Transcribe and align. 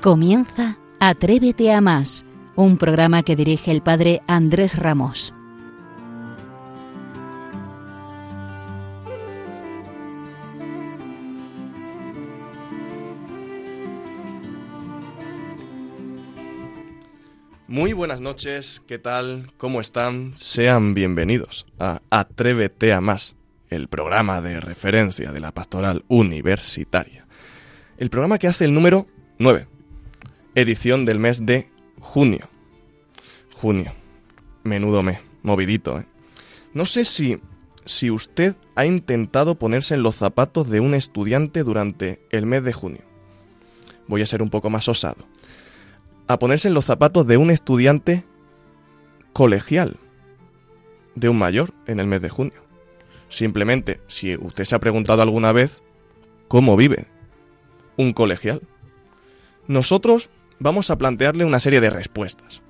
Comienza 0.00 0.78
Atrévete 1.00 1.72
a 1.72 1.80
más, 1.80 2.24
un 2.54 2.78
programa 2.78 3.24
que 3.24 3.34
dirige 3.34 3.72
el 3.72 3.82
padre 3.82 4.22
Andrés 4.28 4.78
Ramos. 4.78 5.34
Muy 17.66 17.92
buenas 17.92 18.20
noches, 18.20 18.80
¿qué 18.86 19.00
tal? 19.00 19.50
¿Cómo 19.56 19.80
están? 19.80 20.32
Sean 20.36 20.94
bienvenidos 20.94 21.66
a 21.80 22.02
Atrévete 22.10 22.92
a 22.92 23.00
más, 23.00 23.34
el 23.68 23.88
programa 23.88 24.40
de 24.42 24.60
referencia 24.60 25.32
de 25.32 25.40
la 25.40 25.50
pastoral 25.50 26.04
universitaria. 26.06 27.26
El 27.96 28.10
programa 28.10 28.38
que 28.38 28.46
hace 28.46 28.64
el 28.64 28.74
número 28.74 29.06
9, 29.40 29.66
edición 30.60 31.04
del 31.04 31.18
mes 31.18 31.46
de 31.46 31.68
junio. 32.00 32.48
Junio. 33.54 33.92
Menudo 34.64 35.02
mes, 35.02 35.20
movidito, 35.42 36.00
¿eh? 36.00 36.06
No 36.74 36.84
sé 36.84 37.04
si, 37.04 37.40
si 37.84 38.10
usted 38.10 38.56
ha 38.74 38.84
intentado 38.84 39.54
ponerse 39.54 39.94
en 39.94 40.02
los 40.02 40.16
zapatos 40.16 40.68
de 40.68 40.80
un 40.80 40.94
estudiante 40.94 41.62
durante 41.62 42.20
el 42.30 42.44
mes 42.44 42.64
de 42.64 42.72
junio. 42.72 43.02
Voy 44.08 44.22
a 44.22 44.26
ser 44.26 44.42
un 44.42 44.50
poco 44.50 44.68
más 44.68 44.88
osado. 44.88 45.24
A 46.26 46.38
ponerse 46.38 46.68
en 46.68 46.74
los 46.74 46.84
zapatos 46.84 47.26
de 47.26 47.36
un 47.36 47.50
estudiante 47.50 48.24
colegial, 49.32 49.96
de 51.14 51.28
un 51.28 51.38
mayor 51.38 51.72
en 51.86 52.00
el 52.00 52.06
mes 52.06 52.20
de 52.20 52.28
junio. 52.28 52.60
Simplemente, 53.28 54.00
si 54.08 54.36
usted 54.36 54.64
se 54.64 54.74
ha 54.74 54.80
preguntado 54.80 55.22
alguna 55.22 55.52
vez 55.52 55.82
cómo 56.48 56.76
vive 56.76 57.06
un 57.96 58.12
colegial, 58.12 58.62
nosotros 59.66 60.30
vamos 60.58 60.90
a 60.90 60.96
plantearle 60.96 61.44
una 61.44 61.60
serie 61.60 61.80
de 61.80 61.90
respuestas. 61.90 62.62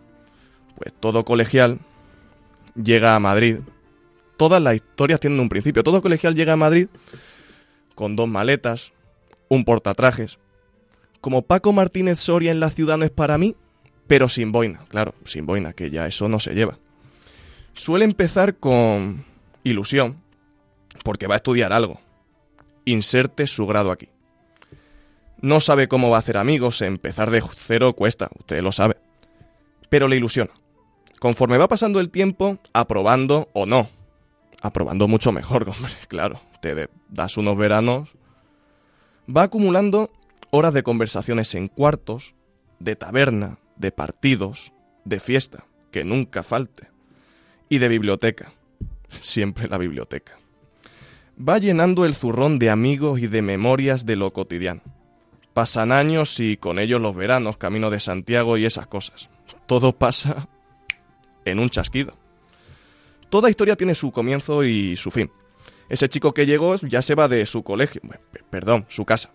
Pues 0.77 0.93
todo 0.99 1.25
colegial 1.25 1.81
llega 2.75 3.15
a 3.15 3.21
Madrid. 3.21 3.59
Todas 4.37 4.63
las 4.63 4.75
historias 4.75 5.21
tienen 5.21 5.41
un 5.41 5.49
principio. 5.49 5.83
Todo 5.83 6.03
colegial 6.03 6.35
llega 6.35 6.53
a 6.53 6.57
Madrid 6.57 6.89
con 7.95 8.15
dos 8.15 8.29
maletas, 8.29 8.93
un 9.49 9.65
portatrajes. 9.65 10.39
Como 11.21 11.43
Paco 11.43 11.73
Martínez 11.73 12.21
Soria 12.21 12.53
en 12.53 12.61
la 12.61 12.71
ciudad 12.71 12.97
no 12.97 13.05
es 13.05 13.11
para 13.11 13.39
mí, 13.39 13.57
pero 14.07 14.29
sin 14.29 14.53
boina, 14.53 14.85
claro, 14.89 15.15
sin 15.25 15.47
boina, 15.47 15.73
que 15.73 15.91
ya 15.91 16.07
eso 16.07 16.29
no 16.29 16.39
se 16.39 16.55
lleva. 16.55 16.79
Suele 17.75 18.05
empezar 18.05 18.57
con 18.57 19.25
ilusión, 19.65 20.23
porque 21.03 21.27
va 21.27 21.35
a 21.35 21.39
estudiar 21.39 21.73
algo. 21.73 22.01
Inserte 22.85 23.49
su 23.49 23.67
grado 23.67 23.91
aquí. 23.91 24.09
No 25.41 25.61
sabe 25.61 25.87
cómo 25.87 26.11
va 26.11 26.17
a 26.17 26.21
hacer 26.21 26.37
amigos, 26.37 26.83
empezar 26.83 27.31
de 27.31 27.43
cero 27.55 27.93
cuesta, 27.93 28.29
usted 28.39 28.61
lo 28.61 28.73
sabe. 28.73 28.97
Pero 29.89 30.09
le 30.09 30.17
ilusiona. 30.17 30.51
Conforme 31.21 31.59
va 31.59 31.69
pasando 31.69 32.01
el 32.01 32.11
tiempo, 32.11 32.59
aprobando 32.73 33.49
o 33.53 33.65
no. 33.65 33.89
Aprobando 34.61 35.07
mucho 35.07 35.31
mejor, 35.31 35.69
hombre, 35.71 35.93
claro. 36.09 36.41
Te 36.61 36.89
das 37.09 37.37
unos 37.37 37.57
veranos. 37.57 38.11
Va 39.35 39.45
acumulando 39.45 40.11
horas 40.51 40.75
de 40.75 40.83
conversaciones 40.83 41.55
en 41.55 41.69
cuartos, 41.69 42.35
de 42.81 42.97
taberna, 42.97 43.59
de 43.77 43.93
partidos, 43.93 44.73
de 45.05 45.21
fiesta, 45.21 45.65
que 45.93 46.03
nunca 46.03 46.43
falte. 46.43 46.89
Y 47.69 47.79
de 47.79 47.87
biblioteca. 47.87 48.53
Siempre 49.21 49.69
la 49.69 49.79
biblioteca. 49.79 50.37
Va 51.41 51.59
llenando 51.59 52.05
el 52.05 52.17
zurrón 52.17 52.59
de 52.59 52.71
amigos 52.71 53.21
y 53.21 53.29
de 53.29 53.43
memorias 53.43 54.05
de 54.05 54.17
lo 54.17 54.33
cotidiano 54.33 54.98
Pasan 55.59 55.91
años 55.91 56.39
y 56.39 56.57
con 56.57 56.79
ellos 56.79 57.01
los 57.01 57.17
veranos, 57.17 57.57
camino 57.57 57.91
de 57.91 57.99
Santiago 57.99 58.57
y 58.59 58.65
esas 58.65 58.87
cosas. 58.87 59.29
Todo 59.67 59.91
pasa 59.91 60.47
en 61.45 61.59
un 61.59 61.69
chasquido. 61.69 62.15
Toda 63.29 63.51
historia 63.51 63.75
tiene 63.75 63.97
su 63.97 64.13
comienzo 64.13 64.63
y 64.63 64.95
su 64.95 65.11
fin. 65.11 65.33
Ese 65.89 66.09
chico 66.09 66.31
que 66.31 66.47
llegó 66.47 66.77
ya 66.77 67.03
se 67.03 67.17
va 67.17 67.27
de 67.27 67.45
su 67.45 67.65
colegio, 67.65 68.01
perdón, 68.51 68.87
su 68.89 69.05
casa. 69.05 69.31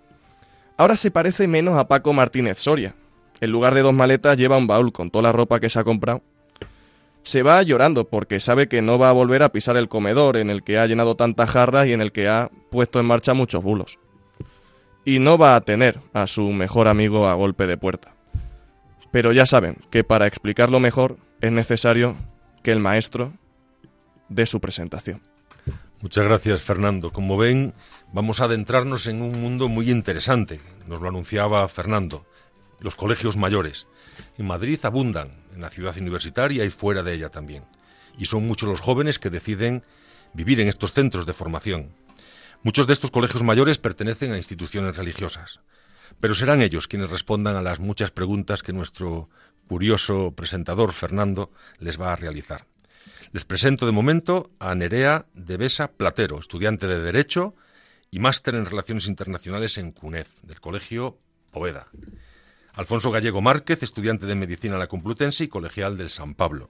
Ahora 0.78 0.95
se 0.95 1.12
parece 1.12 1.45
menos 1.45 1.78
a 1.78 1.89
Paco 1.89 2.13
Martínez 2.13 2.57
Soria. 2.57 2.95
En 3.41 3.51
lugar 3.51 3.75
de 3.75 3.81
dos 3.81 3.94
maletas 3.94 4.38
lleva 4.38 4.57
un 4.57 4.66
baúl 4.66 4.94
con 4.94 5.12
toda 5.12 5.23
la 5.23 5.33
ropa 5.33 5.59
que 5.59 5.67
se 5.67 5.79
ha 5.79 5.83
comprado. 5.83 6.22
Se 7.23 7.44
va 7.44 7.62
llorando 7.63 8.07
porque 8.07 8.39
sabe 8.39 8.69
que 8.69 8.81
no 8.81 8.97
va 8.97 9.09
a 9.09 9.12
volver 9.12 9.44
a 9.44 9.51
pisar 9.51 9.75
el 9.75 9.89
comedor 9.89 10.38
en 10.38 10.50
el 10.50 10.63
que 10.63 10.79
ha 10.79 10.88
llenado 10.88 11.17
tantas 11.17 11.50
jarras 11.50 11.85
y 11.88 11.91
en 11.91 12.00
el 12.00 12.13
que 12.13 12.29
ha 12.29 12.50
puesto 12.72 13.01
en 13.01 13.07
marcha 13.07 13.33
muchos 13.33 13.62
bulos 13.62 14.00
y 15.06 15.19
no 15.19 15.38
va 15.38 15.56
a 15.56 15.62
tener 15.62 16.00
a 16.14 16.28
su 16.28 16.52
mejor 16.52 16.88
amigo 16.88 17.28
a 17.28 17.34
golpe 17.34 17.68
de 17.68 17.78
puerta. 17.78 18.14
Pero 19.12 19.31
ya 19.31 19.46
saben 19.46 19.78
que 19.91 20.03
para 20.03 20.28
explicarlo 20.28 20.80
mejor 20.80 21.18
es 21.41 21.52
necesario 21.52 22.16
que 22.64 22.72
el 22.72 22.80
maestro 22.80 23.34
dé 24.30 24.46
su 24.46 24.59
presentación. 24.59 25.22
Muchas 26.02 26.24
gracias, 26.25 26.62
Fernando. 26.62 27.12
Como 27.12 27.38
ven, 27.38 27.74
vamos 28.12 28.42
a 28.42 28.46
adentrarnos 28.46 29.08
en 29.08 29.22
un 29.22 29.40
mundo 29.40 29.69
muy 29.69 29.90
interesante. 29.90 30.59
Nos 30.88 31.02
lo 31.02 31.09
anunciaba 31.09 31.68
Fernando. 31.68 32.25
Los 32.80 32.96
colegios 32.96 33.38
mayores. 33.38 33.88
En 34.38 34.47
Madrid 34.47 34.80
abundan, 34.84 35.44
en 35.53 35.62
la 35.62 35.69
ciudad 35.69 35.97
universitaria 35.97 36.66
y 36.66 36.69
fuera 36.69 37.03
de 37.03 37.13
ella 37.13 37.30
también. 37.30 37.63
Y 38.18 38.25
son 38.25 38.46
muchos 38.46 38.68
los 38.68 38.81
jóvenes 38.81 39.18
que 39.18 39.30
deciden 39.30 39.84
vivir 40.34 40.59
en 40.59 40.68
estos 40.68 40.92
centros 40.92 41.25
de 41.25 41.34
formación. 41.34 41.94
Muchos 42.63 42.88
de 42.88 42.94
estos 42.94 43.12
colegios 43.12 43.44
mayores 43.44 43.78
pertenecen 43.78 44.31
a 44.31 44.38
instituciones 44.38 44.96
religiosas, 44.96 45.59
pero 46.22 46.34
serán 46.34 46.62
ellos 46.62 46.88
quienes 46.88 47.09
respondan 47.09 47.57
a 47.57 47.62
las 47.62 47.81
muchas 47.81 48.12
preguntas 48.12 48.63
que 48.63 48.72
nuestro 48.72 49.29
curioso 49.68 50.31
presentador 50.31 50.94
Fernando 50.94 51.51
les 51.79 52.00
va 52.00 52.13
a 52.13 52.16
realizar. 52.16 52.66
Les 53.34 53.44
presento 53.44 53.85
de 53.85 53.91
momento 53.91 54.50
a 54.59 54.75
Nerea 54.75 55.25
de 55.34 55.57
Besa 55.57 55.91
Platero, 55.91 56.40
estudiante 56.40 56.88
de 56.88 57.01
Derecho 57.01 57.53
y 58.12 58.19
máster 58.19 58.56
en 58.56 58.66
Relaciones 58.66 59.07
Internacionales 59.07 59.78
en 59.78 59.91
CUNEF, 59.91 60.30
del 60.41 60.62
Colegio 60.62 61.19
Poveda. 61.51 61.90
Alfonso 62.72 63.12
Gallego 63.12 63.41
Márquez, 63.41 63.84
estudiante 63.84 64.25
de 64.25 64.35
Medicina 64.35 64.75
en 64.75 64.80
la 64.80 64.88
Complutense 64.88 65.44
y 65.44 65.47
colegial 65.50 65.97
del 65.97 66.09
San 66.09 66.34
Pablo. 66.34 66.69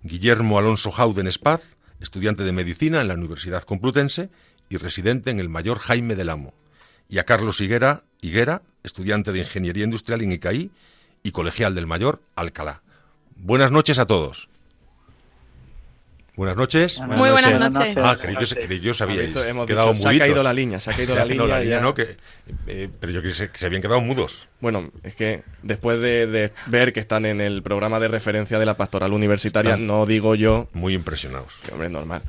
Guillermo 0.00 0.58
Alonso 0.58 0.92
Jauden 0.92 1.26
Espaz, 1.26 1.76
estudiante 1.98 2.44
de 2.44 2.52
Medicina 2.52 3.00
en 3.00 3.08
la 3.08 3.14
Universidad 3.14 3.64
Complutense 3.64 4.30
y 4.68 4.76
residente 4.76 5.30
en 5.30 5.40
el 5.40 5.48
Mayor 5.48 5.78
Jaime 5.78 6.14
del 6.14 6.30
Amo, 6.30 6.54
y 7.08 7.18
a 7.18 7.24
Carlos 7.24 7.60
Higuera, 7.60 8.04
Higuera, 8.20 8.62
estudiante 8.82 9.32
de 9.32 9.40
Ingeniería 9.40 9.84
Industrial 9.84 10.22
en 10.22 10.32
ICAI 10.32 10.70
y 11.22 11.30
colegial 11.32 11.74
del 11.74 11.86
Mayor 11.86 12.22
Alcalá. 12.36 12.82
Buenas 13.36 13.70
noches 13.70 13.98
a 13.98 14.06
todos. 14.06 14.48
Buenas 16.36 16.56
noches. 16.56 17.00
Muy 17.00 17.30
buenas 17.30 17.58
noches. 17.60 17.96
Ah, 17.96 18.18
creí 18.20 18.36
que, 18.36 18.80
yo 18.80 18.92
sabía. 18.92 19.22
Hemos 19.22 19.66
quedado 19.66 19.94
Se 19.94 20.08
ha 20.08 20.18
caído 20.18 20.42
la 20.42 20.52
línea, 20.52 20.80
se 20.80 20.90
ha 20.90 20.96
caído 20.96 21.14
la 21.14 21.60
línea. 21.60 21.80
¿no? 21.80 21.94
que, 21.94 22.16
eh, 22.66 22.88
pero 22.98 23.12
yo 23.12 23.20
creí 23.20 23.32
que 23.32 23.58
se 23.58 23.66
habían 23.66 23.80
quedado 23.80 24.00
mudos. 24.00 24.48
Bueno, 24.60 24.90
es 25.04 25.14
que 25.14 25.42
después 25.62 26.00
de, 26.00 26.50
ver 26.66 26.92
que 26.92 26.98
están 26.98 27.24
en 27.24 27.40
el 27.40 27.62
programa 27.62 28.00
de 28.00 28.08
referencia 28.08 28.58
de 28.58 28.66
la 28.66 28.76
pastoral 28.76 29.12
universitaria, 29.12 29.76
no 29.76 30.06
digo 30.06 30.34
yo. 30.34 30.68
Muy 30.72 30.94
impresionados. 30.94 31.54
Que, 31.64 31.72
hombre, 31.72 31.88
normal. 31.88 32.22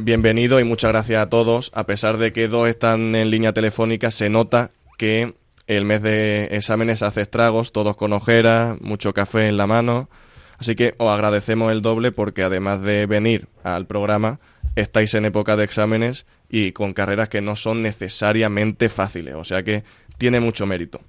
bienvenido 0.00 0.60
y 0.60 0.64
muchas 0.64 0.90
gracias 0.90 1.22
a 1.22 1.30
todos. 1.30 1.70
A 1.74 1.86
pesar 1.86 2.18
de 2.18 2.34
que 2.34 2.48
dos 2.48 2.68
están 2.68 3.14
en 3.14 3.30
línea 3.30 3.54
telefónica, 3.54 4.10
se 4.10 4.28
nota 4.28 4.70
que 4.98 5.34
el 5.66 5.86
mes 5.86 6.02
de 6.02 6.48
exámenes 6.52 7.02
hace 7.02 7.22
estragos, 7.22 7.72
todos 7.72 7.96
con 7.96 8.12
ojeras, 8.12 8.78
mucho 8.82 9.14
café 9.14 9.48
en 9.48 9.56
la 9.56 9.66
mano. 9.66 10.10
Así 10.58 10.74
que 10.74 10.94
os 10.98 11.08
agradecemos 11.08 11.72
el 11.72 11.82
doble 11.82 12.12
porque 12.12 12.42
además 12.42 12.82
de 12.82 13.06
venir 13.06 13.48
al 13.62 13.86
programa, 13.86 14.40
estáis 14.74 15.14
en 15.14 15.24
época 15.24 15.56
de 15.56 15.64
exámenes 15.64 16.26
y 16.48 16.72
con 16.72 16.92
carreras 16.92 17.28
que 17.28 17.40
no 17.40 17.56
son 17.56 17.82
necesariamente 17.82 18.88
fáciles, 18.88 19.34
o 19.34 19.44
sea 19.44 19.62
que 19.62 19.84
tiene 20.18 20.40
mucho 20.40 20.66
mérito. 20.66 21.00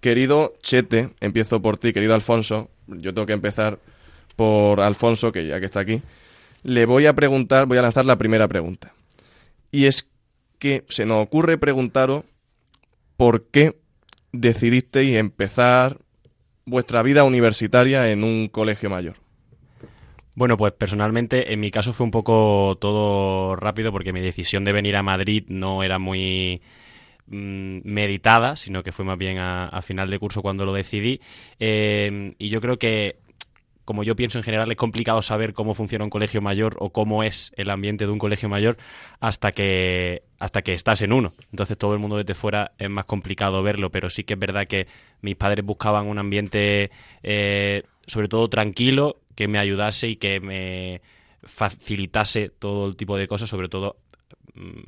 Querido 0.00 0.54
Chete, 0.62 1.10
empiezo 1.20 1.62
por 1.62 1.78
ti, 1.78 1.92
querido 1.92 2.14
Alfonso, 2.14 2.70
yo 2.86 3.14
tengo 3.14 3.26
que 3.26 3.32
empezar 3.32 3.78
por 4.36 4.80
Alfonso, 4.80 5.32
que 5.32 5.46
ya 5.46 5.60
que 5.60 5.66
está 5.66 5.80
aquí, 5.80 6.02
le 6.62 6.86
voy 6.86 7.06
a 7.06 7.14
preguntar, 7.14 7.66
voy 7.66 7.78
a 7.78 7.82
lanzar 7.82 8.04
la 8.04 8.18
primera 8.18 8.48
pregunta. 8.48 8.92
Y 9.70 9.86
es 9.86 10.08
que 10.58 10.84
se 10.88 11.06
nos 11.06 11.22
ocurre 11.22 11.58
preguntaros 11.58 12.24
por 13.16 13.46
qué 13.46 13.76
decidisteis 14.32 15.16
empezar 15.16 15.98
vuestra 16.66 17.02
vida 17.02 17.24
universitaria 17.24 18.10
en 18.10 18.24
un 18.24 18.48
colegio 18.48 18.90
mayor? 18.90 19.16
Bueno, 20.36 20.56
pues 20.56 20.72
personalmente 20.72 21.52
en 21.52 21.60
mi 21.60 21.70
caso 21.70 21.92
fue 21.92 22.04
un 22.04 22.10
poco 22.10 22.76
todo 22.80 23.54
rápido 23.54 23.92
porque 23.92 24.12
mi 24.12 24.20
decisión 24.20 24.64
de 24.64 24.72
venir 24.72 24.96
a 24.96 25.02
Madrid 25.02 25.44
no 25.48 25.84
era 25.84 26.00
muy 26.00 26.60
mm, 27.28 27.78
meditada, 27.84 28.56
sino 28.56 28.82
que 28.82 28.90
fue 28.90 29.04
más 29.04 29.16
bien 29.16 29.38
a, 29.38 29.80
final 29.82 30.10
de 30.10 30.18
curso 30.18 30.42
cuando 30.42 30.64
lo 30.64 30.72
decidí. 30.72 31.20
Eh, 31.60 32.34
y 32.38 32.48
yo 32.48 32.60
creo 32.60 32.78
que 32.78 33.18
como 33.84 34.02
yo 34.02 34.16
pienso 34.16 34.38
en 34.38 34.44
general, 34.44 34.70
es 34.70 34.76
complicado 34.76 35.22
saber 35.22 35.52
cómo 35.52 35.74
funciona 35.74 36.04
un 36.04 36.10
colegio 36.10 36.40
mayor 36.40 36.76
o 36.78 36.90
cómo 36.90 37.22
es 37.22 37.52
el 37.56 37.70
ambiente 37.70 38.06
de 38.06 38.12
un 38.12 38.18
colegio 38.18 38.48
mayor 38.48 38.76
hasta 39.20 39.52
que, 39.52 40.22
hasta 40.38 40.62
que 40.62 40.74
estás 40.74 41.02
en 41.02 41.12
uno. 41.12 41.32
Entonces 41.50 41.76
todo 41.76 41.92
el 41.92 41.98
mundo 41.98 42.16
desde 42.16 42.34
fuera 42.34 42.72
es 42.78 42.90
más 42.90 43.04
complicado 43.04 43.62
verlo, 43.62 43.90
pero 43.90 44.10
sí 44.10 44.24
que 44.24 44.34
es 44.34 44.40
verdad 44.40 44.66
que 44.66 44.86
mis 45.20 45.36
padres 45.36 45.64
buscaban 45.64 46.06
un 46.06 46.18
ambiente 46.18 46.90
eh, 47.22 47.82
sobre 48.06 48.28
todo 48.28 48.48
tranquilo, 48.48 49.20
que 49.34 49.48
me 49.48 49.58
ayudase 49.58 50.08
y 50.08 50.16
que 50.16 50.40
me 50.40 51.00
facilitase 51.42 52.50
todo 52.50 52.86
el 52.86 52.96
tipo 52.96 53.16
de 53.16 53.28
cosas, 53.28 53.50
sobre 53.50 53.68
todo 53.68 53.96
mm, 54.54 54.80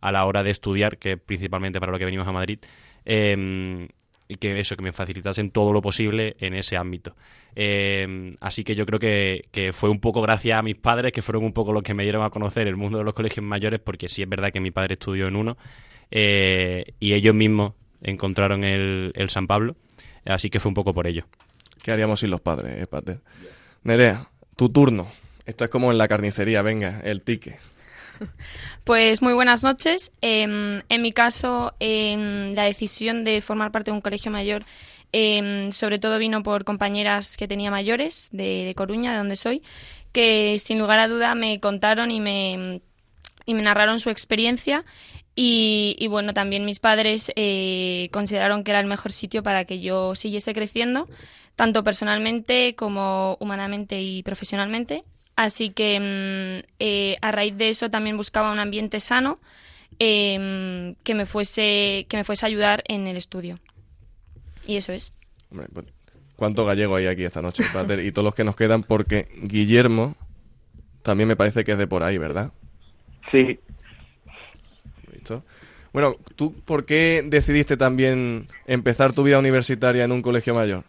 a 0.00 0.12
la 0.12 0.24
hora 0.26 0.42
de 0.42 0.50
estudiar, 0.50 0.98
que 0.98 1.16
principalmente 1.16 1.80
para 1.80 1.92
lo 1.92 1.98
que 1.98 2.04
venimos 2.04 2.28
a 2.28 2.32
Madrid. 2.32 2.58
Em, 3.04 3.88
y 4.28 4.36
que 4.36 4.58
eso, 4.58 4.76
que 4.76 4.82
me 4.82 4.92
facilitasen 4.92 5.50
todo 5.50 5.72
lo 5.72 5.82
posible 5.82 6.36
en 6.38 6.54
ese 6.54 6.76
ámbito. 6.76 7.14
Eh, 7.56 8.34
así 8.40 8.64
que 8.64 8.74
yo 8.74 8.86
creo 8.86 8.98
que, 8.98 9.70
fue 9.72 9.90
un 9.90 10.00
poco 10.00 10.22
gracias 10.22 10.58
a 10.58 10.62
mis 10.62 10.76
padres, 10.76 11.12
que 11.12 11.22
fueron 11.22 11.44
un 11.44 11.52
poco 11.52 11.72
los 11.72 11.82
que 11.82 11.94
me 11.94 12.02
dieron 12.02 12.24
a 12.24 12.30
conocer 12.30 12.66
el 12.66 12.76
mundo 12.76 12.98
de 12.98 13.04
los 13.04 13.14
colegios 13.14 13.44
mayores, 13.44 13.80
porque 13.80 14.08
sí 14.08 14.22
es 14.22 14.28
verdad 14.28 14.50
que 14.52 14.60
mi 14.60 14.70
padre 14.70 14.94
estudió 14.94 15.26
en 15.26 15.36
uno 15.36 15.56
eh, 16.10 16.94
y 17.00 17.12
ellos 17.12 17.34
mismos 17.34 17.74
encontraron 18.02 18.64
el, 18.64 19.12
San 19.28 19.46
Pablo, 19.46 19.76
así 20.24 20.50
que 20.50 20.60
fue 20.60 20.68
un 20.70 20.74
poco 20.74 20.94
por 20.94 21.06
ello. 21.06 21.24
¿Qué 21.82 21.92
haríamos 21.92 22.20
sin 22.20 22.30
los 22.30 22.40
padres, 22.40 22.82
eh? 22.82 23.18
Nerea, 23.82 24.28
tu 24.56 24.70
turno. 24.70 25.08
Esto 25.44 25.64
es 25.64 25.70
como 25.70 25.90
en 25.92 25.98
la 25.98 26.08
carnicería, 26.08 26.62
venga, 26.62 27.00
el 27.00 27.22
tique. 27.22 27.58
Pues 28.84 29.22
muy 29.22 29.32
buenas 29.32 29.62
noches. 29.62 30.12
Em, 30.20 30.82
en 30.88 31.02
mi 31.02 31.12
caso, 31.12 31.74
em, 31.80 32.54
la 32.54 32.64
decisión 32.64 33.24
de 33.24 33.40
formar 33.40 33.72
parte 33.72 33.90
de 33.90 33.96
un 33.96 34.00
colegio 34.00 34.30
mayor 34.30 34.64
em, 35.12 35.70
sobre 35.70 36.00
todo 36.00 36.18
vino 36.18 36.42
por 36.42 36.64
compañeras 36.64 37.36
que 37.36 37.46
tenía 37.46 37.70
mayores 37.70 38.28
de, 38.32 38.72
Coruña, 38.76 39.12
de 39.12 39.18
donde 39.18 39.36
soy, 39.36 39.62
que 40.12 40.58
sin 40.58 40.78
lugar 40.78 40.98
a 40.98 41.06
duda 41.06 41.36
me 41.36 41.60
contaron 41.60 42.10
y 42.10 42.20
me, 42.20 42.80
y 43.46 43.54
me 43.54 43.62
narraron 43.62 44.00
su 44.00 44.10
experiencia 44.10 44.84
y, 45.36 46.06
bueno, 46.08 46.32
también 46.32 46.64
mis 46.64 46.78
padres 46.78 47.32
eh, 47.36 48.08
consideraron 48.12 48.62
que 48.62 48.70
era 48.70 48.80
el 48.80 48.86
mejor 48.86 49.12
sitio 49.12 49.42
para 49.42 49.64
que 49.64 49.80
yo 49.80 50.14
siguiese 50.14 50.54
creciendo, 50.54 51.08
tanto 51.56 51.82
personalmente 51.82 52.74
como 52.76 53.36
humanamente 53.40 54.00
y 54.00 54.22
profesionalmente. 54.22 55.04
Así 55.36 55.70
que 55.70 56.00
mm, 56.00 56.66
eh, 56.78 57.16
a 57.20 57.32
raíz 57.32 57.56
de 57.56 57.68
eso 57.68 57.90
también 57.90 58.16
buscaba 58.16 58.52
un 58.52 58.58
ambiente 58.58 59.00
sano 59.00 59.38
em, 59.98 60.94
que, 61.02 61.14
me 61.14 61.26
fuese, 61.26 62.06
que 62.08 62.16
me 62.16 62.24
fuese 62.24 62.46
a 62.46 62.48
ayudar 62.48 62.84
en 62.86 63.06
el 63.06 63.16
estudio. 63.16 63.58
Y 64.66 64.76
eso 64.76 64.92
es. 64.92 65.12
Pues, 65.50 65.86
¿Cuánto 66.36 66.64
gallego 66.64 66.96
hay 66.96 67.06
aquí 67.06 67.24
esta 67.24 67.42
noche, 67.42 67.64
Pater? 67.72 68.00
y 68.00 68.12
todos 68.12 68.24
los 68.24 68.34
que 68.34 68.44
nos 68.44 68.56
quedan, 68.56 68.82
porque 68.82 69.28
Guillermo 69.42 70.16
también 71.02 71.28
me 71.28 71.36
parece 71.36 71.64
que 71.64 71.72
es 71.72 71.78
de 71.78 71.86
por 71.86 72.02
ahí, 72.02 72.18
¿verdad? 72.18 72.52
Sí. 73.30 73.58
¿Listo? 75.12 75.44
Bueno, 75.92 76.16
¿tú 76.34 76.52
por 76.64 76.86
qué 76.86 77.22
decidiste 77.24 77.76
también 77.76 78.48
empezar 78.66 79.12
tu 79.12 79.22
vida 79.22 79.38
universitaria 79.38 80.04
en 80.04 80.12
un 80.12 80.22
colegio 80.22 80.54
mayor? 80.54 80.84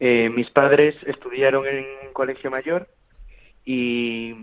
Eh, 0.00 0.30
mis 0.30 0.48
padres 0.50 0.96
estudiaron 1.06 1.66
en 1.66 1.84
un 2.06 2.12
colegio 2.12 2.50
mayor 2.50 2.88
y 3.64 4.34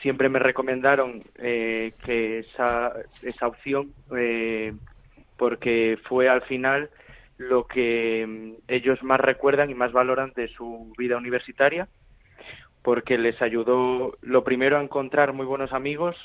siempre 0.00 0.28
me 0.28 0.38
recomendaron 0.38 1.22
eh, 1.36 1.92
que 2.04 2.40
esa, 2.40 2.92
esa 3.22 3.46
opción, 3.46 3.92
eh, 4.16 4.74
porque 5.36 5.98
fue 6.04 6.28
al 6.28 6.42
final 6.42 6.90
lo 7.38 7.66
que 7.66 8.26
mm, 8.26 8.52
ellos 8.68 9.02
más 9.02 9.20
recuerdan 9.20 9.70
y 9.70 9.74
más 9.74 9.92
valoran 9.92 10.32
de 10.34 10.48
su 10.48 10.92
vida 10.98 11.16
universitaria, 11.16 11.88
porque 12.82 13.16
les 13.16 13.40
ayudó 13.40 14.18
lo 14.20 14.44
primero 14.44 14.78
a 14.78 14.82
encontrar 14.82 15.32
muy 15.32 15.46
buenos 15.46 15.72
amigos 15.72 16.16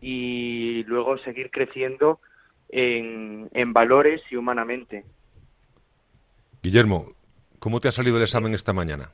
y 0.00 0.84
luego 0.84 1.18
seguir 1.18 1.50
creciendo 1.50 2.20
en, 2.68 3.48
en 3.52 3.72
valores 3.72 4.20
y 4.30 4.36
humanamente. 4.36 5.04
Guillermo, 6.62 7.14
¿Cómo 7.64 7.80
te 7.80 7.88
ha 7.88 7.92
salido 7.92 8.18
el 8.18 8.22
examen 8.24 8.52
esta 8.52 8.74
mañana? 8.74 9.10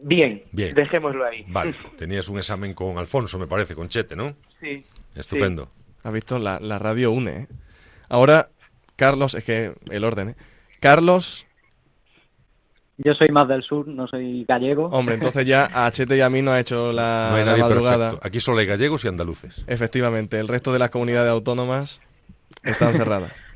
Bien, 0.00 0.42
Bien. 0.50 0.74
dejémoslo 0.74 1.24
ahí. 1.24 1.44
Vale, 1.46 1.76
tenías 1.96 2.28
un 2.28 2.38
examen 2.38 2.74
con 2.74 2.98
Alfonso, 2.98 3.38
me 3.38 3.46
parece, 3.46 3.76
con 3.76 3.88
Chete, 3.88 4.16
¿no? 4.16 4.34
Sí. 4.58 4.84
Estupendo. 5.14 5.68
Has 6.02 6.12
visto, 6.12 6.36
la, 6.40 6.58
radio 6.80 7.12
une. 7.12 7.30
¿eh? 7.30 7.46
Ahora, 8.08 8.48
Carlos, 8.96 9.34
es 9.34 9.44
que 9.44 9.72
el 9.88 10.02
orden, 10.02 10.30
¿eh? 10.30 10.34
Carlos... 10.80 11.46
Yo 12.96 13.14
soy 13.14 13.28
más 13.28 13.46
del 13.46 13.62
sur, 13.62 13.86
no 13.86 14.08
soy 14.08 14.44
gallego. 14.48 14.86
Hombre, 14.86 15.14
entonces 15.14 15.46
ya 15.46 15.70
a 15.72 15.88
Chete 15.92 16.16
y 16.16 16.22
a 16.22 16.28
mí 16.28 16.42
no 16.42 16.50
ha 16.50 16.58
hecho 16.58 16.90
la, 16.90 17.28
no 17.30 17.36
hay 17.36 17.44
nadie 17.44 17.62
madrugada. 17.62 18.06
Perfecto. 18.06 18.26
Aquí 18.26 18.40
solo 18.40 18.58
hay 18.58 18.66
gallegos 18.66 19.04
y 19.04 19.08
andaluces. 19.08 19.64
Efectivamente, 19.68 20.40
el 20.40 20.48
resto 20.48 20.72
de 20.72 20.80
las 20.80 20.90
comunidades 20.90 21.30
autónomas 21.30 22.00
están 22.64 22.94
cerradas. 22.94 23.32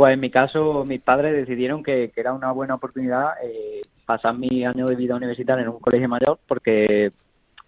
Pues 0.00 0.14
en 0.14 0.20
mi 0.20 0.30
caso, 0.30 0.82
mis 0.86 1.02
padres 1.02 1.34
decidieron 1.34 1.82
que, 1.82 2.10
era 2.16 2.32
una 2.32 2.52
buena 2.52 2.76
oportunidad 2.76 3.32
eh, 3.44 3.82
pasar 4.06 4.34
mi 4.34 4.64
año 4.64 4.86
de 4.86 4.96
vida 4.96 5.14
universitaria 5.14 5.62
en 5.62 5.68
un 5.68 5.78
colegio 5.78 6.08
mayor 6.08 6.38
porque 6.48 7.12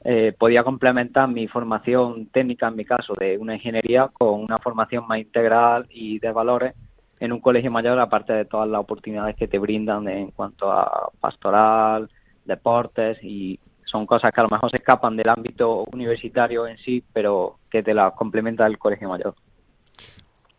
eh, 0.02 0.34
podía 0.38 0.64
complementar 0.64 1.29
mi 1.29 1.46
formación 1.46 2.29
técnica, 2.29 2.69
en 2.69 2.76
mi 2.76 2.87
caso, 2.87 3.12
de 3.20 3.37
una 3.37 3.56
ingeniería, 3.56 4.08
con 4.08 4.40
una 4.40 4.58
formación 4.61 5.06
más 5.06 5.19
integral 5.19 5.87
y 5.90 6.20
de 6.20 6.32
valores 6.32 6.73
en 7.20 7.32
un 7.32 7.40
colegio 7.40 7.70
mayor, 7.70 8.00
aparte 8.00 8.32
de 8.32 8.46
todas 8.46 8.67
las 8.67 8.81
oportunidades 8.81 9.37
que 9.37 9.46
te 9.46 9.58
brindan 9.58 10.08
en 10.08 10.31
cuanto 10.31 10.73
a 10.73 11.11
pastoral, 11.20 12.08
deportes 12.46 13.19
y 13.23 13.61
son 13.85 14.06
cosas 14.06 14.32
que 14.32 14.40
a 14.40 14.44
lo 14.44 14.49
mejor 14.49 14.70
se 14.70 14.78
escapan 14.78 15.19
del 15.19 15.28
ámbito 15.28 15.85
universitario 15.93 16.67
en 16.67 16.78
sí, 16.78 17.05
pero 17.12 17.58
que 17.70 17.82
te 17.82 17.93
las 17.93 18.14
complementa 18.14 18.67
el 18.67 18.78
colegio 18.78 19.11
mayor. 19.11 19.35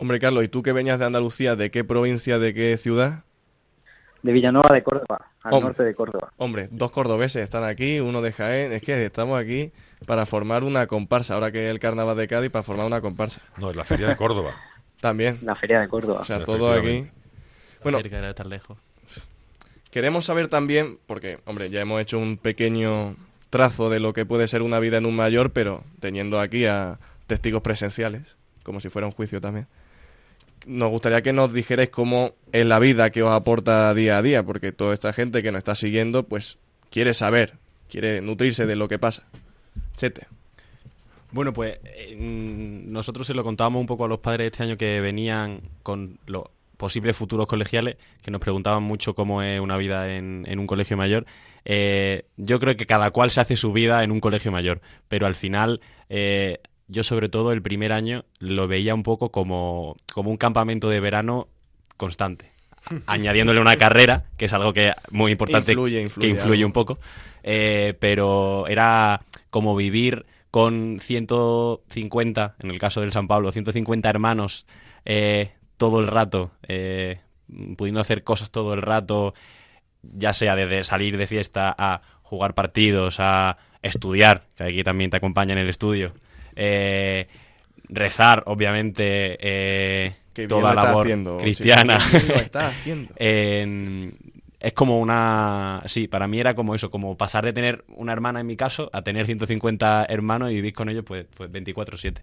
Hombre, 0.04 0.20
Carlos, 0.20 0.44
¿y 0.44 0.50
tú 0.50 0.64
que 0.64 0.74
venías 0.74 1.00
de 1.00 1.06
Andalucía, 1.06 1.56
de 1.56 1.72
qué 1.72 1.86
provincia, 1.86 2.38
de 2.38 2.54
qué 2.54 2.76
ciudad? 2.76 3.24
De 4.22 4.34
Villanueva 4.34 4.76
de 4.76 4.84
Córdoba, 4.84 5.32
al 5.42 5.62
norte 5.62 5.82
de 5.82 5.96
Córdoba. 5.96 6.34
Hombre, 6.36 6.68
dos 6.72 6.92
cordobeses 6.92 7.42
están 7.42 7.64
aquí, 7.64 8.02
uno 8.02 8.22
de 8.22 8.34
Jaén. 8.34 8.74
Es 8.74 8.82
que 8.82 9.06
estamos 9.06 9.40
aquí 9.40 9.72
para 10.06 10.26
formar 10.26 10.66
una 10.66 10.88
comparsa, 10.88 11.36
ahora 11.36 11.54
que 11.54 11.68
es 11.68 11.72
el 11.72 11.80
carnaval 11.80 12.18
de 12.18 12.28
Cádiz, 12.28 12.52
para 12.52 12.64
formar 12.64 12.86
una 12.86 13.00
comparsa. 13.00 13.40
No, 13.58 13.70
es 13.70 13.78
la 13.78 13.86
feria 13.86 14.10
de 14.10 14.18
Córdoba. 14.18 14.56
También. 15.00 15.40
La 15.42 15.56
feria 15.56 15.80
de 15.80 15.88
Córdoba. 15.88 16.20
O 16.20 16.26
sea, 16.26 16.44
todo 16.44 16.74
aquí. 16.74 17.08
Bueno, 17.82 18.02
de 18.02 18.30
estar 18.30 18.46
lejos. 18.46 18.78
Queremos 19.90 20.26
saber 20.26 20.50
también, 20.50 21.00
porque, 21.06 21.40
hombre, 21.46 21.70
ya 21.70 21.80
hemos 21.80 22.02
hecho 22.02 22.20
un 22.20 22.36
pequeño 22.36 23.16
trazo 23.50 23.90
de 23.90 24.02
lo 24.02 24.12
que 24.12 24.26
puede 24.26 24.50
ser 24.50 24.64
una 24.64 24.80
vida 24.80 24.98
en 24.98 25.06
un 25.06 25.16
mayor, 25.16 25.52
pero 25.52 25.86
teniendo 26.02 26.42
aquí 26.42 26.66
a 26.66 27.00
testigos 27.26 27.62
presenciales, 27.62 28.36
como 28.64 28.82
si 28.82 28.90
fuera 28.90 29.08
un 29.08 29.14
juicio 29.14 29.40
también 29.40 29.66
nos 30.66 30.90
gustaría 30.90 31.22
que 31.22 31.34
nos 31.34 31.54
dijerais 31.54 31.90
cómo 31.90 32.34
es 32.52 32.66
la 32.66 32.80
vida 32.80 33.10
que 33.10 33.24
os 33.24 33.32
aporta 33.32 33.94
día 33.94 34.18
a 34.18 34.22
día, 34.22 34.44
porque 34.44 34.72
toda 34.72 34.94
esta 34.94 35.14
gente 35.14 35.44
que 35.44 35.52
nos 35.52 35.60
está 35.60 35.76
siguiendo, 35.76 36.24
pues 36.24 36.58
quiere 36.90 37.14
saber, 37.14 37.54
quiere 37.90 38.22
nutrirse 38.22 38.66
de 38.66 38.76
lo 38.76 38.88
que 38.88 39.00
pasa. 39.00 39.28
Chete. 39.96 40.28
Bueno, 41.32 41.52
pues 41.52 41.80
nosotros 42.16 43.26
se 43.26 43.34
lo 43.34 43.44
contábamos 43.44 43.82
un 43.82 43.88
poco 43.88 44.06
a 44.06 44.08
los 44.08 44.20
padres 44.20 44.52
este 44.52 44.64
año 44.64 44.78
que 44.78 45.02
venían 45.02 45.62
con 45.82 46.20
los 46.28 46.44
posibles 46.78 47.16
futuros 47.16 47.48
colegiales, 47.48 47.98
que 48.22 48.30
nos 48.30 48.42
preguntaban 48.42 48.84
mucho 48.84 49.16
cómo 49.16 49.42
es 49.42 49.60
una 49.60 49.78
vida 49.78 50.14
en, 50.16 50.60
un 50.60 50.68
colegio 50.68 50.98
mayor. 50.98 51.26
Eh, 51.66 52.26
yo 52.38 52.60
creo 52.60 52.76
que 52.76 52.86
cada 52.86 53.10
cual 53.12 53.32
se 53.32 53.42
hace 53.42 53.56
su 53.58 53.72
vida 53.74 54.04
en 54.04 54.12
un 54.12 54.20
colegio 54.20 54.52
mayor, 54.52 54.82
pero 55.08 55.26
al 55.26 55.36
final 55.36 55.82
eh, 56.10 56.60
yo 56.94 57.04
sobre 57.04 57.28
todo 57.28 57.52
el 57.52 57.62
primer 57.62 57.92
año 57.92 58.24
lo 58.40 58.68
veía 58.68 58.94
un 58.94 59.04
poco 59.04 59.32
como, 59.32 59.98
como 60.14 60.30
un 60.30 60.38
campamento 60.38 60.90
de 60.90 61.00
verano 61.00 61.48
constante, 61.98 62.52
añadiéndole 63.08 63.60
una 63.60 63.76
carrera, 63.76 64.26
que 64.38 64.46
es 64.46 64.54
algo 64.54 64.74
que 64.74 64.94
muy 65.12 65.32
importante, 65.32 65.76
que 65.76 66.28
influye 66.28 66.64
un 66.64 66.72
poco, 66.72 67.00
eh, 67.42 67.96
pero 68.00 68.68
era 68.68 69.22
como 69.50 69.76
vivir 69.76 70.26
con 70.52 71.00
150, 71.02 72.56
en 72.60 72.70
el 72.70 72.80
caso 72.80 73.02
del 73.02 73.12
San 73.12 73.28
Pablo, 73.28 73.52
150 73.52 74.08
hermanos 74.08 74.68
eh, 75.04 75.54
todo 75.78 76.00
el 76.00 76.08
rato, 76.08 76.52
eh, 76.68 77.20
pudiendo 77.76 78.02
hacer 78.02 78.24
cosas 78.24 78.52
todo 78.52 78.76
el 78.76 78.84
rato, 78.84 79.34
ya 80.04 80.32
sea 80.32 80.56
desde 80.56 80.84
salir 80.84 81.18
de 81.18 81.26
fiesta 81.26 81.74
a 81.76 82.02
jugar 82.22 82.54
partidos, 82.54 83.16
a 83.20 83.58
estudiar, 83.82 84.44
que 84.56 84.64
aquí 84.64 84.84
también 84.84 85.10
te 85.10 85.18
acompaña 85.18 85.54
en 85.54 85.60
el 85.60 85.70
estudio, 85.70 86.14
eh, 86.56 87.28
rezar, 87.90 88.44
obviamente, 88.48 89.38
eh, 89.40 90.16
toda 90.48 90.74
la 90.74 90.84
labor 90.84 91.08
cristiana. 91.40 91.98
es 94.64 94.74
como 94.74 95.00
una... 95.00 95.82
Sí, 95.86 96.08
para 96.08 96.28
mí 96.28 96.40
era 96.40 96.56
como 96.56 96.74
eso, 96.74 96.90
como 96.90 97.18
pasar 97.18 97.44
de 97.44 97.54
tener 97.54 97.84
una 97.90 98.14
hermana 98.14 98.40
en 98.40 98.48
mi 98.48 98.56
caso 98.56 98.90
a 98.94 99.02
tener 99.02 99.26
150 99.26 100.06
hermanos 100.08 100.52
y 100.52 100.56
vivir 100.56 100.74
con 100.74 100.90
ellos 100.90 101.04
pues, 101.06 101.26
pues 101.36 101.52
24/7. 101.52 102.22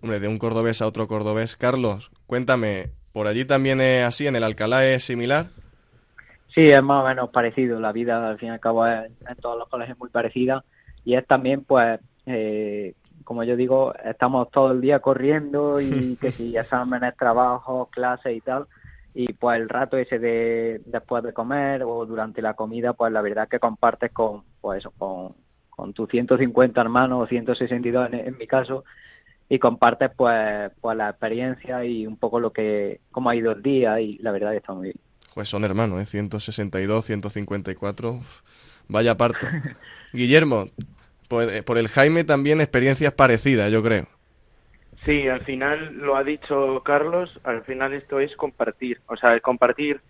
Hombre, 0.00 0.20
de 0.20 0.28
un 0.28 0.38
cordobés 0.38 0.82
a 0.82 0.86
otro 0.86 1.06
cordobés. 1.06 1.56
Carlos, 1.56 2.10
cuéntame, 2.26 2.90
¿por 3.12 3.26
allí 3.26 3.44
también 3.44 3.80
es 3.80 4.04
así? 4.04 4.26
¿En 4.26 4.36
el 4.36 4.44
Alcalá 4.44 4.86
es 4.86 5.04
similar? 5.04 5.46
Sí, 6.54 6.66
es 6.66 6.82
más 6.82 7.04
o 7.04 7.08
menos 7.08 7.30
parecido. 7.30 7.80
La 7.80 7.92
vida, 7.92 8.28
al 8.28 8.38
fin 8.38 8.48
y 8.48 8.52
al 8.52 8.60
cabo, 8.60 8.86
es, 8.86 9.10
en 9.28 9.36
todos 9.36 9.58
los 9.58 9.68
colegios 9.68 9.98
muy 9.98 10.10
parecida. 10.10 10.64
Y 11.04 11.14
es 11.14 11.26
también, 11.26 11.64
pues, 11.64 12.00
eh, 12.26 12.94
como 13.24 13.44
yo 13.44 13.56
digo, 13.56 13.94
estamos 14.04 14.50
todo 14.50 14.72
el 14.72 14.80
día 14.80 15.00
corriendo 15.00 15.80
y 15.80 16.16
que 16.20 16.32
si 16.32 16.56
exámenes, 16.56 17.16
trabajos, 17.16 17.88
clases 17.90 18.36
y 18.36 18.40
tal. 18.40 18.66
Y 19.14 19.32
pues 19.34 19.60
el 19.60 19.68
rato 19.68 19.98
ese 19.98 20.18
de 20.18 20.80
después 20.86 21.22
de 21.22 21.32
comer 21.32 21.82
o 21.82 22.06
durante 22.06 22.40
la 22.40 22.54
comida, 22.54 22.94
pues 22.94 23.12
la 23.12 23.20
verdad 23.20 23.48
que 23.48 23.58
compartes 23.58 24.10
con, 24.12 24.42
pues 24.60 24.84
con, 24.96 25.34
con 25.68 25.92
tus 25.92 26.08
150 26.08 26.80
hermanos 26.80 27.24
o 27.24 27.26
162 27.26 28.12
en, 28.12 28.14
en 28.20 28.38
mi 28.38 28.46
caso, 28.46 28.84
y 29.48 29.58
compartes 29.58 30.10
pues, 30.16 30.72
pues 30.80 30.96
la 30.96 31.10
experiencia 31.10 31.84
y 31.84 32.06
un 32.06 32.16
poco 32.16 32.40
lo 32.40 32.54
que, 32.54 33.00
cómo 33.10 33.28
ha 33.28 33.36
ido 33.36 33.52
el 33.52 33.62
día 33.62 34.00
y 34.00 34.16
la 34.18 34.32
verdad 34.32 34.52
que 34.52 34.56
está 34.56 34.72
muy 34.72 34.84
bien. 34.84 34.96
Pues 35.34 35.48
son 35.48 35.64
hermanos, 35.64 36.00
¿eh? 36.00 36.06
162, 36.06 37.04
154, 37.04 38.18
vaya 38.88 39.16
parto. 39.16 39.46
Guillermo, 40.14 40.68
pues, 41.32 41.62
por 41.62 41.78
el 41.78 41.88
Jaime 41.88 42.24
también 42.24 42.60
experiencias 42.60 43.14
parecidas, 43.14 43.72
yo 43.72 43.82
creo. 43.82 44.06
Sí, 45.06 45.26
al 45.28 45.40
final 45.46 45.96
lo 45.96 46.14
ha 46.14 46.22
dicho 46.22 46.82
Carlos, 46.84 47.40
al 47.42 47.64
final 47.64 47.94
esto 47.94 48.20
es 48.20 48.36
compartir, 48.36 49.00
o 49.06 49.16
sea, 49.16 49.40
compartir 49.40 50.02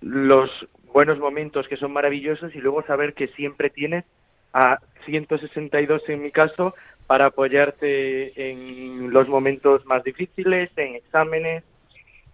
los 0.00 0.50
buenos 0.90 1.18
momentos 1.18 1.68
que 1.68 1.76
son 1.76 1.92
maravillosos 1.92 2.54
y 2.54 2.60
luego 2.60 2.82
saber 2.86 3.12
que 3.12 3.28
siempre 3.28 3.68
tienes 3.68 4.06
a 4.54 4.78
162 5.04 6.08
en 6.08 6.22
mi 6.22 6.30
caso 6.30 6.72
para 7.06 7.26
apoyarte 7.26 8.50
en 8.50 9.12
los 9.12 9.28
momentos 9.28 9.84
más 9.84 10.02
difíciles, 10.02 10.70
en 10.76 10.94
exámenes 10.94 11.62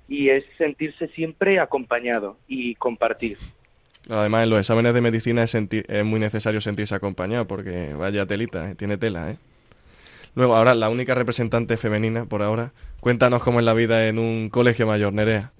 y 0.06 0.28
es 0.28 0.44
sentirse 0.56 1.08
siempre 1.08 1.58
acompañado 1.58 2.36
y 2.46 2.76
compartir. 2.76 3.38
Además, 4.10 4.42
en 4.42 4.50
los 4.50 4.58
exámenes 4.58 4.92
de 4.92 5.00
medicina 5.00 5.44
es, 5.44 5.54
es 5.54 6.04
muy 6.04 6.18
necesario 6.18 6.60
sentirse 6.60 6.94
acompañado 6.94 7.46
porque 7.46 7.94
vaya 7.94 8.26
telita, 8.26 8.70
¿eh? 8.70 8.74
tiene 8.74 8.98
tela, 8.98 9.30
¿eh? 9.30 9.36
Luego, 10.34 10.56
ahora, 10.56 10.74
la 10.74 10.88
única 10.90 11.14
representante 11.14 11.76
femenina 11.76 12.26
por 12.26 12.42
ahora, 12.42 12.72
cuéntanos 13.00 13.42
cómo 13.42 13.60
es 13.60 13.64
la 13.64 13.74
vida 13.74 14.08
en 14.08 14.18
un 14.18 14.48
colegio 14.48 14.86
mayor, 14.86 15.12
Nerea. 15.12 15.52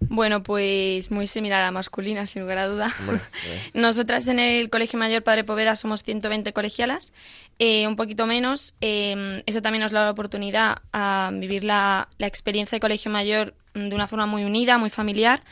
Bueno, 0.00 0.44
pues 0.44 1.10
muy 1.10 1.26
similar 1.26 1.62
a 1.62 1.66
la 1.66 1.70
masculina, 1.72 2.24
sin 2.26 2.42
lugar 2.42 2.58
a 2.58 2.68
duda. 2.68 2.92
Nosotras 3.74 4.28
en 4.28 4.38
el 4.38 4.70
Colegio 4.70 4.98
Mayor 4.98 5.24
Padre 5.24 5.42
Poveda 5.42 5.74
somos 5.74 6.04
120 6.04 6.52
colegialas, 6.52 7.12
eh, 7.58 7.86
un 7.88 7.96
poquito 7.96 8.26
menos. 8.26 8.74
Eh, 8.80 9.42
eso 9.46 9.60
también 9.60 9.82
nos 9.82 9.90
da 9.90 10.04
la 10.04 10.10
oportunidad 10.12 10.78
a 10.92 11.30
vivir 11.32 11.64
la, 11.64 12.08
la, 12.18 12.28
experiencia 12.28 12.76
de 12.76 12.80
Colegio 12.80 13.10
Mayor 13.10 13.54
de 13.74 13.94
una 13.94 14.06
forma 14.06 14.26
muy 14.26 14.44
unida, 14.44 14.78
muy 14.78 14.90
familiar, 14.90 15.42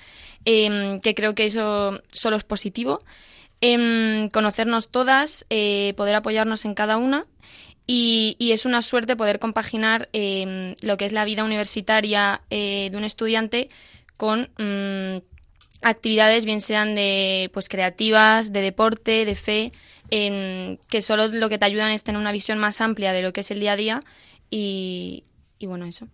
eh, 0.47 0.99
que 1.03 1.15
creo 1.15 1.35
que 1.35 1.45
eso 1.45 2.01
solo 2.11 2.37
es 2.37 2.45
positivo. 2.45 3.01
conocernos 3.61 4.89
todas, 4.89 5.45
poder 5.97 6.15
apoyarnos 6.15 6.65
en 6.65 6.75
cada 6.75 6.97
una 6.97 7.27
y, 7.87 8.37
y, 8.39 8.53
es 8.53 8.65
una 8.65 8.81
suerte 8.83 9.17
poder 9.17 9.39
compaginar 9.39 10.09
lo 10.13 10.97
que 10.97 11.05
es 11.05 11.13
la 11.13 11.25
vida 11.25 11.45
universitaria 11.45 12.41
de 12.51 12.93
un 12.95 13.05
estudiante 13.05 13.69
con 14.17 14.49
mm, 14.59 15.23
actividades 15.83 16.45
bien 16.45 16.61
sean 16.61 16.95
de 16.95 17.51
pues 17.53 17.69
creativas, 17.69 18.53
de 18.53 18.63
deporte, 18.63 19.25
de 19.25 19.35
fe, 19.35 19.73
que 20.11 21.03
solo 21.03 21.29
lo 21.29 21.49
que 21.49 21.59
te 21.59 21.65
ayudan 21.65 21.93
es 21.93 22.05
tener 22.05 22.21
una 22.21 22.33
visión 22.33 22.59
más 22.59 22.81
amplia 22.81 23.13
de 23.13 23.23
lo 23.23 23.33
que 23.33 23.41
es 23.41 23.51
el 23.51 23.61
día 23.61 23.73
a 23.73 23.77
día 23.77 24.01
y 24.51 25.25
bueno, 25.61 25.87
eso. 25.87 26.09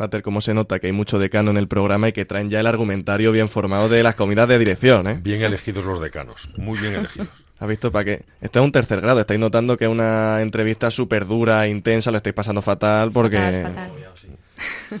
Pater, 0.00 0.22
¿cómo 0.22 0.40
se 0.40 0.54
nota 0.54 0.78
que 0.78 0.86
hay 0.86 0.94
mucho 0.94 1.18
decano 1.18 1.50
en 1.50 1.58
el 1.58 1.68
programa 1.68 2.08
y 2.08 2.12
que 2.12 2.24
traen 2.24 2.48
ya 2.48 2.58
el 2.58 2.66
argumentario 2.66 3.32
bien 3.32 3.50
formado 3.50 3.90
de 3.90 4.02
las 4.02 4.14
comidas 4.14 4.48
de 4.48 4.58
dirección? 4.58 5.06
¿eh? 5.06 5.20
Bien 5.22 5.42
elegidos 5.42 5.84
los 5.84 6.00
decanos, 6.00 6.48
muy 6.56 6.78
bien 6.78 6.94
elegidos. 6.94 7.28
¿Has 7.58 7.68
visto 7.68 7.92
para 7.92 8.06
qué? 8.06 8.24
Esto 8.40 8.60
es 8.60 8.64
un 8.64 8.72
tercer 8.72 9.02
grado, 9.02 9.20
estáis 9.20 9.38
notando 9.38 9.76
que 9.76 9.84
es 9.84 9.90
una 9.90 10.40
entrevista 10.40 10.90
súper 10.90 11.26
dura, 11.26 11.68
intensa, 11.68 12.10
lo 12.10 12.16
estáis 12.16 12.32
pasando 12.32 12.62
fatal 12.62 13.12
porque... 13.12 13.36
Fatal, 13.36 13.74
fatal. 13.74 15.00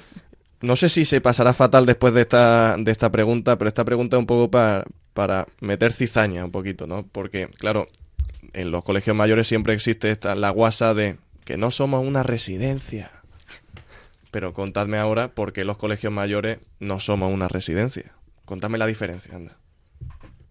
No 0.60 0.76
sé 0.76 0.90
si 0.90 1.06
se 1.06 1.22
pasará 1.22 1.54
fatal 1.54 1.86
después 1.86 2.12
de 2.12 2.20
esta, 2.20 2.76
de 2.78 2.92
esta 2.92 3.10
pregunta, 3.10 3.56
pero 3.56 3.68
esta 3.68 3.86
pregunta 3.86 4.18
es 4.18 4.20
un 4.20 4.26
poco 4.26 4.50
para, 4.50 4.84
para 5.14 5.46
meter 5.62 5.94
cizaña 5.94 6.44
un 6.44 6.50
poquito, 6.50 6.86
¿no? 6.86 7.06
Porque, 7.10 7.48
claro, 7.56 7.86
en 8.52 8.70
los 8.70 8.84
colegios 8.84 9.16
mayores 9.16 9.46
siempre 9.48 9.72
existe 9.72 10.10
esta, 10.10 10.34
la 10.34 10.50
guasa 10.50 10.92
de 10.92 11.16
que 11.46 11.56
no 11.56 11.70
somos 11.70 12.06
una 12.06 12.22
residencia. 12.22 13.10
Pero 14.30 14.52
contadme 14.52 14.98
ahora 14.98 15.28
por 15.28 15.52
qué 15.52 15.64
los 15.64 15.76
colegios 15.76 16.12
mayores 16.12 16.58
no 16.78 17.00
somos 17.00 17.32
una 17.32 17.48
residencia. 17.48 18.12
Contadme 18.44 18.78
la 18.78 18.86
diferencia, 18.86 19.34
anda. 19.34 19.56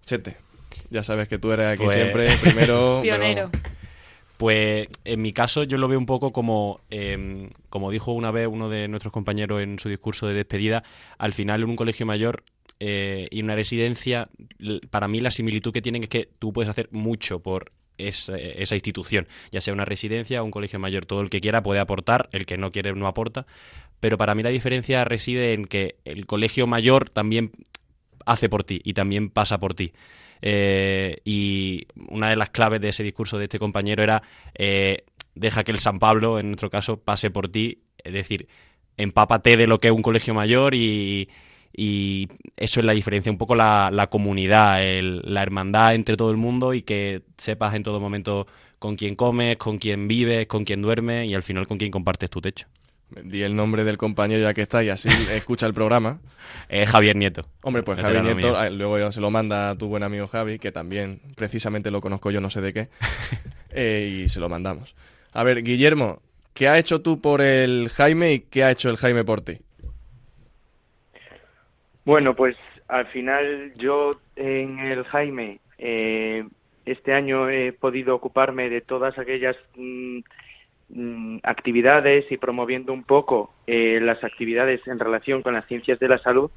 Chete, 0.06 0.38
ya 0.90 1.04
sabes 1.04 1.28
que 1.28 1.38
tú 1.38 1.52
eres 1.52 1.68
aquí 1.68 1.84
pues 1.84 1.96
siempre 1.96 2.30
primero. 2.42 3.00
Pionero. 3.04 3.50
Pues 4.38 4.88
en 5.04 5.22
mi 5.22 5.34
caso 5.34 5.64
yo 5.64 5.78
lo 5.78 5.90
veo 5.90 6.00
un 6.00 6.06
poco 6.06 6.32
como, 6.32 6.80
em, 6.90 7.50
como 7.70 7.92
dijo 7.92 8.14
una 8.14 8.32
vez 8.32 8.48
uno 8.48 8.70
de 8.70 8.88
nuestros 8.88 9.12
compañeros 9.12 9.62
en 9.62 9.80
su 9.80 9.90
discurso 9.90 10.28
de 10.28 10.34
despedida, 10.34 10.84
al 11.18 11.34
final 11.34 11.62
en 11.62 11.70
un 11.70 11.76
colegio 11.76 12.06
mayor 12.06 12.44
eh, 12.80 13.28
y 13.32 13.42
una 13.42 13.56
residencia, 13.56 14.30
para 14.90 15.10
mí 15.10 15.20
la 15.20 15.32
similitud 15.32 15.74
que 15.74 15.82
tienen 15.82 16.04
es 16.04 16.10
que 16.10 16.30
tú 16.40 16.54
puedes 16.54 16.70
hacer 16.70 16.88
mucho 16.92 17.42
por 17.42 17.72
esa, 18.00 18.38
esa, 18.38 18.76
institución, 18.76 19.28
ya 19.52 19.62
sea 19.62 19.74
una 19.74 19.86
residencia 19.86 20.42
o 20.42 20.46
un 20.46 20.52
colegio 20.52 20.80
mayor. 20.80 21.06
Todo 21.06 21.22
el 21.22 21.30
que 21.30 21.42
quiera 21.42 21.62
puede 21.62 21.80
aportar, 21.80 22.30
el 22.32 22.46
que 22.46 22.58
no 22.58 22.72
quiere 22.72 22.94
no 22.94 23.08
aporta. 23.08 23.46
Pero 24.00 24.18
para 24.18 24.36
mí 24.36 24.44
la 24.44 24.50
diferencia 24.50 25.04
reside 25.06 25.54
en 25.54 25.66
que 25.66 25.98
el 26.06 26.26
colegio 26.26 26.68
mayor 26.68 27.10
también 27.10 27.52
hace 28.26 28.50
por 28.50 28.64
ti 28.64 28.82
y 28.84 28.94
también 28.94 29.30
pasa 29.30 29.60
por 29.60 29.74
ti. 29.74 29.94
Eh, 30.42 31.18
y 31.26 31.88
una 32.08 32.30
de 32.30 32.38
las 32.38 32.50
claves 32.50 32.80
de 32.80 32.90
ese 32.90 33.04
discurso 33.04 33.38
de 33.38 33.46
este 33.46 33.60
compañero 33.60 34.02
era 34.02 34.24
eh, 34.58 35.04
deja 35.36 35.64
que 35.64 35.72
el 35.72 35.80
San 35.80 36.00
Pablo, 36.00 36.40
en 36.40 36.48
nuestro 36.48 36.70
caso, 36.70 36.98
pase 36.98 37.30
por 37.30 37.50
ti, 37.50 37.84
es 37.98 38.14
decir, 38.14 38.48
empápate 38.98 39.58
de 39.58 39.68
lo 39.68 39.80
que 39.80 39.88
es 39.88 39.94
un 39.94 40.02
colegio 40.02 40.34
mayor 40.34 40.76
y, 40.76 41.30
eso 41.74 42.80
es 42.80 42.86
la 42.86 42.94
diferencia, 42.94 43.32
un 43.32 43.38
poco 43.38 43.56
la, 43.56 43.90
la 43.92 44.08
comunidad, 44.08 44.80
la 45.02 45.42
hermandad 45.42 45.96
entre 45.96 46.18
todo 46.18 46.32
el 46.32 46.38
mundo 46.38 46.74
y 46.74 46.82
que 46.82 47.22
sepas 47.38 47.74
en 47.76 47.84
todo 47.84 48.00
momento 48.00 48.48
con 48.80 48.96
quién 48.96 49.16
comes, 49.16 49.58
con 49.58 49.78
quién 49.78 50.08
vives, 50.08 50.48
con 50.48 50.66
quién 50.66 50.82
duermes 50.82 51.28
y 51.28 51.36
al 51.36 51.44
final 51.44 51.68
con 51.68 51.78
quién 51.78 51.92
compartes 51.92 52.30
tu 52.30 52.42
techo. 52.42 52.68
Di 53.24 53.42
el 53.42 53.56
nombre 53.56 53.84
del 53.84 53.98
compañero 53.98 54.44
ya 54.44 54.54
que 54.54 54.62
está 54.62 54.84
y 54.84 54.90
así 54.90 55.10
escucha 55.34 55.66
el 55.66 55.74
programa. 55.74 56.20
Javier 56.88 57.16
Nieto. 57.16 57.46
Hombre, 57.62 57.84
pues 57.84 58.00
Javier 58.00 58.24
Nieto, 58.24 58.56
ah, 58.56 58.70
luego 58.70 59.12
se 59.12 59.20
lo 59.20 59.32
manda 59.32 59.72
a 59.72 59.78
tu 59.78 59.88
buen 59.88 60.04
amigo 60.04 60.28
Javi, 60.28 60.60
que 60.60 60.72
también 60.72 61.20
precisamente 61.36 61.92
lo 61.92 62.02
conozco 62.02 62.32
yo 62.32 62.42
no 62.42 62.50
sé 62.50 62.62
de 62.62 62.74
qué, 62.74 62.90
eh, 63.72 64.24
y 64.26 64.30
se 64.30 64.40
lo 64.40 64.50
mandamos. 64.50 64.96
A 65.34 65.44
ver, 65.44 65.64
Guillermo, 65.64 66.22
¿qué 66.54 66.68
ha 66.68 66.78
hecho 66.78 67.02
tú 67.02 67.20
por 67.20 67.42
el 67.42 67.90
Jaime 67.90 68.34
y 68.34 68.40
qué 68.42 68.64
ha 68.64 68.72
hecho 68.72 68.90
el 68.90 68.98
Jaime 68.98 69.24
por 69.24 69.42
ti? 69.42 69.60
Bueno, 72.06 72.36
pues 72.36 72.56
al 72.88 73.08
final 73.08 73.74
yo 73.76 74.20
en 74.36 74.80
el 74.80 75.04
Jaime 75.06 75.60
eh, 75.78 76.48
este 76.86 77.14
año 77.14 77.50
he 77.50 77.74
podido 77.74 78.16
ocuparme 78.16 78.70
de 78.70 78.82
todas 78.82 79.18
aquellas... 79.18 79.56
Mm, 79.76 80.20
Mm, 80.92 81.38
actividades 81.44 82.32
y 82.32 82.38
promoviendo 82.38 82.92
un 82.94 83.04
poco 83.04 83.54
eh, 83.68 84.00
las 84.02 84.24
actividades 84.24 84.82
en 84.88 84.98
relación 84.98 85.44
con 85.44 85.54
las 85.54 85.68
ciencias 85.68 86.00
de 86.00 86.08
la 86.08 86.18
salud. 86.18 86.50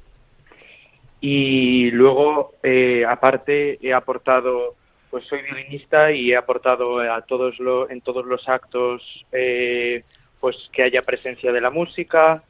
Y 1.21 1.91
luego, 1.91 2.53
eh, 2.63 3.05
aparte, 3.07 3.77
he 3.81 3.93
aportado, 3.93 4.75
pues 5.11 5.23
soy 5.25 5.43
violinista 5.43 6.11
y 6.11 6.31
he 6.31 6.35
aportado 6.35 6.99
a 6.99 7.21
todos 7.21 7.59
lo, 7.59 7.89
en 7.91 8.01
todos 8.01 8.25
los 8.25 8.49
actos, 8.49 9.23
eh, 9.31 10.03
pues 10.39 10.67
que 10.71 10.81
haya 10.83 11.03
presencia 11.03 11.51
de 11.51 11.61
la 11.61 11.69
música. 11.69 12.43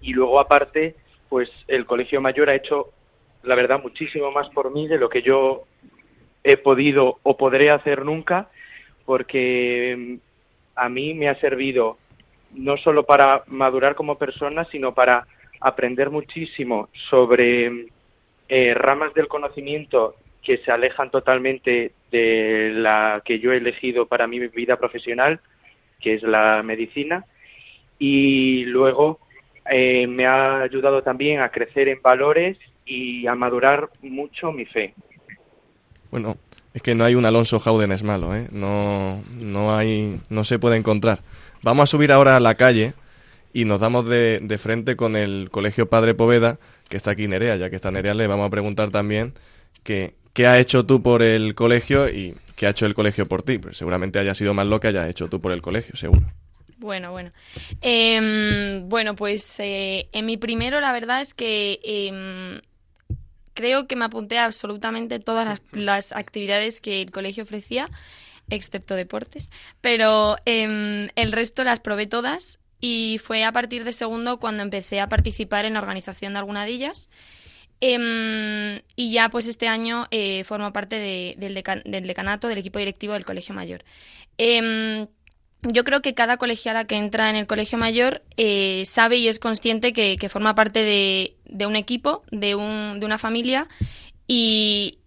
Y 0.00 0.14
luego, 0.14 0.40
aparte, 0.40 0.96
pues 1.32 1.48
el 1.66 1.86
Colegio 1.86 2.20
Mayor 2.20 2.50
ha 2.50 2.54
hecho, 2.54 2.90
la 3.42 3.54
verdad, 3.54 3.80
muchísimo 3.82 4.30
más 4.30 4.50
por 4.50 4.70
mí 4.70 4.86
de 4.86 4.98
lo 4.98 5.08
que 5.08 5.22
yo 5.22 5.62
he 6.44 6.58
podido 6.58 7.20
o 7.22 7.38
podré 7.38 7.70
hacer 7.70 8.04
nunca, 8.04 8.50
porque 9.06 10.18
a 10.74 10.88
mí 10.90 11.14
me 11.14 11.30
ha 11.30 11.40
servido 11.40 11.96
no 12.50 12.76
solo 12.76 13.04
para 13.04 13.44
madurar 13.46 13.94
como 13.94 14.18
persona, 14.18 14.66
sino 14.66 14.92
para 14.92 15.26
aprender 15.58 16.10
muchísimo 16.10 16.90
sobre 17.08 17.86
eh, 18.50 18.74
ramas 18.74 19.14
del 19.14 19.26
conocimiento 19.26 20.16
que 20.42 20.58
se 20.58 20.70
alejan 20.70 21.10
totalmente 21.10 21.92
de 22.10 22.72
la 22.74 23.22
que 23.24 23.38
yo 23.38 23.52
he 23.52 23.56
elegido 23.56 24.04
para 24.04 24.26
mi 24.26 24.38
vida 24.48 24.76
profesional, 24.76 25.40
que 25.98 26.12
es 26.12 26.22
la 26.22 26.62
medicina, 26.62 27.24
y 27.98 28.66
luego 28.66 29.18
eh, 29.70 30.06
me 30.06 30.26
ha 30.26 30.62
ayudado 30.62 31.02
también 31.02 31.40
a 31.40 31.50
crecer 31.50 31.88
en 31.88 32.00
valores 32.02 32.58
y 32.84 33.26
a 33.26 33.34
madurar 33.34 33.90
mucho 34.02 34.52
mi 34.52 34.64
fe. 34.64 34.94
Bueno, 36.10 36.36
es 36.74 36.82
que 36.82 36.94
no 36.94 37.04
hay 37.04 37.14
un 37.14 37.24
Alonso 37.24 37.62
es 37.90 38.02
malo, 38.02 38.34
¿eh? 38.34 38.48
No, 38.50 39.20
no 39.34 39.74
hay, 39.74 40.20
no 40.28 40.44
se 40.44 40.58
puede 40.58 40.76
encontrar. 40.76 41.20
Vamos 41.62 41.84
a 41.84 41.86
subir 41.86 42.12
ahora 42.12 42.36
a 42.36 42.40
la 42.40 42.54
calle 42.54 42.94
y 43.52 43.64
nos 43.64 43.80
damos 43.80 44.06
de, 44.06 44.58
frente 44.58 44.96
con 44.96 45.16
el 45.16 45.48
Colegio 45.50 45.88
Padre 45.88 46.14
Poveda, 46.14 46.58
que 46.88 46.96
está 46.96 47.12
aquí 47.12 47.28
Nerea, 47.28 47.56
ya 47.56 47.70
que 47.70 47.76
está 47.76 47.90
Nerea, 47.90 48.14
le 48.14 48.26
vamos 48.26 48.46
a 48.46 48.50
preguntar 48.50 48.90
también 48.90 49.34
que, 49.82 50.14
qué 50.32 50.46
has 50.46 50.58
hecho 50.58 50.86
tú 50.86 51.02
por 51.02 51.22
el 51.22 51.54
colegio 51.54 52.08
y 52.08 52.34
qué 52.56 52.66
ha 52.66 52.70
hecho 52.70 52.86
el 52.86 52.94
colegio 52.94 53.26
por 53.26 53.42
ti. 53.42 53.58
Pues 53.58 53.76
seguramente 53.76 54.18
haya 54.18 54.34
sido 54.34 54.54
más 54.54 54.66
lo 54.66 54.80
que 54.80 54.88
hayas 54.88 55.08
hecho 55.08 55.28
tú 55.28 55.40
por 55.40 55.52
el 55.52 55.62
colegio, 55.62 55.94
seguro. 55.96 56.26
Bueno, 56.82 57.12
bueno. 57.12 57.30
Em, 57.80 58.88
bueno, 58.88 59.14
pues 59.14 59.60
eh, 59.60 60.08
en 60.10 60.26
mi 60.26 60.36
primero 60.36 60.80
la 60.80 60.92
verdad 60.92 61.20
es 61.20 61.32
que 61.32 61.78
em, 61.84 62.60
creo 63.54 63.86
que 63.86 63.94
me 63.94 64.04
apunté 64.04 64.38
a 64.38 64.46
absolutamente 64.46 65.20
todas 65.20 65.46
las, 65.46 65.62
las, 65.72 66.12
actividades 66.12 66.80
que 66.80 67.00
el 67.02 67.12
colegio 67.12 67.44
ofrecía, 67.44 67.88
excepto 68.50 68.96
deportes, 68.96 69.52
pero 69.80 70.36
em, 70.44 71.08
el 71.14 71.30
resto 71.30 71.62
las 71.62 71.78
probé 71.78 72.08
todas 72.08 72.58
y 72.80 73.20
fue 73.22 73.44
a 73.44 73.52
partir 73.52 73.84
de 73.84 73.92
segundo 73.92 74.40
cuando 74.40 74.64
empecé 74.64 74.98
a 75.00 75.08
participar 75.08 75.66
en 75.66 75.74
la 75.74 75.78
organización 75.78 76.32
de 76.32 76.40
alguna 76.40 76.64
de 76.64 76.72
ellas. 76.72 77.08
Y 77.80 79.12
ya 79.12 79.28
pues 79.28 79.46
este 79.46 79.68
año 79.68 80.06
eh, 80.10 80.44
formo 80.44 80.72
parte 80.72 80.96
de, 80.96 81.34
del, 81.38 81.54
del, 81.84 82.06
decanato, 82.06 82.48
del 82.48 82.58
equipo 82.58 82.78
directivo 82.80 83.14
del 83.14 83.24
Colegio 83.24 83.54
Mayor. 83.54 83.84
Yo 85.62 85.84
creo 85.84 86.02
que 86.02 86.14
cada 86.14 86.38
colegiala 86.38 86.86
que 86.86 86.96
entra 86.96 87.30
en 87.30 87.36
el 87.36 87.46
colegio 87.46 87.78
mayor 87.78 88.22
eh, 88.36 88.82
sabe 88.84 89.18
y 89.18 89.28
es 89.28 89.38
consciente 89.38 89.92
que, 89.92 90.28
forma 90.28 90.56
parte 90.56 90.82
de, 90.82 91.36
de, 91.44 91.66
un 91.66 91.76
equipo, 91.76 92.24
de, 92.32 92.56
un, 92.56 92.98
de 92.98 93.06
una 93.06 93.16
familia 93.16 93.68
y, 94.26 94.98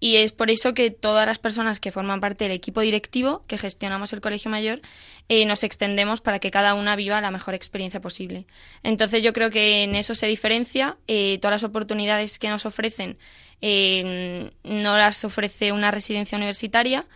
y, 0.00 0.16
es 0.16 0.32
por 0.32 0.50
eso 0.50 0.74
que 0.74 0.90
todas 0.90 1.26
las 1.26 1.38
personas 1.38 1.80
que 1.80 1.90
forman 1.90 2.20
parte 2.20 2.44
del 2.44 2.52
equipo 2.52 2.82
directivo 2.82 3.42
que 3.46 3.56
gestionamos 3.56 4.12
el 4.12 4.20
colegio 4.20 4.50
mayor 4.50 4.82
eh, 5.30 5.46
nos 5.46 5.62
extendemos 5.62 6.20
para 6.20 6.38
que 6.38 6.50
cada 6.50 6.74
una 6.74 6.96
viva 6.96 7.22
la 7.22 7.30
mejor 7.30 7.54
experiencia 7.54 8.02
posible. 8.02 8.46
Entonces 8.82 9.22
yo 9.22 9.32
creo 9.32 9.48
que 9.48 9.84
en 9.84 9.94
eso 9.94 10.14
se 10.14 10.26
diferencia. 10.26 10.98
Eh, 11.08 11.38
todas 11.40 11.62
las 11.62 11.64
oportunidades 11.64 12.38
que 12.38 12.50
nos 12.50 12.66
ofrecen 12.66 13.16
eh, 13.62 14.50
no 14.64 14.98
las 14.98 15.24
ofrece 15.24 15.72
una 15.72 15.90
residencia 15.90 16.36
universitaria 16.36 17.06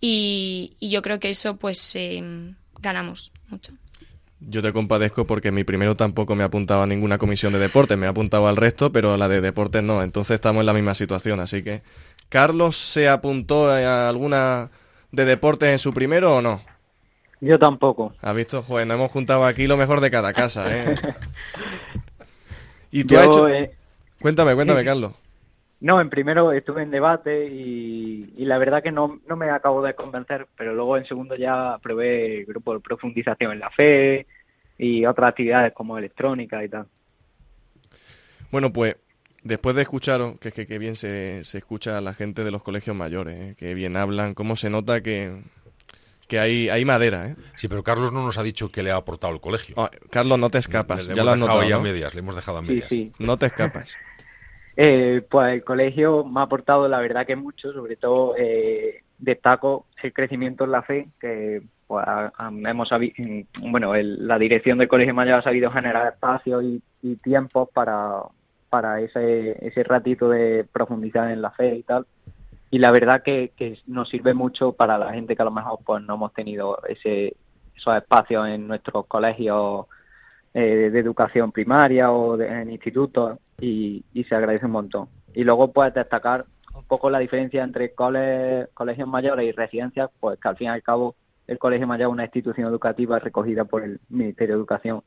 y, 0.00 0.76
y 0.80 0.90
yo 0.90 1.02
creo 1.02 1.18
que 1.20 1.30
eso 1.30 1.56
pues 1.56 1.94
eh, 1.96 2.22
ganamos 2.80 3.32
mucho. 3.48 3.72
Yo 4.40 4.62
te 4.62 4.72
compadezco 4.72 5.26
porque 5.26 5.50
mi 5.50 5.64
primero 5.64 5.96
tampoco 5.96 6.36
me 6.36 6.44
apuntaba 6.44 6.84
a 6.84 6.86
ninguna 6.86 7.18
comisión 7.18 7.52
de 7.52 7.58
deportes, 7.58 7.98
me 7.98 8.06
ha 8.06 8.10
apuntado 8.10 8.46
al 8.46 8.56
resto, 8.56 8.92
pero 8.92 9.14
a 9.14 9.16
la 9.18 9.28
de 9.28 9.40
deportes 9.40 9.82
no. 9.82 10.02
Entonces 10.02 10.34
estamos 10.36 10.60
en 10.60 10.66
la 10.66 10.72
misma 10.72 10.94
situación. 10.94 11.40
Así 11.40 11.64
que, 11.64 11.82
¿Carlos 12.28 12.76
se 12.76 13.08
apuntó 13.08 13.68
a 13.70 14.08
alguna 14.08 14.70
de 15.10 15.24
deportes 15.24 15.70
en 15.70 15.78
su 15.80 15.92
primero 15.92 16.36
o 16.36 16.42
no? 16.42 16.62
Yo 17.40 17.58
tampoco. 17.58 18.14
¿Has 18.20 18.34
visto? 18.34 18.62
Joder, 18.62 18.86
nos 18.86 18.96
hemos 18.96 19.10
juntado 19.10 19.44
aquí 19.44 19.66
lo 19.66 19.76
mejor 19.76 20.00
de 20.00 20.10
cada 20.10 20.32
casa, 20.34 20.72
¿eh? 20.72 20.94
¿Y 22.90 23.04
tú 23.04 23.14
Yo, 23.14 23.20
has 23.20 23.26
hecho...? 23.26 23.48
eh, 23.48 23.70
Cuéntame, 24.20 24.54
cuéntame, 24.54 24.84
Carlos. 24.84 25.12
No, 25.80 26.00
en 26.00 26.10
primero 26.10 26.52
estuve 26.52 26.82
en 26.82 26.90
debate 26.90 27.46
y, 27.46 28.32
y 28.36 28.44
la 28.44 28.58
verdad 28.58 28.82
que 28.82 28.90
no, 28.90 29.20
no 29.28 29.36
me 29.36 29.50
acabo 29.50 29.80
de 29.82 29.94
convencer, 29.94 30.48
pero 30.56 30.74
luego 30.74 30.96
en 30.96 31.06
segundo 31.06 31.36
ya 31.36 31.78
probé 31.80 32.44
grupo 32.46 32.74
de 32.74 32.80
profundización 32.80 33.52
en 33.52 33.60
la 33.60 33.70
fe 33.70 34.26
y 34.76 35.06
otras 35.06 35.30
actividades 35.30 35.72
como 35.72 35.96
electrónica 35.96 36.64
y 36.64 36.68
tal. 36.68 36.86
Bueno, 38.50 38.72
pues 38.72 38.96
después 39.44 39.76
de 39.76 39.82
escucharos, 39.82 40.38
que 40.40 40.48
es 40.48 40.54
que, 40.54 40.66
que 40.66 40.78
bien 40.78 40.96
se, 40.96 41.44
se, 41.44 41.58
escucha 41.58 41.98
a 41.98 42.00
la 42.00 42.14
gente 42.14 42.42
de 42.42 42.50
los 42.50 42.62
colegios 42.62 42.96
mayores, 42.96 43.40
¿eh? 43.40 43.54
que 43.56 43.74
bien 43.74 43.96
hablan, 43.96 44.34
cómo 44.34 44.56
se 44.56 44.70
nota 44.70 45.00
que, 45.00 45.42
que 46.26 46.40
hay, 46.40 46.68
hay 46.70 46.84
madera, 46.84 47.28
¿eh? 47.28 47.36
Sí, 47.54 47.68
pero 47.68 47.84
Carlos 47.84 48.12
no 48.12 48.24
nos 48.24 48.36
ha 48.38 48.42
dicho 48.42 48.70
qué 48.70 48.82
le 48.82 48.90
ha 48.90 48.96
aportado 48.96 49.32
el 49.32 49.40
colegio. 49.40 49.74
Oh, 49.78 49.88
Carlos, 50.10 50.38
no 50.38 50.50
te 50.50 50.58
escapas, 50.58 51.06
le, 51.06 51.14
le 51.14 51.16
ya 51.18 51.24
lo 51.24 51.30
has 51.30 51.38
dejado 51.38 51.54
notado, 51.54 51.68
ya 51.68 51.76
¿no? 51.76 51.80
a 51.80 51.84
medias, 51.84 52.14
le 52.14 52.20
hemos 52.20 52.34
dejado 52.34 52.58
a 52.58 52.62
medias. 52.62 52.88
Sí, 52.88 53.12
sí. 53.16 53.24
No 53.24 53.36
te 53.36 53.46
escapas. 53.46 53.96
Eh, 54.80 55.26
pues 55.28 55.54
el 55.54 55.64
colegio 55.64 56.22
me 56.24 56.38
ha 56.38 56.44
aportado 56.44 56.86
la 56.86 57.00
verdad 57.00 57.26
que 57.26 57.34
mucho, 57.34 57.72
sobre 57.72 57.96
todo 57.96 58.36
eh, 58.38 59.02
destaco 59.18 59.86
el 60.00 60.12
crecimiento 60.12 60.62
en 60.62 60.70
la 60.70 60.82
fe, 60.82 61.08
que 61.20 61.62
pues, 61.88 62.06
a, 62.06 62.32
a, 62.38 62.48
hemos 62.48 62.88
bueno, 63.60 63.96
el, 63.96 64.24
la 64.28 64.38
dirección 64.38 64.78
del 64.78 64.86
colegio 64.86 65.14
mayor 65.14 65.40
ha 65.40 65.42
sabido 65.42 65.72
generar 65.72 66.12
espacios 66.12 66.62
y, 66.62 66.80
y 67.02 67.16
tiempos 67.16 67.68
para, 67.74 68.22
para 68.70 69.00
ese, 69.00 69.56
ese 69.66 69.82
ratito 69.82 70.28
de 70.28 70.64
profundizar 70.72 71.28
en 71.32 71.42
la 71.42 71.50
fe 71.50 71.74
y 71.74 71.82
tal. 71.82 72.06
Y 72.70 72.78
la 72.78 72.92
verdad 72.92 73.24
que, 73.24 73.50
nos 73.88 74.08
sirve 74.08 74.32
mucho 74.32 74.74
para 74.74 74.96
la 74.96 75.12
gente 75.12 75.34
que 75.34 75.42
a 75.42 75.46
lo 75.46 75.50
mejor 75.50 75.80
pues 75.84 76.04
no 76.04 76.14
hemos 76.14 76.32
tenido 76.34 76.78
ese, 76.88 77.34
esos 77.74 77.96
espacios 77.96 78.46
en 78.46 78.68
nuestros 78.68 79.06
colegios 79.06 79.86
eh, 80.54 80.88
de 80.92 81.00
educación 81.00 81.50
primaria 81.50 82.12
o 82.12 82.36
de, 82.36 82.46
en 82.46 82.70
institutos 82.70 83.40
y, 83.60 84.04
y, 84.12 84.24
se 84.24 84.34
agradece 84.34 84.66
un 84.66 84.72
montón. 84.72 85.08
Y 85.34 85.44
luego 85.44 85.72
pues 85.72 85.92
destacar 85.94 86.46
un 86.74 86.84
poco 86.84 87.10
la 87.10 87.18
diferencia 87.18 87.62
entre 87.62 87.94
cole, 87.94 88.68
colegios 88.74 89.08
mayores 89.08 89.46
y 89.46 89.52
residencias, 89.52 90.10
pues 90.20 90.38
que 90.40 90.48
al 90.48 90.56
fin 90.56 90.66
y 90.66 90.70
al 90.70 90.82
cabo 90.82 91.16
el 91.46 91.58
colegio 91.58 91.86
mayor 91.86 92.08
es 92.08 92.12
una 92.12 92.24
institución 92.24 92.68
educativa 92.68 93.18
recogida 93.18 93.64
por 93.64 93.82
el 93.82 94.00
Ministerio 94.08 94.54
de 94.54 94.60
Educación 94.60 95.02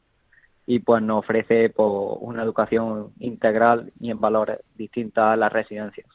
y 0.66 0.80
pues 0.80 1.02
nos 1.02 1.20
ofrece 1.20 1.70
pues, 1.70 1.90
una 2.20 2.44
educación 2.44 3.12
integral 3.20 3.92
y 4.00 4.12
en 4.12 4.20
valores 4.20 4.60
distintas 4.76 5.26
a 5.26 5.36
las 5.36 5.52
residencias. 5.52 6.08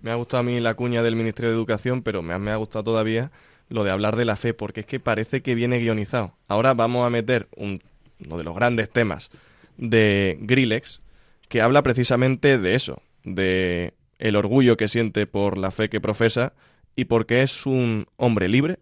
Me 0.00 0.10
ha 0.10 0.14
gustado 0.14 0.40
a 0.40 0.44
mí 0.44 0.60
la 0.60 0.74
cuña 0.74 1.02
del 1.02 1.16
Ministerio 1.16 1.50
de 1.50 1.56
Educación, 1.56 2.02
pero 2.02 2.22
me 2.22 2.34
ha, 2.34 2.38
me 2.38 2.50
ha 2.50 2.56
gustado 2.56 2.84
todavía 2.84 3.30
lo 3.68 3.84
de 3.84 3.90
hablar 3.90 4.16
de 4.16 4.24
la 4.24 4.36
fe, 4.36 4.54
porque 4.54 4.80
es 4.80 4.86
que 4.86 5.00
parece 5.00 5.42
que 5.42 5.54
viene 5.54 5.78
guionizado. 5.78 6.32
Ahora 6.46 6.74
vamos 6.74 7.06
a 7.06 7.10
meter 7.10 7.48
un, 7.56 7.82
uno 8.24 8.38
de 8.38 8.44
los 8.44 8.54
grandes 8.54 8.90
temas 8.90 9.30
de 9.76 10.38
Grillex, 10.40 11.00
que 11.48 11.62
habla 11.62 11.82
precisamente 11.82 12.58
de 12.58 12.74
eso, 12.74 13.02
de 13.24 13.94
el 14.18 14.36
orgullo 14.36 14.76
que 14.76 14.88
siente 14.88 15.26
por 15.26 15.58
la 15.58 15.70
fe 15.70 15.88
que 15.88 16.00
profesa 16.00 16.52
y 16.96 17.06
porque 17.06 17.42
es 17.42 17.66
un 17.66 18.06
hombre 18.16 18.48
libre 18.48 18.78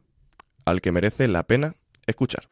al 0.64 0.80
que 0.80 0.92
merece 0.92 1.28
la 1.28 1.44
pena 1.44 1.76
escuchar. 2.06 2.48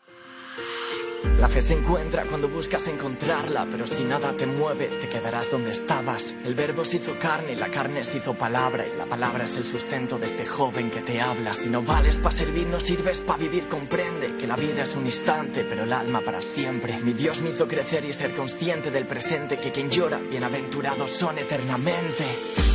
La 1.39 1.49
fe 1.49 1.61
se 1.61 1.75
encuentra 1.75 2.25
cuando 2.25 2.49
buscas 2.49 2.89
encontrarla, 2.89 3.67
pero 3.71 3.87
si 3.87 4.05
nada 4.05 4.37
te 4.37 4.47
mueve, 4.47 4.87
te 4.87 5.09
quedarás 5.09 5.51
donde 5.51 5.73
estabas. 5.73 6.35
El 6.45 6.55
verbo 6.55 6.85
se 6.85 6.99
hizo 6.99 7.19
carne 7.19 7.53
y 7.53 7.57
la 7.57 7.71
carne 7.71 8.05
se 8.05 8.19
hizo 8.19 8.35
palabra, 8.35 8.87
y 8.87 8.97
la 8.97 9.07
palabra 9.07 9.45
es 9.45 9.57
el 9.57 9.67
sustento 9.67 10.19
de 10.19 10.27
este 10.27 10.47
joven 10.47 10.91
que 10.91 11.03
te 11.03 11.21
habla. 11.21 11.53
Si 11.53 11.69
no 11.69 11.83
vales 11.83 12.19
para 12.19 12.35
servir, 12.35 12.67
no 12.69 12.81
sirves 12.81 13.21
para 13.21 13.39
vivir, 13.39 13.69
comprende 13.69 14.37
que 14.37 14.47
la 14.47 14.57
vida 14.57 14.85
es 14.85 14.95
un 14.95 15.07
instante, 15.07 15.65
pero 15.65 15.85
el 15.85 15.93
alma 15.93 16.21
para 16.21 16.41
siempre. 16.41 16.99
Mi 16.99 17.13
Dios 17.13 17.41
me 17.41 17.51
hizo 17.51 17.69
crecer 17.69 18.05
y 18.05 18.13
ser 18.13 18.35
consciente 18.35 18.91
del 18.91 19.07
presente, 19.07 19.59
que 19.59 19.73
quien 19.73 19.91
llora, 19.91 20.19
bienaventurados 20.19 21.11
son 21.11 21.39
eternamente. 21.39 22.25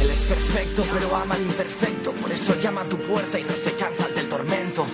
Él 0.01 0.09
es 0.09 0.21
perfecto, 0.21 0.85
pero 0.93 1.15
ama 1.15 1.35
al 1.35 1.41
imperfecto, 1.41 2.11
por 2.13 2.31
eso 2.31 2.59
llama 2.59 2.81
a 2.81 2.89
tu 2.89 2.97
puerta 2.97 3.39
y 3.39 3.43
no 3.43 3.53
se 3.53 3.71
cansa 3.73 4.05
ante 4.05 4.21
el 4.21 4.29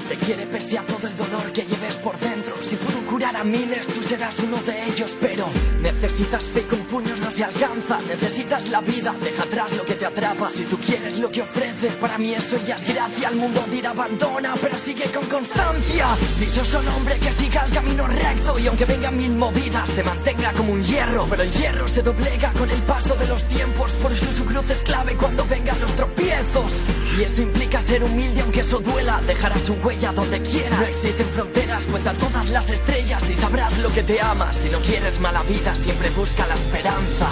Te 0.10 0.15
quiere 0.15 0.45
pese 0.48 0.78
a 0.78 0.86
todo 0.86 1.08
el 1.08 1.15
dolor 1.15 1.52
que 1.52 1.65
lleves 1.65 1.95
por 1.95 2.17
dentro. 2.17 2.56
Si 2.62 2.76
pudo 2.76 3.06
curar 3.06 3.36
a 3.36 3.43
miles, 3.43 3.86
tú 3.88 4.02
serás 4.02 4.39
uno 4.39 4.58
de 4.63 4.84
ellos, 4.86 5.15
pero 5.19 5.48
necesitas 5.82 6.45
fe 6.45 6.63
con 6.63 6.80
puños 6.86 7.19
no 7.19 7.30
se 7.30 7.43
alcanza. 7.43 8.00
Necesitas 8.08 8.69
la 8.69 8.82
vida, 8.82 9.13
deja 9.21 9.43
atrás 9.43 9.74
lo 9.74 9.86
que 9.86 9.95
te 9.95 10.06
atrapa. 10.06 10.50
Si 10.50 10.63
tú 10.63 10.78
quieres 10.78 11.19
lo 11.19 11.30
que 11.30 11.41
ofrece, 11.41 11.89
para 12.02 12.17
mí 12.17 12.34
eso 12.34 12.58
ya 12.65 12.76
es 12.76 12.86
gracia. 12.86 13.30
El 13.30 13.36
mundo 13.36 13.63
dirá 13.71 13.91
abandona, 13.91 14.56
pero 14.62 14.78
sigue 14.78 15.06
con 15.12 15.26
constancia. 15.26 16.08
Dichoso 16.39 16.82
hombre 16.95 17.19
que 17.19 17.32
siga 17.32 17.65
el 17.65 17.74
camino 17.74 18.08
recto 18.08 18.58
y 18.58 18.67
aunque 18.67 18.86
vengan 18.86 19.17
mil 19.17 19.36
movidas, 19.36 19.89
se 19.89 20.04
mantenga 20.04 20.52
como 20.54 20.74
un 20.74 20.84
hierro. 20.84 21.28
Pero 21.30 21.43
el 21.43 21.52
hierro 21.52 21.88
se 21.88 22.02
doblega 22.02 22.52
con 22.54 22.69
el 22.69 22.82
paso 22.84 23.15
de 23.15 23.28
los 23.28 23.48
tiempos, 23.48 23.91
por 24.02 24.12
eso 24.12 24.32
su 24.32 24.45
cruz 24.45 24.69
es 24.69 24.84
clave 24.84 25.15
cuando 25.15 25.45
vengan 25.45 25.80
los 25.80 25.95
tropiezos. 25.95 26.71
Y 27.17 27.23
eso 27.23 27.41
implica 27.43 27.82
ser 27.82 28.04
humilde 28.04 28.41
aunque 28.41 28.60
eso 28.60 28.80
duela, 28.80 29.21
dejará 29.25 29.58
su 29.58 29.73
huella 29.75 30.12
donde 30.12 30.41
quiera. 30.41 30.75
No 30.75 30.84
existen 30.84 31.28
fronteras, 31.28 31.86
cuenta 31.86 32.13
todas 32.13 32.49
las 32.49 32.69
estrellas 32.69 33.30
y 33.30 33.36
sabrás 33.36 33.78
lo 33.78 33.91
que 33.93 34.04
te 34.04 34.19
amas. 34.19 34.58
Si 34.58 34.69
no 34.69 34.80
quieres 34.80 35.19
mala 35.21 35.41
vida, 35.43 35.75
siempre 35.75 36.10
busca 36.10 36.45
la 36.45 36.56
esperanza. 36.56 37.30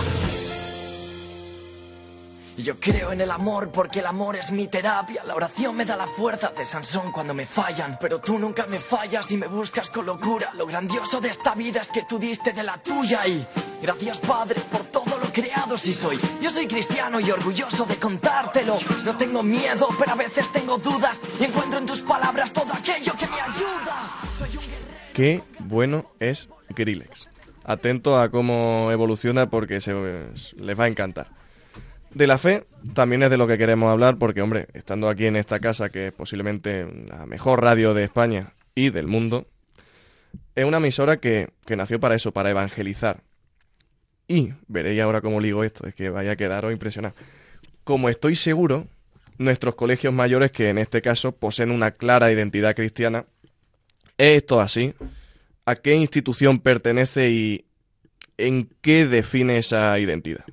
Y 2.56 2.62
yo 2.62 2.80
creo 2.80 3.12
en 3.12 3.20
el 3.20 3.32
amor 3.32 3.72
porque 3.72 4.00
el 4.00 4.06
amor 4.06 4.36
es 4.36 4.52
mi 4.52 4.68
terapia. 4.68 5.24
La 5.26 5.36
oración 5.36 5.76
me 5.76 5.86
da 5.86 5.98
la 5.98 6.06
fuerza 6.06 6.54
de 6.56 6.66
Sansón 6.66 7.12
cuando 7.12 7.34
me 7.34 7.48
fallan. 7.48 7.98
Pero 8.00 8.20
tú 8.20 8.38
nunca 8.38 8.68
me 8.68 8.80
fallas 8.80 9.32
y 9.32 9.38
me 9.38 9.48
buscas 9.48 9.90
con 9.90 10.06
locura. 10.06 10.52
Lo 10.54 10.68
grandioso 10.68 11.20
de 11.20 11.30
esta 11.30 11.56
vida 11.56 11.82
es 11.82 11.90
que 11.90 12.04
tú 12.04 12.20
diste 12.20 12.54
de 12.54 12.64
la 12.64 12.78
tuya. 12.78 13.26
Y 13.26 13.46
gracias, 13.82 14.20
Padre, 14.20 14.62
por 14.72 14.83
creado 15.34 15.78
si 15.78 15.94
soy. 15.94 16.18
Yo 16.42 16.50
soy 16.50 16.68
cristiano 16.68 17.20
y 17.20 17.30
orgulloso 17.30 17.86
de 17.86 17.98
contártelo. 17.98 18.78
No 19.04 19.18
tengo 19.18 19.44
miedo, 19.44 19.90
pero 20.00 20.12
a 20.12 20.16
veces 20.16 20.50
tengo 20.52 20.78
dudas. 20.78 21.22
Y 21.42 21.46
encuentro 21.46 21.80
en 21.80 21.86
tus 21.86 22.02
palabras 22.02 22.54
todo 22.54 22.72
aquello 22.72 23.14
que 23.20 23.28
me 23.28 23.42
ayuda. 23.42 24.12
Soy 24.38 24.58
un. 24.58 24.64
Qué 25.14 25.42
bueno 25.60 26.06
es 26.20 26.50
Grillex. 26.70 27.30
Atento 27.66 28.20
a 28.20 28.30
cómo 28.30 28.90
evoluciona 28.92 29.50
porque 29.50 29.80
se, 29.80 29.94
les 30.58 30.80
va 30.80 30.86
a 30.86 30.88
encantar. 30.88 31.28
De 32.12 32.28
la 32.28 32.38
fe 32.38 32.66
también 32.94 33.24
es 33.24 33.30
de 33.30 33.38
lo 33.38 33.48
que 33.48 33.58
queremos 33.58 33.92
hablar 33.92 34.18
porque, 34.18 34.42
hombre, 34.42 34.68
estando 34.74 35.10
aquí 35.10 35.26
en 35.26 35.36
esta 35.36 35.60
casa, 35.60 35.90
que 35.90 36.08
es 36.08 36.14
posiblemente 36.14 36.86
la 37.08 37.26
mejor 37.26 37.64
radio 37.64 37.94
de 37.94 38.04
España 38.04 38.54
y 38.76 38.90
del 38.90 39.08
mundo, 39.08 39.48
Es 40.56 40.66
una 40.66 40.78
emisora 40.78 41.18
que, 41.18 41.50
que 41.66 41.76
nació 41.76 42.00
para 42.00 42.16
eso, 42.16 42.32
para 42.32 42.50
evangelizar. 42.50 43.22
Y 44.28 44.54
veréis 44.68 45.02
ahora 45.02 45.22
cómo 45.22 45.40
ligo 45.42 45.64
esto, 45.64 45.86
es 45.88 45.94
que 45.96 46.10
vaya 46.10 46.32
a 46.32 46.36
quedaros 46.36 46.72
impresionado. 46.72 47.16
Como 47.84 48.10
estoy 48.10 48.36
seguro, 48.36 48.88
nuestros 49.38 49.76
colegios 49.76 50.14
mayores, 50.14 50.52
que 50.52 50.70
en 50.70 50.78
este 50.78 51.02
caso 51.02 51.34
poseen 51.34 51.72
una 51.72 51.92
clara 51.92 52.32
identidad 52.32 52.76
cristiana, 52.76 53.26
¿es 54.18 54.38
esto 54.38 54.62
así? 54.62 54.94
¿A 55.66 55.76
qué 55.76 55.96
institución 55.96 56.60
pertenece 56.60 57.30
y 57.32 57.66
en 58.38 58.70
qué 58.82 59.06
define 59.06 59.58
esa 59.58 59.98
identidad? 60.00 60.46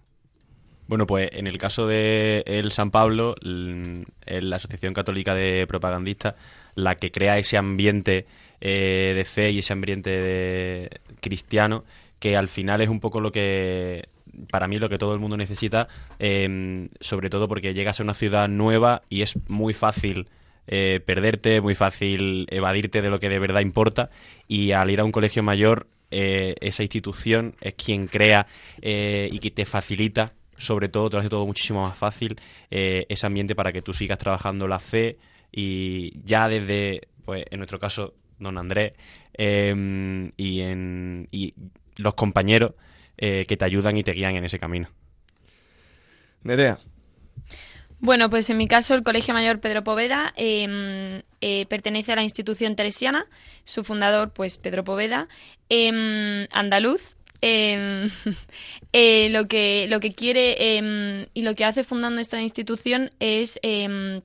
Bueno, 0.88 1.06
pues 1.06 1.30
en 1.32 1.46
el 1.46 1.56
caso 1.58 1.86
de 1.86 2.42
el 2.46 2.72
San 2.72 2.90
Pablo, 2.90 3.36
l- 3.42 4.04
la 4.26 4.56
Asociación 4.56 4.92
Católica 4.92 5.34
de 5.34 5.64
Propagandistas, 5.68 6.34
la 6.74 6.96
que 6.96 7.12
crea 7.12 7.38
ese 7.38 7.56
ambiente 7.56 8.26
eh, 8.60 9.12
de 9.14 9.24
fe 9.24 9.52
y 9.52 9.60
ese 9.60 9.72
ambiente 9.72 10.10
de- 10.10 10.90
cristiano, 11.20 11.84
que 12.20 12.36
al 12.36 12.48
final 12.48 12.80
es 12.80 12.88
un 12.88 13.00
poco 13.00 13.20
lo 13.20 13.32
que, 13.32 14.08
para 14.50 14.68
mí, 14.68 14.78
lo 14.78 14.88
que 14.88 14.98
todo 14.98 15.14
el 15.14 15.20
mundo 15.20 15.36
necesita, 15.36 15.88
eh, 16.18 16.88
sobre 17.00 17.30
todo 17.30 17.48
porque 17.48 17.74
llegas 17.74 17.98
a 17.98 18.02
una 18.02 18.14
ciudad 18.14 18.48
nueva 18.48 19.02
y 19.08 19.22
es 19.22 19.36
muy 19.48 19.74
fácil 19.74 20.28
eh, 20.66 21.00
perderte, 21.04 21.60
muy 21.60 21.74
fácil 21.74 22.46
evadirte 22.50 23.02
de 23.02 23.10
lo 23.10 23.18
que 23.18 23.28
de 23.28 23.38
verdad 23.38 23.60
importa. 23.60 24.10
Y 24.46 24.72
al 24.72 24.90
ir 24.90 25.00
a 25.00 25.04
un 25.04 25.12
colegio 25.12 25.42
mayor 25.42 25.88
eh, 26.10 26.54
esa 26.60 26.82
institución 26.82 27.54
es 27.60 27.74
quien 27.74 28.06
crea 28.06 28.46
eh, 28.82 29.28
y 29.32 29.38
que 29.38 29.50
te 29.50 29.64
facilita, 29.64 30.32
sobre 30.56 30.88
todo, 30.88 31.08
te 31.08 31.16
hace 31.16 31.28
todo 31.28 31.46
muchísimo 31.46 31.82
más 31.82 31.96
fácil, 31.96 32.38
eh, 32.70 33.06
ese 33.08 33.26
ambiente 33.26 33.54
para 33.54 33.72
que 33.72 33.82
tú 33.82 33.94
sigas 33.94 34.18
trabajando 34.18 34.68
la 34.68 34.78
fe. 34.78 35.18
Y 35.52 36.20
ya 36.24 36.48
desde, 36.48 37.08
pues 37.24 37.44
en 37.50 37.58
nuestro 37.58 37.78
caso, 37.80 38.14
don 38.38 38.56
Andrés 38.58 38.92
eh, 39.34 40.30
y, 40.36 40.60
en, 40.60 41.28
y 41.30 41.54
los 42.00 42.14
compañeros 42.14 42.72
eh, 43.18 43.44
que 43.48 43.56
te 43.56 43.64
ayudan 43.64 43.96
y 43.96 44.04
te 44.04 44.12
guían 44.12 44.36
en 44.36 44.44
ese 44.44 44.58
camino. 44.58 44.88
Nerea, 46.42 46.78
Bueno, 47.98 48.30
pues 48.30 48.48
en 48.48 48.56
mi 48.56 48.66
caso 48.66 48.94
el 48.94 49.02
Colegio 49.02 49.34
Mayor 49.34 49.60
Pedro 49.60 49.84
Poveda 49.84 50.32
eh, 50.36 51.22
eh, 51.42 51.66
pertenece 51.66 52.12
a 52.12 52.16
la 52.16 52.22
institución 52.22 52.74
teresiana, 52.76 53.26
su 53.64 53.84
fundador 53.84 54.32
pues 54.32 54.58
Pedro 54.58 54.84
Poveda, 54.84 55.28
eh, 55.68 56.46
andaluz. 56.50 57.16
eh, 57.42 58.08
eh, 58.92 59.28
lo 59.30 59.48
que 59.48 59.86
lo 59.90 60.00
que 60.00 60.14
quiere 60.14 60.56
eh, 60.78 61.28
y 61.34 61.42
lo 61.42 61.54
que 61.54 61.64
hace 61.66 61.84
fundando 61.84 62.20
esta 62.20 62.40
institución 62.40 63.10
es 63.20 63.58
eh, 63.62 64.22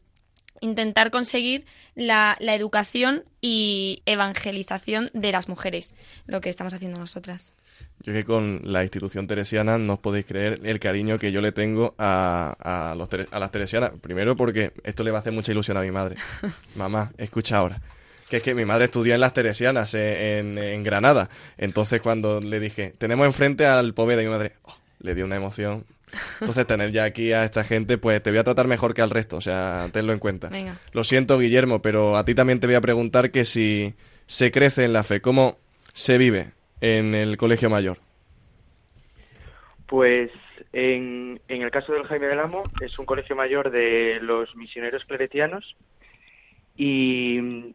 intentar 0.62 1.12
conseguir 1.12 1.65
la, 1.96 2.38
la 2.39 2.56
educación 2.56 3.24
y 3.41 4.02
evangelización 4.06 5.10
de 5.13 5.32
las 5.32 5.50
mujeres, 5.50 5.94
lo 6.28 6.41
que 6.41 6.50
estamos 6.50 6.74
haciendo 6.74 6.98
nosotras. 6.98 7.54
yo 8.02 8.13
que 8.13 8.24
con 8.24 8.62
la 8.63 8.84
institución 8.84 9.28
teresiana 9.28 9.78
no 9.78 9.94
os 9.94 10.00
podéis 10.00 10.26
creer 10.26 10.62
el 10.63 10.80
cariño 10.80 11.20
que 11.20 11.32
yo 11.32 11.41
le 11.41 11.52
tengo 11.52 11.94
a, 11.98 12.56
a, 12.91 12.96
los 12.96 13.10
a 13.32 13.39
las 13.39 13.52
teresianas. 13.52 13.91
Primero 14.02 14.36
porque 14.36 14.72
esto 14.84 15.04
le 15.04 15.12
va 15.12 15.18
a 15.18 15.22
hacer 15.22 15.34
mucha 15.34 15.52
ilusión 15.52 15.78
a 15.78 15.82
mi 15.82 15.91
madre. 15.91 16.15
Mamá, 16.76 17.12
escucha 17.18 17.58
ahora. 17.58 17.82
Que 18.30 18.38
es 18.38 18.44
que 18.44 18.56
mi 18.56 18.65
madre 18.65 18.86
estudió 18.86 19.13
en 19.13 19.22
las 19.22 19.34
teresianas 19.34 19.94
eh, 19.94 20.39
en, 20.39 20.58
en 20.58 20.84
Granada. 20.84 21.30
Entonces 21.58 22.02
cuando 22.02 22.39
le 22.39 22.60
dije, 22.60 22.94
tenemos 22.98 23.26
enfrente 23.28 23.68
al 23.68 23.94
Poveda 23.94 24.22
y 24.24 24.26
mi 24.26 24.32
madre, 24.32 24.54
oh, 24.63 24.76
le 25.00 25.13
dio 25.13 25.26
una 25.26 25.36
emoción. 25.36 25.86
Entonces 26.39 26.67
tener 26.67 26.91
ya 26.91 27.04
aquí 27.04 27.32
a 27.34 27.43
esta 27.45 27.63
gente, 27.63 27.97
pues 27.97 28.21
te 28.21 28.30
voy 28.30 28.39
a 28.39 28.43
tratar 28.43 28.67
mejor 28.67 28.93
que 28.93 29.01
al 29.01 29.10
resto. 29.10 29.38
O 29.38 29.41
sea, 29.41 29.89
tenlo 29.91 30.13
en 30.13 30.19
cuenta. 30.19 30.49
Venga. 30.49 30.78
Lo 30.93 31.04
siento, 31.04 31.39
Guillermo, 31.39 31.82
pero 31.82 32.17
a 32.17 32.25
ti 32.25 32.36
también 32.36 32.60
te 32.60 32.67
voy 32.67 32.75
a 32.75 32.82
preguntar 32.82 33.32
que 33.32 33.45
si 33.45 33.93
se 34.25 34.51
crece 34.51 34.84
en 34.84 34.93
la 34.93 35.04
fe, 35.04 35.21
¿cómo 35.21 35.58
se 35.93 36.17
vive 36.17 36.51
en 36.82 37.15
el 37.15 37.38
colegio 37.38 37.69
mayor? 37.69 37.97
Pues 39.88 40.32
en, 40.73 41.39
en 41.47 41.62
el 41.62 41.71
caso 41.71 41.93
del 41.93 42.04
Jaime 42.04 42.28
del 42.28 42.39
Amo 42.39 42.63
es 42.82 42.97
un 42.99 43.06
colegio 43.06 43.36
mayor 43.36 43.71
de 43.71 44.19
los 44.21 44.56
misioneros 44.56 45.06
claretianos 45.06 45.75
y 46.75 47.73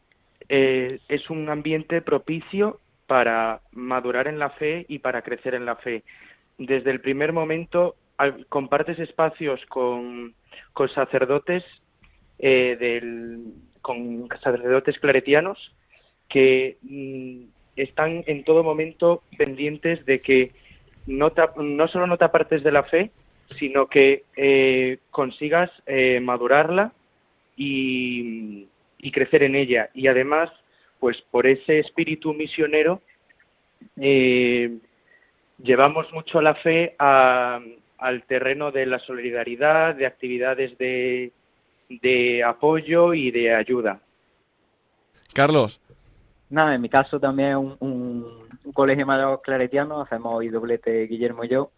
eh, 0.48 0.98
es 1.08 1.30
un 1.30 1.48
ambiente 1.48 2.02
propicio 2.02 2.80
para 3.06 3.60
madurar 3.72 4.28
en 4.28 4.38
la 4.38 4.50
fe 4.50 4.84
y 4.88 4.98
para 4.98 5.22
crecer 5.22 5.54
en 5.54 5.64
la 5.64 5.76
fe. 5.76 6.02
Desde 6.58 6.90
el 6.90 7.00
primer 7.00 7.32
momento 7.32 7.96
compartes 8.48 8.98
espacios 8.98 9.64
con, 9.66 10.34
con 10.72 10.88
sacerdotes 10.88 11.64
eh, 12.38 12.76
del, 12.78 13.52
con 13.82 14.28
sacerdotes 14.42 14.98
claretianos 14.98 15.72
que 16.28 16.78
mm, 16.82 17.44
están 17.76 18.24
en 18.26 18.44
todo 18.44 18.62
momento 18.62 19.22
pendientes 19.36 20.04
de 20.06 20.20
que 20.20 20.52
no, 21.06 21.32
no 21.56 21.88
solo 21.88 22.06
no 22.06 22.18
te 22.18 22.24
apartes 22.24 22.62
de 22.62 22.72
la 22.72 22.84
fe, 22.84 23.10
sino 23.58 23.86
que 23.88 24.24
eh, 24.36 24.98
consigas 25.10 25.70
eh, 25.86 26.20
madurarla 26.20 26.92
y, 27.56 28.66
y 28.98 29.10
crecer 29.10 29.42
en 29.42 29.56
ella. 29.56 29.90
Y 29.92 30.06
además, 30.06 30.50
pues 31.00 31.20
por 31.30 31.46
ese 31.46 31.80
espíritu 31.80 32.32
misionero, 32.32 33.00
llevamos 35.62 36.12
mucho 36.12 36.40
la 36.40 36.54
fe 36.54 36.94
a- 36.98 37.60
al 38.00 38.24
terreno 38.24 38.70
de 38.72 38.86
la 38.86 38.98
solidaridad, 38.98 39.94
de 39.94 40.06
actividades 40.06 40.76
de, 40.78 41.32
de 41.88 42.42
apoyo 42.44 43.14
y 43.14 43.30
de 43.30 43.54
ayuda. 43.54 44.00
Carlos, 45.34 45.80
Nada, 46.48 46.74
en 46.74 46.80
mi 46.80 46.88
caso 46.88 47.20
también 47.20 47.56
un, 47.56 47.76
un, 47.78 48.26
un 48.64 48.72
colegio 48.72 49.06
mayor 49.06 49.40
claretiano, 49.40 50.00
hacemos 50.00 50.34
hoy 50.34 50.48
doblete 50.48 51.06
Guillermo 51.06 51.44
y 51.44 51.48
yo. 51.48 51.70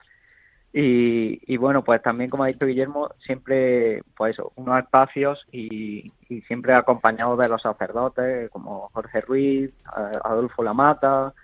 Y, 0.72 1.38
y 1.52 1.58
bueno, 1.58 1.84
pues 1.84 2.00
también 2.00 2.30
como 2.30 2.44
ha 2.44 2.46
dicho 2.46 2.64
Guillermo, 2.64 3.10
siempre, 3.18 4.00
pues 4.16 4.32
eso, 4.32 4.52
unos 4.56 4.78
espacios 4.78 5.44
y, 5.52 6.10
y 6.30 6.40
siempre 6.42 6.72
acompañados 6.72 7.38
de 7.38 7.50
los 7.50 7.60
sacerdotes 7.60 8.48
como 8.48 8.88
Jorge 8.94 9.20
Ruiz, 9.20 9.70
a- 9.84 10.18
Adolfo 10.24 10.62
Lamata 10.62 11.34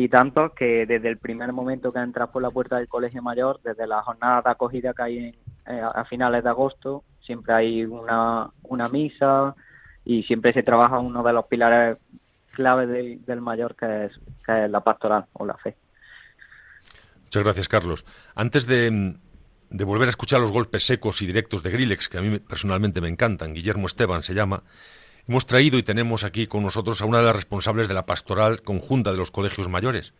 y 0.00 0.08
tantos 0.08 0.52
que 0.52 0.86
desde 0.86 1.08
el 1.08 1.18
primer 1.18 1.52
momento 1.52 1.92
que 1.92 1.98
entras 1.98 2.28
por 2.28 2.40
la 2.40 2.52
puerta 2.52 2.76
del 2.76 2.86
colegio 2.86 3.20
mayor, 3.20 3.60
desde 3.64 3.84
la 3.84 4.00
jornada 4.00 4.42
de 4.42 4.50
acogida 4.50 4.94
que 4.94 5.02
hay 5.02 5.18
en, 5.18 5.34
eh, 5.66 5.82
a 5.82 6.04
finales 6.04 6.44
de 6.44 6.50
agosto, 6.50 7.02
siempre 7.20 7.52
hay 7.52 7.84
una, 7.84 8.48
una 8.62 8.88
misa 8.90 9.56
y 10.04 10.22
siempre 10.22 10.52
se 10.52 10.62
trabaja 10.62 11.00
uno 11.00 11.24
de 11.24 11.32
los 11.32 11.46
pilares 11.46 11.98
clave 12.52 12.86
del, 12.86 13.24
del 13.26 13.40
mayor 13.40 13.74
que 13.74 14.04
es, 14.04 14.12
que 14.46 14.66
es 14.66 14.70
la 14.70 14.78
pastoral 14.84 15.26
o 15.32 15.44
la 15.44 15.56
fe. 15.56 15.74
Muchas 17.24 17.42
gracias, 17.42 17.66
Carlos. 17.66 18.04
Antes 18.36 18.68
de, 18.68 19.16
de 19.68 19.84
volver 19.84 20.06
a 20.06 20.10
escuchar 20.10 20.38
los 20.38 20.52
golpes 20.52 20.86
secos 20.86 21.22
y 21.22 21.26
directos 21.26 21.64
de 21.64 21.72
Grillex, 21.72 22.08
que 22.08 22.18
a 22.18 22.22
mí 22.22 22.38
personalmente 22.38 23.00
me 23.00 23.08
encantan, 23.08 23.52
Guillermo 23.52 23.88
Esteban 23.88 24.22
se 24.22 24.34
llama, 24.34 24.62
hemos 25.28 25.46
traído 25.46 25.78
y 25.78 25.82
tenemos 25.82 26.24
aquí 26.24 26.46
con 26.46 26.62
nosotros 26.62 27.02
a 27.02 27.04
una 27.04 27.18
de 27.18 27.24
las 27.24 27.36
responsables 27.36 27.86
de 27.86 27.94
la 27.94 28.06
pastoral 28.06 28.62
conjunta 28.62 29.12
de 29.12 29.18
los 29.18 29.30
colegios 29.30 29.68
mayores 29.68 30.14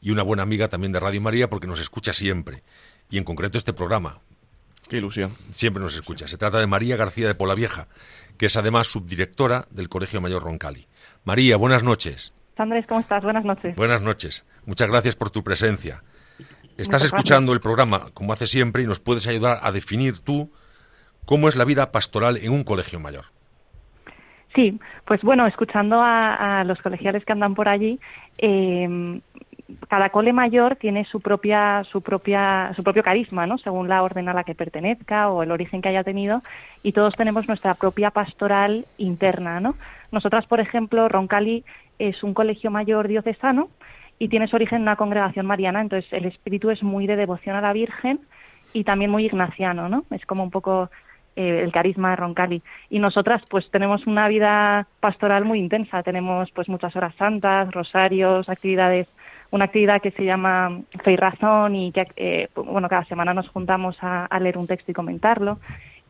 y 0.00 0.10
una 0.10 0.22
buena 0.22 0.44
amiga 0.44 0.68
también 0.68 0.92
de 0.92 1.00
Radio 1.00 1.20
María 1.20 1.50
porque 1.50 1.66
nos 1.66 1.80
escucha 1.80 2.12
siempre, 2.12 2.62
y 3.10 3.18
en 3.18 3.24
concreto 3.24 3.58
este 3.58 3.72
programa. 3.72 4.20
qué 4.88 4.98
ilusión. 4.98 5.36
Siempre 5.50 5.82
nos 5.82 5.94
escucha. 5.94 6.28
Se 6.28 6.38
trata 6.38 6.58
de 6.58 6.66
María 6.66 6.96
García 6.96 7.26
de 7.26 7.34
Polavieja, 7.34 7.88
que 8.38 8.46
es 8.46 8.56
además 8.56 8.86
subdirectora 8.86 9.66
del 9.70 9.88
Colegio 9.88 10.20
Mayor 10.20 10.42
Roncali. 10.42 10.86
María, 11.24 11.56
buenas 11.56 11.82
noches. 11.82 12.32
Andrés, 12.56 12.86
¿cómo 12.86 13.00
estás? 13.00 13.22
Buenas 13.22 13.44
noches. 13.44 13.74
Buenas 13.76 14.02
noches. 14.02 14.44
Muchas 14.66 14.88
gracias 14.88 15.16
por 15.16 15.30
tu 15.30 15.42
presencia. 15.42 16.04
Estás 16.76 17.04
escuchando 17.04 17.52
el 17.52 17.60
programa, 17.60 18.10
como 18.14 18.32
hace 18.32 18.46
siempre, 18.46 18.82
y 18.82 18.86
nos 18.86 19.00
puedes 19.00 19.26
ayudar 19.26 19.58
a 19.62 19.72
definir 19.72 20.20
tú 20.20 20.52
cómo 21.24 21.48
es 21.48 21.56
la 21.56 21.64
vida 21.64 21.92
pastoral 21.92 22.36
en 22.36 22.52
un 22.52 22.64
colegio 22.64 23.00
mayor. 23.00 23.26
Sí, 24.54 24.78
pues 25.06 25.22
bueno, 25.22 25.46
escuchando 25.46 26.00
a, 26.02 26.62
los 26.64 26.80
colegiales 26.82 27.24
que 27.24 27.32
andan 27.32 27.54
por 27.54 27.68
allí, 27.68 27.98
eh, 28.38 29.20
cada 29.88 30.10
cole 30.10 30.32
mayor 30.32 30.76
tiene 30.76 31.04
su 31.04 31.20
propia, 31.20 31.84
su 31.84 32.02
propia, 32.02 32.72
su 32.76 32.82
propio 32.82 33.02
carisma, 33.02 33.46
¿no? 33.46 33.58
Según 33.58 33.88
la 33.88 34.02
orden 34.02 34.28
a 34.28 34.34
la 34.34 34.44
que 34.44 34.54
pertenezca 34.54 35.30
o 35.30 35.42
el 35.42 35.50
origen 35.50 35.80
que 35.80 35.88
haya 35.88 36.04
tenido, 36.04 36.42
y 36.82 36.92
todos 36.92 37.14
tenemos 37.14 37.48
nuestra 37.48 37.74
propia 37.74 38.10
pastoral 38.10 38.84
interna, 38.98 39.60
¿no? 39.60 39.74
Nosotras, 40.10 40.46
por 40.46 40.60
ejemplo, 40.60 41.08
Roncali 41.08 41.64
es 41.98 42.22
un 42.22 42.34
colegio 42.34 42.70
mayor 42.70 43.08
diocesano 43.08 43.68
y 44.18 44.28
tiene 44.28 44.48
su 44.48 44.56
origen 44.56 44.76
en 44.76 44.82
una 44.82 44.96
congregación 44.96 45.46
mariana, 45.46 45.80
entonces 45.80 46.12
el 46.12 46.26
espíritu 46.26 46.70
es 46.70 46.82
muy 46.82 47.06
de 47.06 47.16
devoción 47.16 47.56
a 47.56 47.60
la 47.60 47.72
Virgen 47.72 48.20
y 48.74 48.84
también 48.84 49.10
muy 49.10 49.24
ignaciano, 49.24 49.88
¿no? 49.88 50.04
Es 50.10 50.26
como 50.26 50.42
un 50.42 50.50
poco 50.50 50.90
eh, 51.36 51.60
el 51.62 51.72
carisma 51.72 52.10
de 52.10 52.16
Roncali. 52.16 52.62
Y 52.90 52.98
nosotras 52.98 53.42
pues 53.48 53.70
tenemos 53.70 54.06
una 54.06 54.28
vida 54.28 54.86
pastoral 55.00 55.44
muy 55.44 55.58
intensa, 55.58 56.02
tenemos 56.02 56.50
pues 56.52 56.68
muchas 56.68 56.94
horas 56.96 57.14
santas, 57.16 57.70
rosarios, 57.72 58.48
actividades, 58.48 59.08
una 59.50 59.66
actividad 59.66 60.00
que 60.00 60.12
se 60.12 60.24
llama 60.24 60.80
Fe 61.04 61.12
y 61.12 61.16
Razón 61.16 61.76
y 61.76 61.92
que 61.92 62.06
eh, 62.16 62.48
bueno, 62.54 62.88
cada 62.88 63.04
semana 63.04 63.34
nos 63.34 63.48
juntamos 63.48 63.96
a, 64.00 64.26
a 64.26 64.40
leer 64.40 64.58
un 64.58 64.66
texto 64.66 64.90
y 64.90 64.94
comentarlo. 64.94 65.58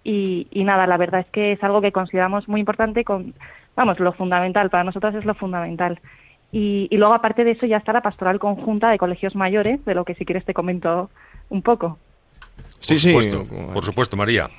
Y, 0.04 0.48
y 0.50 0.64
nada, 0.64 0.86
la 0.86 0.96
verdad 0.96 1.20
es 1.20 1.26
que 1.28 1.52
es 1.52 1.62
algo 1.62 1.80
que 1.80 1.92
consideramos 1.92 2.48
muy 2.48 2.60
importante 2.60 3.04
con, 3.04 3.34
vamos, 3.76 4.00
lo 4.00 4.12
fundamental, 4.12 4.68
para 4.70 4.84
nosotras 4.84 5.14
es 5.14 5.24
lo 5.24 5.34
fundamental. 5.34 6.00
Y, 6.50 6.88
y 6.90 6.96
luego, 6.98 7.14
aparte 7.14 7.44
de 7.44 7.52
eso, 7.52 7.66
ya 7.66 7.78
está 7.78 7.92
la 7.92 8.02
pastoral 8.02 8.38
conjunta 8.38 8.90
de 8.90 8.98
colegios 8.98 9.34
mayores, 9.34 9.84
de 9.84 9.94
lo 9.94 10.04
que 10.04 10.14
si 10.14 10.24
quieres 10.24 10.44
te 10.44 10.54
comento 10.54 11.08
un 11.48 11.62
poco. 11.62 11.98
Sí, 12.80 12.94
por 12.94 13.00
sí. 13.00 13.10
Supuesto, 13.10 13.72
por 13.72 13.84
supuesto, 13.84 14.16
María. 14.16 14.50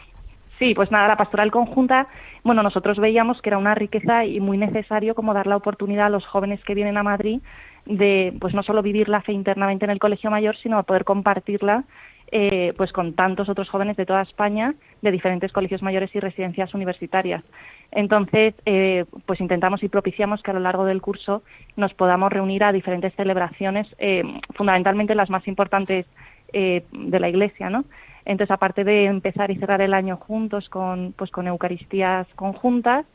Sí, 0.63 0.73
pues 0.73 0.91
nada, 0.91 1.09
la 1.09 1.17
pastoral 1.17 1.51
conjunta, 1.51 2.07
bueno, 2.41 2.63
nosotros 2.63 2.97
veíamos 2.97 3.41
que 3.41 3.49
era 3.49 3.57
una 3.57 3.75
riqueza 3.75 4.23
y 4.23 4.39
muy 4.39 4.57
necesario 4.57 5.13
como 5.13 5.33
dar 5.33 5.45
la 5.45 5.57
oportunidad 5.57 6.05
a 6.05 6.09
los 6.09 6.25
jóvenes 6.25 6.63
que 6.63 6.73
vienen 6.73 6.95
a 6.95 7.03
Madrid 7.03 7.41
de, 7.85 8.33
pues 8.39 8.53
no 8.53 8.63
solo 8.63 8.81
vivir 8.81 9.09
la 9.09 9.21
fe 9.21 9.33
internamente 9.33 9.83
en 9.83 9.91
el 9.91 9.99
colegio 9.99 10.31
mayor, 10.31 10.55
sino 10.55 10.81
poder 10.83 11.03
compartirla 11.03 11.83
eh, 12.31 12.71
pues 12.77 12.93
con 12.93 13.11
tantos 13.11 13.49
otros 13.49 13.69
jóvenes 13.69 13.97
de 13.97 14.05
toda 14.05 14.21
España, 14.21 14.73
de 15.01 15.11
diferentes 15.11 15.51
colegios 15.51 15.81
mayores 15.81 16.15
y 16.15 16.21
residencias 16.21 16.73
universitarias. 16.73 17.43
Entonces, 17.91 18.55
eh, 18.65 19.03
pues 19.25 19.41
intentamos 19.41 19.83
y 19.83 19.89
propiciamos 19.89 20.41
que 20.41 20.51
a 20.51 20.53
lo 20.53 20.61
largo 20.61 20.85
del 20.85 21.01
curso 21.01 21.43
nos 21.75 21.93
podamos 21.93 22.31
reunir 22.31 22.63
a 22.63 22.71
diferentes 22.71 23.13
celebraciones, 23.15 23.85
eh, 23.97 24.23
fundamentalmente 24.55 25.13
las 25.13 25.29
más 25.29 25.45
importantes 25.45 26.05
eh, 26.53 26.85
de 26.93 27.19
la 27.19 27.27
Iglesia, 27.27 27.69
¿no? 27.69 27.83
Entonces, 28.25 28.51
aparte 28.51 28.83
de 28.83 29.05
empezar 29.05 29.51
y 29.51 29.57
cerrar 29.57 29.81
el 29.81 29.93
año 29.93 30.17
juntos 30.17 30.69
con, 30.69 31.13
pues, 31.17 31.31
con 31.31 31.47
Eucaristías 31.47 32.27
conjuntas, 32.35 33.05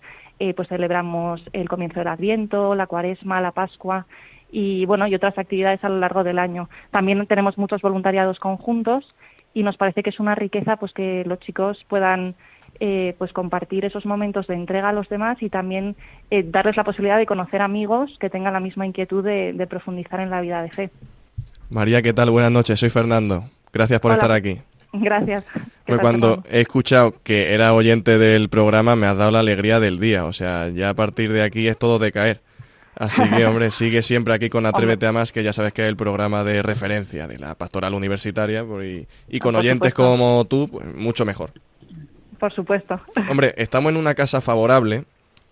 eh, 0.40 0.54
pues 0.54 0.68
celebramos 0.68 1.42
el 1.52 1.68
comienzo 1.68 1.98
del 1.98 2.08
Adviento, 2.08 2.74
la 2.74 2.86
Cuaresma, 2.86 3.40
la 3.40 3.50
Pascua 3.50 4.06
y 4.50 4.86
bueno 4.86 5.06
y 5.06 5.14
otras 5.14 5.36
actividades 5.36 5.82
a 5.82 5.88
lo 5.88 5.98
largo 5.98 6.22
del 6.22 6.38
año. 6.38 6.68
También 6.90 7.26
tenemos 7.26 7.58
muchos 7.58 7.82
voluntariados 7.82 8.38
conjuntos 8.38 9.04
y 9.52 9.62
nos 9.62 9.76
parece 9.76 10.02
que 10.02 10.10
es 10.10 10.20
una 10.20 10.36
riqueza 10.36 10.76
pues 10.76 10.92
que 10.92 11.24
los 11.26 11.40
chicos 11.40 11.84
puedan 11.88 12.36
eh, 12.78 13.16
pues 13.18 13.32
compartir 13.32 13.84
esos 13.84 14.06
momentos 14.06 14.46
de 14.46 14.54
entrega 14.54 14.90
a 14.90 14.92
los 14.92 15.08
demás 15.08 15.42
y 15.42 15.48
también 15.48 15.96
eh, 16.30 16.44
darles 16.44 16.76
la 16.76 16.84
posibilidad 16.84 17.18
de 17.18 17.26
conocer 17.26 17.60
amigos 17.60 18.16
que 18.20 18.30
tengan 18.30 18.52
la 18.52 18.60
misma 18.60 18.86
inquietud 18.86 19.24
de, 19.24 19.52
de 19.52 19.66
profundizar 19.66 20.20
en 20.20 20.30
la 20.30 20.40
vida 20.40 20.62
de 20.62 20.70
fe. 20.70 20.90
María, 21.68 22.00
¿qué 22.00 22.12
tal? 22.12 22.30
Buenas 22.30 22.52
noches, 22.52 22.78
soy 22.78 22.90
Fernando. 22.90 23.42
Gracias 23.72 24.00
por 24.00 24.12
Hola. 24.12 24.18
estar 24.18 24.30
aquí. 24.30 24.60
Gracias. 24.92 25.44
¿Qué 25.52 25.60
Pues 25.86 26.00
cuando 26.00 26.42
he 26.50 26.60
escuchado 26.60 27.14
que 27.22 27.52
era 27.54 27.74
oyente 27.74 28.18
del 28.18 28.48
programa 28.48 28.96
me 28.96 29.06
has 29.06 29.16
dado 29.16 29.30
la 29.30 29.40
alegría 29.40 29.80
del 29.80 30.00
día. 30.00 30.24
O 30.24 30.32
sea, 30.32 30.68
ya 30.68 30.90
a 30.90 30.94
partir 30.94 31.32
de 31.32 31.42
aquí 31.42 31.68
es 31.68 31.76
todo 31.78 31.98
de 31.98 32.10
caer. 32.12 32.40
Así 32.96 33.22
que, 33.30 33.44
hombre, 33.46 33.70
sigue 33.70 34.02
siempre 34.02 34.34
aquí 34.34 34.48
con 34.48 34.66
Atrévete 34.66 35.06
a 35.06 35.12
Más, 35.12 35.30
que 35.30 35.42
ya 35.44 35.52
sabes 35.52 35.72
que 35.72 35.82
es 35.82 35.88
el 35.88 35.96
programa 35.96 36.42
de 36.42 36.62
referencia 36.62 37.28
de 37.28 37.38
la 37.38 37.54
pastoral 37.54 37.94
universitaria. 37.94 38.64
pues, 38.64 39.06
Y, 39.28 39.36
y 39.36 39.38
con 39.38 39.52
Por 39.52 39.60
oyentes 39.60 39.90
supuesto. 39.90 40.02
como 40.02 40.44
tú, 40.46 40.68
pues 40.68 40.92
mucho 40.94 41.24
mejor. 41.24 41.50
Por 42.40 42.52
supuesto. 42.52 43.00
Hombre, 43.30 43.54
estamos 43.56 43.90
en 43.90 43.98
una 43.98 44.14
casa 44.14 44.40
favorable 44.40 45.04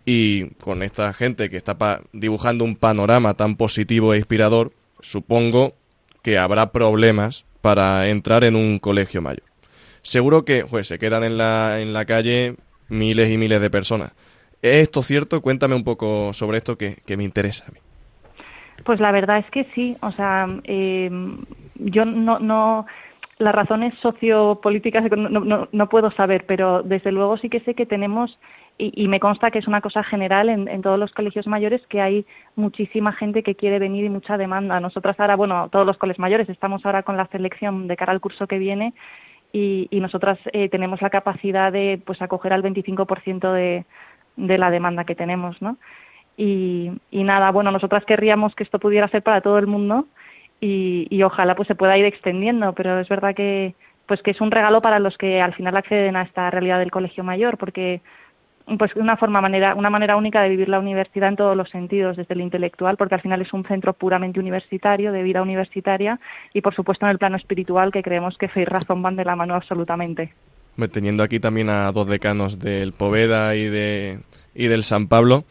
y 0.05 0.47
con 0.63 0.83
esta 0.83 1.13
gente 1.13 1.51
que 1.51 1.57
está 1.57 1.77
pa- 1.79 2.01
dibujando 2.13 2.65
un 2.65 2.75
panorama 2.77 3.35
tan 3.35 3.57
positivo 3.57 4.15
e 4.15 4.19
inspirador, 4.19 4.73
supongo 5.01 5.75
que 6.23 6.39
habrá 6.39 6.73
problemas 6.73 7.45
para 7.67 8.07
entrar 8.07 8.45
en 8.45 8.55
un 8.55 8.79
colegio 8.79 9.21
mayor. 9.21 9.43
Seguro 10.03 10.45
que 10.45 10.65
pues, 10.71 10.87
se 10.87 11.01
quedan 11.01 11.25
en 11.25 11.37
la, 11.37 11.81
en 11.81 11.93
la 11.93 12.05
calle 12.05 12.55
miles 12.89 13.29
y 13.29 13.37
miles 13.37 13.61
de 13.61 13.71
personas. 13.71 14.13
¿Es 14.63 14.83
esto 14.83 15.03
cierto? 15.03 15.43
Cuéntame 15.43 15.75
un 15.75 15.83
poco 15.83 16.33
sobre 16.33 16.59
esto 16.59 16.79
que, 16.79 16.99
que 17.05 17.17
me 17.17 17.25
interesa 17.25 17.65
a 17.67 17.73
mí. 17.73 17.81
Pues 18.85 19.01
la 19.01 19.11
verdad 19.11 19.39
es 19.39 19.51
que 19.51 19.65
sí, 19.75 19.97
o 20.01 20.13
sea, 20.13 20.47
eh, 20.63 21.11
yo 21.75 22.05
no, 22.05 22.39
no, 22.39 22.87
las 23.39 23.53
razones 23.53 23.95
sociopolíticas 23.99 25.11
no, 25.11 25.29
no, 25.29 25.69
no 25.73 25.89
puedo 25.89 26.13
saber, 26.13 26.45
pero 26.47 26.85
desde 26.85 27.11
luego 27.11 27.37
sí 27.39 27.49
que 27.49 27.59
sé 27.63 27.75
que 27.75 27.85
tenemos, 27.85 28.39
y, 28.79 29.09
me 29.09 29.21
consta 29.21 29.51
que 29.51 29.59
es 29.59 29.67
una 29.67 29.81
cosa 29.81 30.03
general 30.05 30.49
en, 30.51 30.69
en 30.69 30.83
todos 30.83 30.99
los 30.99 31.13
colegios 31.13 31.47
mayores, 31.47 31.81
que 31.89 32.01
hay 32.01 32.27
muchísima 32.57 33.13
gente 33.13 33.43
que 33.43 33.55
quiere 33.55 33.79
venir 33.79 34.05
y 34.05 34.11
mucha 34.11 34.37
demanda. 34.37 34.81
Nosotras 34.81 35.19
ahora, 35.19 35.35
bueno, 35.37 35.69
todos 35.71 35.87
los 35.87 35.97
colegios 35.97 36.21
mayores, 36.21 36.49
estamos 36.49 36.85
ahora 36.85 37.03
con 37.03 37.17
la 37.17 37.27
selección 37.29 37.89
de 37.89 37.97
cara 37.97 38.13
al 38.13 38.21
curso 38.21 38.47
que 38.47 38.59
viene 38.59 38.93
y, 39.53 39.89
y 39.91 40.01
nosotras 40.01 40.39
eh, 40.53 40.69
tenemos 40.69 41.01
la 41.01 41.11
capacidad 41.11 41.73
de 41.73 42.01
pues 42.05 42.21
acoger 42.21 42.53
al 42.53 42.63
25% 42.63 43.53
de, 43.53 43.87
de 44.37 44.59
la 44.59 44.71
demanda 44.71 45.05
que 45.05 45.15
tenemos, 45.15 45.61
¿no? 45.63 45.79
Y, 46.37 46.93
y 47.11 47.25
nada, 47.25 47.51
bueno, 47.53 47.71
nosotras 47.71 48.05
querríamos 48.05 48.55
que 48.55 48.65
esto 48.65 48.79
pudiera 48.79 49.09
ser 49.09 49.23
para 49.23 49.41
todo 49.41 49.59
el 49.59 49.67
mundo 49.67 50.07
y, 50.61 51.07
y 51.09 51.23
ojalá 51.23 51.55
pues 51.55 51.67
se 51.69 51.75
pueda 51.75 51.97
ir 51.97 52.05
extendiendo, 52.05 52.75
pero 52.75 53.01
es 53.01 53.09
verdad 53.09 53.35
que 53.35 53.75
pues 54.07 54.23
que 54.23 54.31
es 54.31 54.41
un 54.41 54.51
regalo 54.51 54.83
para 54.83 55.01
los 55.01 55.17
que 55.19 55.41
al 55.41 55.55
final 55.55 55.77
acceden 55.77 56.15
a 56.17 56.23
esta 56.23 56.51
realidad 56.51 56.79
del 56.79 56.93
colegio 56.93 57.25
mayor, 57.25 57.59
porque 57.59 58.03
pues 58.79 58.95
una 58.97 59.17
forma 59.17 59.41
manera 59.41 59.75
una 59.75 59.91
manera 59.91 60.17
única 60.17 60.43
de 60.43 60.49
vivir 60.49 60.69
la 60.69 60.81
universidad 60.81 61.29
en 61.29 61.37
todos 61.37 61.57
los 61.57 61.71
sentidos 61.71 62.17
desde 62.17 62.35
el 62.35 62.41
intelectual 62.41 62.97
porque 62.97 63.15
al 63.15 63.21
final 63.21 63.41
es 63.41 63.53
un 63.53 63.65
centro 63.65 63.93
puramente 63.93 64.41
universitario 64.41 65.13
de 65.13 65.23
vida 65.23 65.41
universitaria 65.41 66.19
y 66.53 66.61
por 66.63 66.75
supuesto 66.75 67.07
en 67.07 67.13
el 67.13 67.19
plano 67.19 67.37
espiritual 67.37 67.93
que 67.93 68.03
creemos 68.03 68.37
que 68.37 68.49
fe 68.49 68.63
y 68.63 68.65
razón 68.65 69.03
van 69.03 69.17
de 69.17 69.25
la 69.25 69.37
mano 69.37 69.55
absolutamente 69.55 70.33
Teniendo 70.93 71.23
aquí 71.23 71.41
también 71.41 71.71
a 71.71 71.91
dos 71.91 72.07
decanos 72.07 72.59
del 72.59 72.93
Poveda 72.93 73.57
y, 73.57 73.65
de, 73.65 74.21
y 74.55 74.67
del 74.67 74.85
San 74.85 75.09
Pablo, 75.09 75.45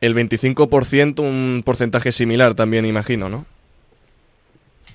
el 0.00 0.14
25% 0.14 1.20
un 1.20 1.62
porcentaje 1.64 2.12
similar 2.12 2.54
también, 2.54 2.86
imagino, 2.86 3.28
¿no? 3.28 3.46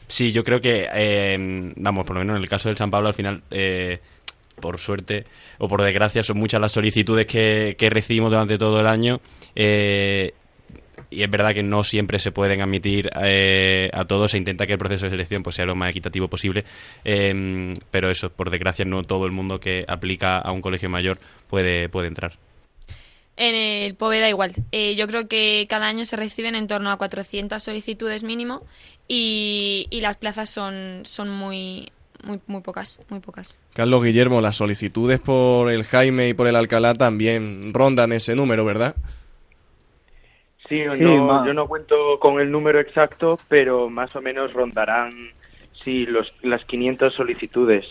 Sí, 0.07 0.31
yo 0.31 0.45
creo 0.45 0.61
que, 0.61 0.87
eh, 0.93 1.73
vamos, 1.75 2.05
por 2.05 2.15
lo 2.15 2.21
menos 2.21 2.37
en 2.37 2.43
el 2.43 2.47
caso 2.47 2.69
del 2.69 2.77
San 2.77 2.89
Pablo, 2.89 3.09
al 3.09 3.13
final, 3.13 3.41
eh, 3.51 3.99
por 4.59 4.79
suerte 4.79 5.25
o 5.57 5.67
por 5.67 5.81
desgracia, 5.81 6.23
son 6.23 6.37
muchas 6.37 6.61
las 6.61 6.71
solicitudes 6.71 7.25
que, 7.25 7.75
que 7.77 7.89
recibimos 7.89 8.31
durante 8.31 8.57
todo 8.57 8.79
el 8.79 8.87
año. 8.87 9.19
eh, 9.55 10.33
y 11.09 11.23
es 11.23 11.29
verdad 11.29 11.53
que 11.53 11.63
no 11.63 11.83
siempre 11.83 12.19
se 12.19 12.31
pueden 12.31 12.61
admitir 12.61 13.09
eh, 13.21 13.89
a 13.93 14.05
todos. 14.05 14.31
Se 14.31 14.37
intenta 14.37 14.65
que 14.65 14.73
el 14.73 14.79
proceso 14.79 15.05
de 15.05 15.11
selección 15.11 15.43
pues, 15.43 15.55
sea 15.55 15.65
lo 15.65 15.75
más 15.75 15.89
equitativo 15.91 16.27
posible. 16.27 16.65
eh, 17.05 17.73
pero 17.91 18.09
eso, 18.09 18.31
por 18.31 18.49
desgracia, 18.49 18.85
no 18.85 19.03
todo 19.03 19.25
el 19.25 19.31
mundo 19.31 19.59
que 19.59 19.85
aplica 19.87 20.39
a 20.39 20.51
un 20.51 20.61
colegio 20.61 20.89
mayor 20.89 21.19
puede, 21.47 21.89
puede 21.89 22.07
entrar. 22.07 22.33
En 23.35 23.55
el 23.55 23.95
Poveda 23.95 24.29
igual. 24.29 24.53
Eh, 24.71 24.95
yo 24.95 25.07
creo 25.07 25.27
que 25.27 25.65
cada 25.69 25.87
año 25.87 26.05
se 26.05 26.15
reciben 26.15 26.55
en 26.55 26.67
torno 26.67 26.91
a 26.91 26.97
400 26.97 27.61
solicitudes 27.61 28.23
mínimo 28.23 28.63
y, 29.07 29.87
y 29.89 30.01
las 30.01 30.17
plazas 30.17 30.49
son, 30.49 31.01
son 31.03 31.29
muy, 31.29 31.91
muy, 32.23 32.39
muy 32.47 32.61
pocas, 32.61 32.99
muy 33.09 33.19
pocas. 33.19 33.59
Carlos 33.73 34.03
Guillermo, 34.03 34.41
las 34.41 34.55
solicitudes 34.55 35.19
por 35.19 35.71
el 35.71 35.83
Jaime 35.83 36.29
y 36.29 36.33
por 36.33 36.47
el 36.47 36.55
Alcalá 36.55 36.93
también 36.93 37.73
rondan 37.73 38.11
ese 38.13 38.35
número, 38.35 38.65
¿verdad? 38.65 38.95
Sí, 40.67 40.81
no, 40.85 41.45
yo 41.45 41.53
no 41.53 41.67
cuento 41.67 42.19
con 42.19 42.39
el 42.39 42.49
número 42.49 42.79
exacto, 42.79 43.37
pero 43.49 43.89
más 43.89 44.15
o 44.15 44.21
menos 44.21 44.53
rondarán 44.53 45.11
sí, 45.83 46.05
los, 46.05 46.33
las 46.41 46.63
500 46.65 47.13
solicitudes. 47.13 47.85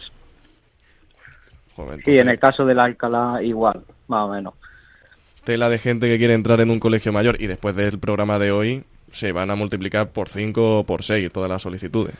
Joder, 1.76 2.00
Sí, 2.04 2.12
en 2.12 2.28
entonces, 2.28 2.32
el 2.32 2.40
caso 2.40 2.66
del 2.66 2.80
Alcalá 2.80 3.42
igual, 3.42 3.84
más 4.08 4.24
o 4.24 4.28
menos. 4.32 4.54
Tela 5.44 5.68
de 5.68 5.78
gente 5.78 6.08
que 6.08 6.18
quiere 6.18 6.34
entrar 6.34 6.60
en 6.60 6.70
un 6.70 6.78
colegio 6.78 7.12
mayor 7.12 7.40
y 7.40 7.46
después 7.46 7.74
del 7.76 7.98
programa 7.98 8.38
de 8.38 8.52
hoy 8.52 8.84
se 9.12 9.32
van 9.32 9.50
a 9.50 9.54
multiplicar 9.54 10.10
por 10.10 10.28
5 10.28 10.78
o 10.78 10.84
por 10.84 11.04
6 11.04 11.30
todas 11.32 11.48
las 11.48 11.62
solicitudes. 11.62 12.14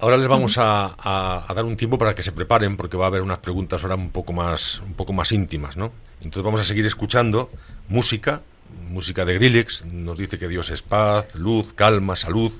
Ahora 0.00 0.16
les 0.16 0.28
vamos 0.28 0.56
a, 0.58 1.44
dar 1.54 1.64
un 1.64 1.76
tiempo 1.76 1.98
para 1.98 2.14
que 2.14 2.22
se 2.22 2.32
preparen 2.32 2.76
porque 2.76 2.96
va 2.96 3.06
a 3.06 3.08
haber 3.08 3.22
unas 3.22 3.38
preguntas 3.38 3.82
ahora 3.82 3.96
un 3.96 4.10
poco 4.10 4.32
más, 4.32 4.80
un 4.80 4.94
poco 4.94 5.12
más 5.12 5.32
íntimas, 5.32 5.76
¿no? 5.76 5.92
Entonces 6.20 6.42
vamos 6.42 6.60
a 6.60 6.64
seguir 6.64 6.86
escuchando 6.86 7.50
música, 7.88 8.40
música 8.90 9.24
de 9.24 9.34
Grillex, 9.34 9.84
nos 9.86 10.16
dice 10.16 10.38
que 10.38 10.46
Dios 10.46 10.70
es 10.70 10.82
paz, 10.82 11.34
luz, 11.34 11.72
calma, 11.72 12.14
salud, 12.14 12.52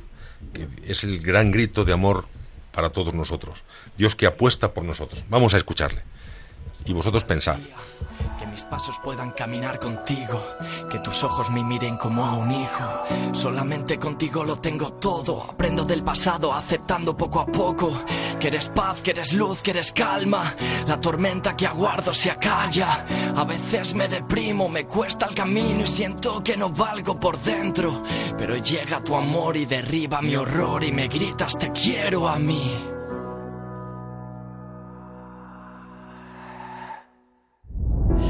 que 0.52 0.66
es 0.86 1.04
el 1.04 1.20
gran 1.20 1.52
grito 1.52 1.84
de 1.84 1.92
amor 1.92 2.26
para 2.72 2.90
todos 2.90 3.14
nosotros. 3.14 3.62
Dios 3.96 4.16
que 4.16 4.26
apuesta 4.26 4.72
por 4.72 4.84
nosotros. 4.84 5.24
Vamos 5.28 5.54
a 5.54 5.56
escucharle. 5.56 6.02
Y 6.84 6.92
vosotros 6.92 7.24
pensad. 7.24 7.58
Que 8.38 8.46
mis 8.46 8.62
pasos 8.62 9.00
puedan 9.02 9.32
caminar 9.32 9.80
contigo, 9.80 10.40
que 10.88 11.00
tus 11.00 11.24
ojos 11.24 11.50
me 11.50 11.64
miren 11.64 11.96
como 11.96 12.24
a 12.24 12.34
un 12.34 12.52
hijo. 12.52 12.84
Solamente 13.32 13.98
contigo 13.98 14.44
lo 14.44 14.60
tengo 14.60 14.92
todo, 14.92 15.42
aprendo 15.42 15.84
del 15.84 16.04
pasado 16.04 16.54
aceptando 16.54 17.16
poco 17.16 17.40
a 17.40 17.46
poco. 17.46 17.92
Que 18.38 18.46
eres 18.46 18.68
paz, 18.68 19.00
que 19.02 19.10
eres 19.10 19.32
luz, 19.32 19.60
que 19.60 19.72
eres 19.72 19.90
calma. 19.90 20.54
La 20.86 21.00
tormenta 21.00 21.56
que 21.56 21.66
aguardo 21.66 22.14
se 22.14 22.30
acalla. 22.30 23.04
A 23.34 23.44
veces 23.44 23.94
me 23.94 24.06
deprimo, 24.06 24.68
me 24.68 24.86
cuesta 24.86 25.26
el 25.26 25.34
camino 25.34 25.82
y 25.82 25.86
siento 25.88 26.42
que 26.44 26.56
no 26.56 26.70
valgo 26.70 27.18
por 27.18 27.40
dentro. 27.40 28.02
Pero 28.38 28.56
llega 28.56 29.02
tu 29.02 29.16
amor 29.16 29.56
y 29.56 29.66
derriba 29.66 30.22
mi 30.22 30.36
horror 30.36 30.84
y 30.84 30.92
me 30.92 31.08
gritas 31.08 31.58
te 31.58 31.70
quiero 31.72 32.28
a 32.28 32.38
mí. 32.38 32.97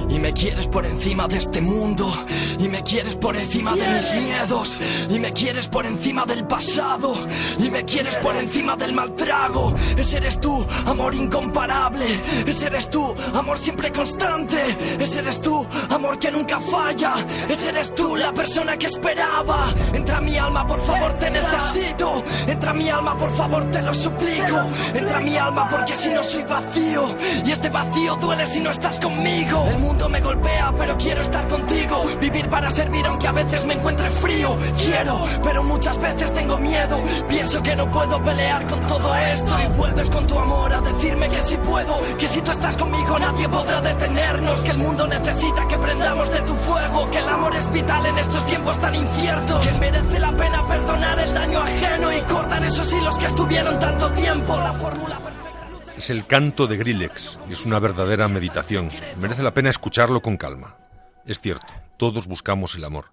Y 0.09 0.19
me 0.19 0.33
quieres 0.33 0.67
por 0.69 0.87
encima 0.87 1.29
de 1.29 1.37
este 1.37 1.61
mundo. 1.61 2.11
Y 2.59 2.69
me 2.69 2.83
quieres 2.83 3.17
por 3.17 3.37
encima 3.37 3.75
de 3.75 3.89
mis 3.89 4.13
miedos. 4.15 4.81
Y 5.09 5.19
me 5.19 5.33
quieres 5.33 5.69
por 5.69 5.87
encima 5.87 6.25
del 6.25 6.47
pasado. 6.47 7.15
Y 7.59 7.71
me 7.71 7.85
quieres 7.85 8.17
por 8.17 8.37
encima 8.37 8.77
del 8.77 8.93
mal 8.93 9.15
trago. 9.15 9.75
Ese 9.97 10.17
eres 10.19 10.41
tú, 10.41 10.65
amor 10.87 11.15
incomparable. 11.15 12.21
Ese 12.47 12.67
eres 12.67 12.89
tú, 12.91 13.15
amor 13.35 13.59
siempre 13.59 13.93
constante. 13.93 14.59
Ese 14.99 15.21
eres 15.21 15.41
tú, 15.41 15.67
amor 15.91 16.19
que 16.19 16.31
nunca 16.31 16.59
falla. 16.61 17.15
Ese 17.49 17.69
eres 17.69 17.95
tú, 17.95 18.17
la 18.17 18.33
persona 18.33 18.77
que 18.77 18.87
esperaba. 18.87 19.73
Entra 19.93 20.21
mi 20.21 20.37
alma, 20.37 20.67
por 20.67 20.85
favor, 20.87 21.15
te 21.15 21.31
necesito. 21.31 22.25
Entra 22.47 22.73
mi 22.73 22.89
alma, 22.89 23.17
por 23.17 23.35
favor, 23.35 23.71
te 23.71 23.83
lo 23.83 23.93
suplico. 23.93 24.63
Entra 24.95 25.21
mi 25.21 25.37
alma 25.37 25.69
porque 25.69 25.95
si 25.95 26.11
no 26.11 26.23
soy 26.23 26.45
vacío. 26.45 27.15
Y 27.45 27.53
este 27.53 27.69
vacío 27.69 28.17
duele 28.17 28.47
si 28.47 28.61
no 28.61 28.71
estás 28.71 28.99
conmigo. 29.01 29.67
El 29.69 29.79
mundo 29.79 29.98
me 30.07 30.21
golpea, 30.21 30.75
pero 30.77 30.97
quiero 30.99 31.23
estar 31.23 31.49
contigo. 31.49 32.05
Vivir 32.21 32.49
para 32.51 32.71
servir, 32.71 33.07
aunque 33.07 33.27
a 33.27 33.33
veces 33.33 33.65
me 33.65 33.75
encuentre 33.75 34.11
frío. 34.11 34.57
Quiero, 34.77 35.23
pero 35.43 35.63
muchas 35.63 35.99
veces 35.99 36.33
tengo 36.35 36.59
miedo. 36.59 37.03
Pienso 37.29 37.63
que 37.63 37.75
no 37.75 37.91
puedo 37.91 38.23
pelear 38.23 38.67
con 38.67 38.87
todo 38.87 39.15
esto. 39.17 39.57
Y 39.65 39.77
vuelves 39.79 40.11
con 40.11 40.27
tu 40.27 40.39
amor 40.39 40.73
a 40.73 40.81
decirme 40.81 41.29
que 41.31 41.41
si 41.43 41.57
puedo. 41.57 41.99
Que 42.19 42.29
si 42.29 42.43
tú 42.43 42.51
estás 42.51 42.77
conmigo, 42.77 43.19
nadie 43.19 43.49
podrá 43.49 43.81
detenernos. 43.81 44.63
Que 44.63 44.71
el 44.71 44.79
mundo 44.79 45.07
necesita 45.07 45.67
que 45.67 45.79
prendamos 45.79 46.31
de 46.31 46.41
tu 46.43 46.55
fuego. 46.55 47.11
Que 47.11 47.19
el 47.19 47.29
amor 47.29 47.55
es 47.57 47.73
vital 47.73 48.05
en 48.07 48.19
estos 48.19 48.45
tiempos 48.45 48.79
tan 48.81 48.95
inciertos. 48.95 49.67
Que 49.67 49.79
merece 49.79 50.21
la 50.21 50.33
pena 50.33 50.69
perdonar 50.69 51.19
el 51.19 51.35
daño 51.35 51.61
ajeno 51.61 52.13
y 52.13 52.21
cortar 52.23 52.65
esos 52.65 52.93
hilos 52.93 53.19
que 53.19 53.27
estuvieron 53.27 53.79
tanto 53.79 54.11
tiempo. 54.13 54.57
La 54.59 54.73
fórmula 54.75 55.19
perfecta. 55.19 55.48
Es 55.99 56.11
el 56.11 56.29
canto 56.29 56.69
de 56.69 56.77
Grillex 56.77 57.41
y 57.49 57.55
es 57.55 57.67
una 57.67 57.81
verdadera 57.81 58.29
meditación. 58.29 58.89
Merece 59.21 59.43
la 59.43 59.53
pena 59.53 59.69
escucharlo 59.69 60.23
con 60.23 60.37
calma. 60.37 60.77
Es 61.27 61.41
cierto, 61.41 61.67
todos 61.97 62.29
buscamos 62.29 62.77
el 62.77 62.85
amor. 62.85 63.07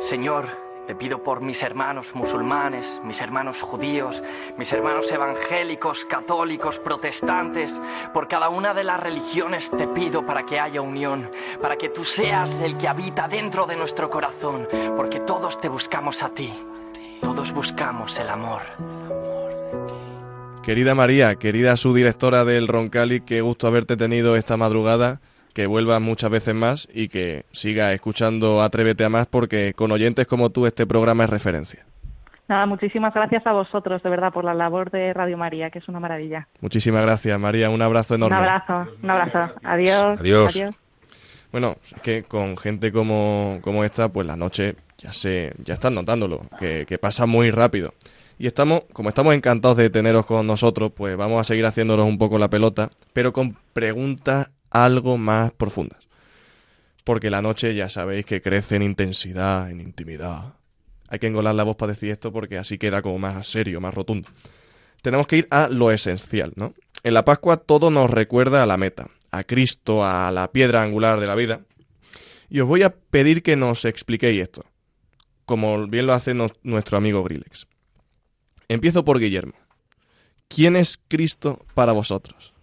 Señor, 0.00 0.48
te 0.86 0.94
pido 0.94 1.22
por 1.22 1.42
mis 1.42 1.62
hermanos 1.62 2.14
musulmanes, 2.14 2.86
mis 3.04 3.20
hermanos 3.20 3.60
judíos, 3.60 4.22
mis 4.56 4.72
hermanos 4.72 5.12
evangélicos, 5.12 6.06
católicos, 6.06 6.78
protestantes, 6.78 7.78
por 8.14 8.26
cada 8.26 8.48
una 8.48 8.72
de 8.72 8.84
las 8.84 8.98
religiones 8.98 9.70
te 9.70 9.86
pido 9.86 10.24
para 10.24 10.46
que 10.46 10.58
haya 10.58 10.80
unión, 10.80 11.30
para 11.60 11.76
que 11.76 11.90
tú 11.90 12.06
seas 12.06 12.50
el 12.62 12.78
que 12.78 12.88
habita 12.88 13.28
dentro 13.28 13.66
de 13.66 13.76
nuestro 13.76 14.08
corazón, 14.08 14.66
porque 14.96 15.20
todos 15.20 15.60
te 15.60 15.68
buscamos 15.68 16.22
a 16.22 16.30
ti, 16.30 16.54
todos 17.20 17.52
buscamos 17.52 18.18
el 18.18 18.30
amor. 18.30 18.62
Querida 20.68 20.94
María, 20.94 21.36
querida 21.36 21.78
subdirectora 21.78 22.44
del 22.44 22.68
Roncali, 22.68 23.22
qué 23.22 23.40
gusto 23.40 23.66
haberte 23.66 23.96
tenido 23.96 24.36
esta 24.36 24.58
madrugada. 24.58 25.18
Que 25.54 25.66
vuelvas 25.66 25.98
muchas 25.98 26.30
veces 26.30 26.54
más 26.54 26.86
y 26.92 27.08
que 27.08 27.46
siga 27.52 27.94
escuchando 27.94 28.60
Atrévete 28.60 29.02
a 29.02 29.08
más 29.08 29.26
porque 29.26 29.72
con 29.72 29.90
oyentes 29.92 30.26
como 30.26 30.50
tú 30.50 30.66
este 30.66 30.86
programa 30.86 31.24
es 31.24 31.30
referencia. 31.30 31.86
Nada, 32.48 32.66
muchísimas 32.66 33.14
gracias 33.14 33.46
a 33.46 33.52
vosotros, 33.52 34.02
de 34.02 34.10
verdad, 34.10 34.30
por 34.30 34.44
la 34.44 34.52
labor 34.52 34.90
de 34.90 35.14
Radio 35.14 35.38
María, 35.38 35.70
que 35.70 35.78
es 35.78 35.88
una 35.88 36.00
maravilla. 36.00 36.46
Muchísimas 36.60 37.00
gracias, 37.00 37.40
María. 37.40 37.70
Un 37.70 37.80
abrazo 37.80 38.16
enorme. 38.16 38.36
Un 38.36 38.44
abrazo, 38.44 38.92
un 39.02 39.10
abrazo. 39.10 39.54
Adiós. 39.64 40.20
Adiós. 40.20 40.60
Bueno, 41.50 41.76
es 41.96 42.02
que 42.02 42.24
con 42.24 42.58
gente 42.58 42.92
como, 42.92 43.60
como 43.62 43.84
esta, 43.84 44.10
pues 44.10 44.26
la 44.26 44.36
noche 44.36 44.76
ya 44.98 45.14
se, 45.14 45.54
ya 45.64 45.72
están 45.72 45.94
notándolo, 45.94 46.42
que, 46.60 46.84
que 46.86 46.98
pasa 46.98 47.24
muy 47.24 47.50
rápido. 47.50 47.94
Y 48.38 48.46
estamos, 48.46 48.82
como 48.92 49.08
estamos 49.08 49.34
encantados 49.34 49.76
de 49.76 49.90
teneros 49.90 50.24
con 50.24 50.46
nosotros, 50.46 50.92
pues 50.94 51.16
vamos 51.16 51.40
a 51.40 51.44
seguir 51.44 51.66
haciéndonos 51.66 52.06
un 52.06 52.18
poco 52.18 52.38
la 52.38 52.48
pelota, 52.48 52.88
pero 53.12 53.32
con 53.32 53.56
preguntas 53.72 54.52
algo 54.70 55.18
más 55.18 55.50
profundas. 55.50 56.06
Porque 57.02 57.30
la 57.30 57.42
noche 57.42 57.74
ya 57.74 57.88
sabéis 57.88 58.24
que 58.26 58.40
crece 58.40 58.76
en 58.76 58.82
intensidad, 58.82 59.70
en 59.70 59.80
intimidad. 59.80 60.54
Hay 61.08 61.18
que 61.18 61.26
engolar 61.26 61.54
la 61.56 61.64
voz 61.64 61.76
para 61.76 61.92
decir 61.92 62.10
esto 62.10 62.32
porque 62.32 62.58
así 62.58 62.78
queda 62.78 63.02
como 63.02 63.18
más 63.18 63.46
serio, 63.48 63.80
más 63.80 63.94
rotundo. 63.94 64.28
Tenemos 65.02 65.26
que 65.26 65.38
ir 65.38 65.48
a 65.50 65.68
lo 65.68 65.90
esencial, 65.90 66.52
¿no? 66.54 66.74
En 67.02 67.14
la 67.14 67.24
Pascua 67.24 67.56
todo 67.56 67.90
nos 67.90 68.10
recuerda 68.10 68.62
a 68.62 68.66
la 68.66 68.76
meta, 68.76 69.08
a 69.32 69.42
Cristo, 69.42 70.04
a 70.04 70.30
la 70.30 70.52
piedra 70.52 70.82
angular 70.82 71.18
de 71.18 71.26
la 71.26 71.34
vida. 71.34 71.62
Y 72.50 72.60
os 72.60 72.68
voy 72.68 72.82
a 72.82 72.90
pedir 72.90 73.42
que 73.42 73.56
nos 73.56 73.84
expliquéis 73.84 74.42
esto, 74.42 74.64
como 75.44 75.88
bien 75.88 76.06
lo 76.06 76.12
hace 76.12 76.34
nuestro 76.34 76.98
amigo 76.98 77.24
Grillex. 77.24 77.66
Empiezo 78.68 79.04
por 79.04 79.18
Guillermo. 79.18 79.54
¿Quién 80.48 80.76
es 80.76 80.98
Cristo 81.08 81.64
para 81.74 81.92
vosotros? 81.92 82.54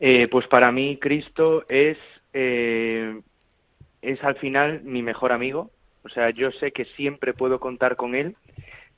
Eh, 0.00 0.28
pues 0.28 0.46
para 0.48 0.72
mí 0.72 0.98
Cristo 0.98 1.64
es, 1.68 1.98
eh, 2.32 3.20
es 4.02 4.22
al 4.24 4.36
final 4.36 4.82
mi 4.82 5.02
mejor 5.02 5.32
amigo. 5.32 5.70
O 6.02 6.08
sea, 6.08 6.30
yo 6.30 6.50
sé 6.52 6.72
que 6.72 6.84
siempre 6.96 7.32
puedo 7.32 7.60
contar 7.60 7.96
con 7.96 8.14
él, 8.14 8.36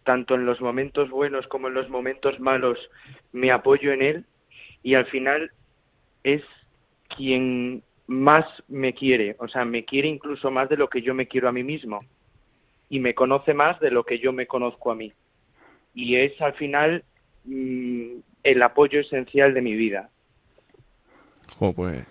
tanto 0.05 0.35
en 0.35 0.47
los 0.47 0.61
momentos 0.61 1.11
buenos 1.11 1.47
como 1.47 1.69
en 1.69 1.75
los 1.75 1.89
momentos 1.89 2.41
malos 2.41 2.79
me 3.33 3.53
apoyo 3.53 3.93
en 3.93 4.03
él 4.03 4.25
y 4.83 4.95
al 4.95 5.07
final 5.07 5.51
es 6.25 6.43
quien 7.17 7.83
más 8.09 8.45
me 8.69 8.93
quiere, 8.95 9.37
o 9.39 9.49
sea, 9.49 9.65
me 9.65 9.85
quiere 9.85 10.09
incluso 10.09 10.51
más 10.51 10.69
de 10.69 10.77
lo 10.77 10.89
que 10.89 11.03
yo 11.03 11.15
me 11.15 11.27
quiero 11.27 11.49
a 11.49 11.53
mí 11.53 11.65
mismo 11.65 12.05
y 12.89 13.01
me 13.01 13.15
conoce 13.15 13.55
más 13.55 13.79
de 13.81 13.91
lo 13.91 14.05
que 14.05 14.19
yo 14.19 14.33
me 14.33 14.47
conozco 14.47 14.91
a 14.91 14.95
mí. 14.95 15.13
Y 15.95 16.17
es 16.17 16.41
al 16.41 16.55
final 16.55 17.05
mm, 17.45 18.19
el 18.43 18.63
apoyo 18.63 19.01
esencial 19.01 19.55
de 19.55 19.63
mi 19.63 19.75
vida. 19.75 20.11
Jo, 21.59 21.73
pues 21.73 22.05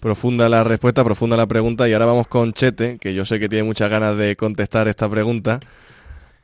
profunda 0.00 0.50
la 0.50 0.62
respuesta, 0.64 1.02
profunda 1.02 1.34
la 1.34 1.46
pregunta. 1.46 1.88
Y 1.88 1.94
ahora 1.94 2.04
vamos 2.04 2.28
con 2.28 2.52
Chete, 2.52 2.98
que 2.98 3.14
yo 3.14 3.24
sé 3.24 3.40
que 3.40 3.48
tiene 3.48 3.64
muchas 3.64 3.90
ganas 3.90 4.16
de 4.18 4.36
contestar 4.36 4.86
esta 4.86 5.08
pregunta. 5.08 5.60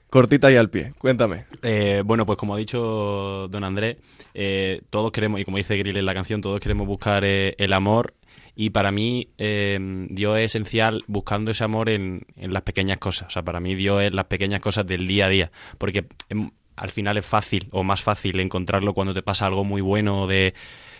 Cortita 0.08 0.50
y 0.50 0.56
al 0.56 0.70
pie. 0.70 0.94
Cuéntame. 0.96 1.44
Eh, 1.62 2.02
bueno, 2.04 2.24
pues 2.24 2.38
como 2.38 2.54
ha 2.54 2.58
dicho 2.58 3.48
don 3.48 3.62
Andrés, 3.62 3.98
eh, 4.32 4.80
todos 4.90 5.12
queremos, 5.12 5.40
y 5.40 5.44
como 5.44 5.58
dice 5.58 5.76
Grill 5.76 5.96
en 5.96 6.06
la 6.06 6.14
canción, 6.14 6.40
todos 6.40 6.58
queremos 6.58 6.86
buscar 6.86 7.22
eh, 7.24 7.54
el 7.58 7.74
amor. 7.74 8.14
Y 8.62 8.70
para 8.70 8.92
mí, 8.92 9.28
eh, 9.38 9.78
Dios 10.10 10.36
es 10.38 10.44
esencial 10.54 11.02
buscando 11.06 11.50
ese 11.50 11.64
amor 11.64 11.88
en, 11.88 12.26
en 12.36 12.52
las 12.52 12.60
pequeñas 12.62 12.98
cosas. 12.98 13.28
O 13.28 13.30
sea, 13.30 13.42
para 13.42 13.58
mí 13.58 13.74
Dios 13.74 14.02
es 14.02 14.12
las 14.12 14.26
pequeñas 14.26 14.60
cosas 14.60 14.86
del 14.86 15.06
día 15.06 15.24
a 15.24 15.28
día. 15.30 15.50
Porque 15.78 16.04
em, 16.28 16.50
al 16.76 16.90
final 16.90 17.16
es 17.16 17.24
fácil 17.24 17.68
o 17.70 17.82
más 17.84 18.02
fácil 18.02 18.38
encontrarlo 18.38 18.92
cuando 18.92 19.14
te 19.14 19.22
pasa 19.22 19.46
algo 19.46 19.64
muy 19.64 19.80
bueno 19.80 20.26
de 20.26 20.52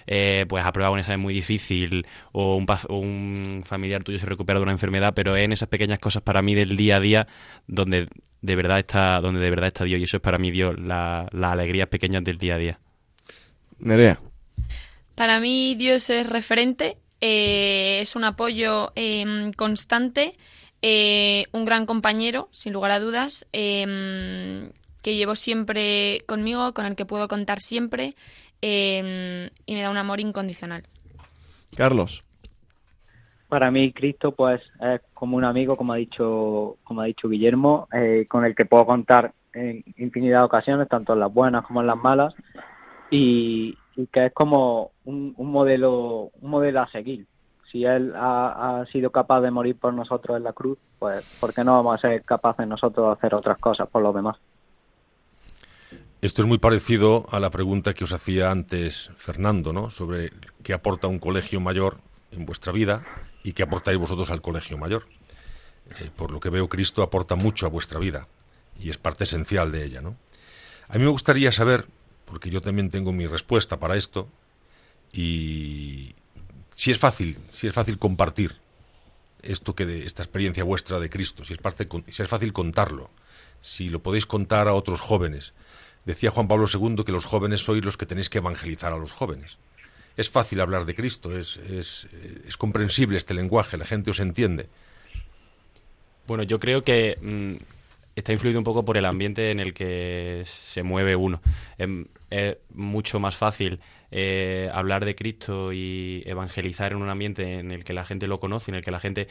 eh, 0.07 0.47
pues 0.49 0.65
aprobar 0.65 0.91
un 0.91 1.01
examen 1.01 1.21
muy 1.21 1.35
difícil 1.35 2.07
o 2.33 2.57
un, 2.57 2.65
o 2.89 2.97
un 2.97 3.63
familiar 3.67 4.03
tuyo 4.05 4.19
se 4.19 4.25
recupera 4.25 4.59
de 4.59 4.63
una 4.63 4.73
enfermedad, 4.73 5.13
pero 5.15 5.37
es 5.37 5.45
en 5.45 5.53
esas 5.53 5.69
pequeñas 5.69 5.99
cosas 5.99 6.23
para 6.23 6.41
mí 6.41 6.55
del 6.55 6.79
día 6.79 6.97
a 6.97 7.01
día 7.01 7.27
donde 7.67 8.09
de 8.41 8.57
verdad 8.57 8.79
está, 8.79 9.21
donde 9.21 9.39
de 9.41 9.51
verdad 9.51 9.69
está 9.69 9.85
Dios 9.85 10.01
y 10.01 10.05
eso 10.05 10.17
es 10.17 10.23
para 10.23 10.39
mí 10.39 10.51
Dios, 10.51 10.79
la- 10.81 11.29
las 11.31 11.53
alegrías 11.53 11.89
pequeñas 11.89 12.25
del 12.25 12.39
día 12.39 12.55
a 12.55 12.59
día. 12.59 12.81
Nerea. 13.79 14.19
Para 15.15 15.41
mí 15.41 15.75
Dios 15.75 16.09
es 16.09 16.27
referente, 16.27 16.97
eh, 17.21 18.01
es 18.01 18.17
un 18.17 18.25
apoyo 18.25 18.93
eh, 18.97 19.51
constante, 19.57 20.37
eh, 20.83 21.45
un 21.53 21.65
gran 21.65 21.87
compañero, 21.87 22.49
sin 22.51 22.73
lugar 22.73 22.91
a 22.91 23.01
dudas, 23.01 23.47
eh, 23.53 24.71
que 25.03 25.17
llevo 25.17 25.35
siempre 25.35 26.23
conmigo, 26.27 26.73
con 26.75 26.87
el 26.87 26.97
que 26.97 27.07
puedo 27.07 27.29
contar 27.29 27.61
siempre 27.61 28.15
eh, 28.63 29.51
y 29.67 29.75
me 29.75 29.83
da 29.83 29.91
un 29.91 29.97
amor 29.97 30.21
incondicional. 30.21 30.85
Carlos. 31.77 32.23
Para 33.49 33.71
mí 33.71 33.93
Cristo 33.93 34.33
pues 34.33 34.61
es 34.81 35.01
como 35.13 35.37
un 35.37 35.45
amigo, 35.45 35.77
como 35.77 35.93
ha 35.93 35.97
dicho, 35.97 36.77
como 36.85 37.01
ha 37.01 37.07
dicho 37.07 37.29
Guillermo, 37.29 37.89
eh, 37.93 38.27
con 38.29 38.45
el 38.45 38.55
que 38.55 38.65
puedo 38.65 38.87
contar 38.87 39.33
en 39.53 39.83
infinidad 39.97 40.41
de 40.41 40.45
ocasiones, 40.45 40.89
tanto 40.89 41.15
en 41.15 41.21
las 41.21 41.33
buenas 41.33 41.65
como 41.67 41.81
en 41.81 41.89
las 41.89 41.97
malas, 41.97 42.33
y, 43.11 43.77
que 44.09 44.27
es 44.27 44.33
como 44.33 44.93
un, 45.05 45.35
modelo, 45.39 46.31
un 46.41 46.51
modelo 46.51 46.81
a 46.81 46.91
seguir. 46.91 47.27
Si 47.71 47.85
él 47.85 48.15
ha, 48.17 48.81
ha 48.81 48.87
sido 48.87 49.11
capaz 49.11 49.41
de 49.41 49.51
morir 49.51 49.77
por 49.77 49.95
nosotros 49.95 50.37
en 50.37 50.45
la 50.45 50.53
cruz, 50.53 50.79
pues 50.99 51.25
¿por 51.41 51.55
qué 51.55 51.63
no 51.63 51.75
vamos 51.75 51.97
a 51.97 52.09
ser 52.09 52.23
capaces 52.23 52.67
nosotros 52.67 53.07
de 53.07 53.13
hacer 53.13 53.35
otras 53.35 53.59
cosas 53.59 53.89
por 53.89 54.03
los 54.03 54.15
demás? 54.15 54.37
Esto 56.23 56.43
es 56.43 56.49
muy 56.49 56.59
parecido 56.59 57.27
a 57.31 57.41
la 57.41 57.49
pregunta 57.49 57.95
que 57.95 58.05
os 58.05 58.13
hacía 58.13 58.51
antes 58.51 59.11
Fernando, 59.17 59.73
¿no? 59.73 59.91
Sobre 59.91 60.33
qué 60.63 60.75
aporta 60.75 61.07
un 61.07 61.19
colegio 61.19 61.61
mayor 61.61 61.97
en 62.31 62.45
vuestra 62.45 62.73
vida 62.73 63.05
y 63.43 63.55
qué 63.55 63.63
aportáis 63.63 63.99
vosotros 63.99 64.31
al 64.31 64.43
colegio 64.43 64.77
mayor. 64.77 65.05
Eh, 65.99 66.11
por 66.15 66.31
lo 66.31 66.39
que 66.39 66.51
veo, 66.51 66.69
Cristo 66.69 67.03
aporta 67.03 67.37
mucho 67.37 67.65
a 67.65 67.71
vuestra 67.71 67.99
vida 67.99 68.29
y 68.79 68.91
es 68.91 68.99
parte 68.99 69.25
esencial 69.25 69.73
de 69.73 69.85
ella, 69.85 70.03
¿no? 70.03 70.17
A 70.89 70.99
mí 70.99 71.05
me 71.05 71.11
gustaría 71.11 71.53
saber, 71.53 71.87
porque 72.31 72.49
yo 72.49 72.61
también 72.61 72.91
tengo 72.91 73.13
mi 73.13 73.27
respuesta 73.27 73.79
para 73.79 73.97
esto, 73.97 74.29
y 75.13 76.15
si 76.75 76.93
es 76.93 76.99
fácil, 76.99 77.39
si 77.51 77.67
es 77.67 77.75
fácil 77.75 77.99
compartir 77.99 78.57
esto 79.43 79.75
que 79.75 79.85
de 79.85 80.07
esta 80.07 80.23
experiencia 80.23 80.65
vuestra 80.65 81.01
de 81.01 81.11
Cristo, 81.11 81.45
si 81.45 81.55
es 81.55 81.61
si 82.09 82.23
es 82.23 82.29
fácil 82.29 82.53
contarlo, 82.53 83.11
si 83.63 83.89
lo 83.89 84.01
podéis 84.01 84.27
contar 84.27 84.69
a 84.69 84.75
otros 84.75 85.01
jóvenes. 85.01 85.53
Decía 86.05 86.31
Juan 86.31 86.49
Pablo 86.49 86.67
II 86.73 87.05
que 87.05 87.13
los 87.13 87.25
jóvenes 87.25 87.63
sois 87.63 87.85
los 87.85 87.97
que 87.97 88.07
tenéis 88.07 88.31
que 88.31 88.39
evangelizar 88.39 88.93
a 88.93 88.99
los 88.99 89.13
jóvenes. 89.13 89.59
es 90.17 90.31
fácil 90.31 90.61
hablar 90.61 90.85
de 90.85 90.95
Cristo, 90.95 91.37
es, 91.37 91.57
es, 91.69 92.07
es 92.47 92.57
comprensible 92.57 93.17
este 93.17 93.35
lenguaje, 93.35 93.77
la 93.77 93.87
gente 93.87 94.11
os 94.11 94.21
entiende. 94.21 94.69
Bueno, 96.27 96.43
yo 96.43 96.61
creo 96.61 96.83
que 96.83 97.19
mm, 97.21 97.80
está 98.21 98.33
influido 98.33 98.59
un 98.59 98.65
poco 98.65 98.85
por 98.85 98.97
el 98.97 99.05
ambiente 99.05 99.51
en 99.51 99.61
el 99.61 99.75
que 99.75 100.43
se 100.47 100.83
mueve 100.83 101.17
uno. 101.17 101.41
Es 102.31 102.57
mucho 102.73 103.21
más 103.21 103.37
fácil 103.37 103.81
eh, 104.11 104.71
hablar 104.73 105.05
de 105.05 105.15
Cristo 105.15 105.73
y 105.73 106.23
evangelizar 106.27 106.93
en 106.93 107.03
un 107.03 107.09
ambiente 107.09 107.59
en 107.59 107.71
el 107.71 107.85
que 107.85 107.93
la 107.93 108.05
gente 108.05 108.27
lo 108.27 108.41
conoce, 108.41 108.71
en 108.71 108.77
el 108.77 108.85
que 108.85 108.91
la 108.91 109.01
gente 109.01 109.29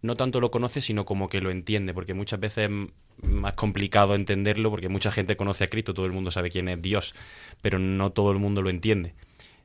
no 0.00 0.16
tanto 0.16 0.40
lo 0.40 0.50
conoce, 0.50 0.80
sino 0.80 1.04
como 1.04 1.28
que 1.28 1.40
lo 1.40 1.50
entiende, 1.50 1.92
porque 1.92 2.14
muchas 2.14 2.40
veces 2.40 2.70
es 2.70 3.28
más 3.28 3.54
complicado 3.54 4.14
entenderlo, 4.14 4.70
porque 4.70 4.88
mucha 4.88 5.10
gente 5.10 5.36
conoce 5.36 5.64
a 5.64 5.68
Cristo, 5.68 5.94
todo 5.94 6.06
el 6.06 6.12
mundo 6.12 6.30
sabe 6.30 6.50
quién 6.50 6.68
es 6.68 6.80
Dios, 6.80 7.14
pero 7.62 7.78
no 7.78 8.10
todo 8.10 8.30
el 8.30 8.38
mundo 8.38 8.62
lo 8.62 8.70
entiende. 8.70 9.14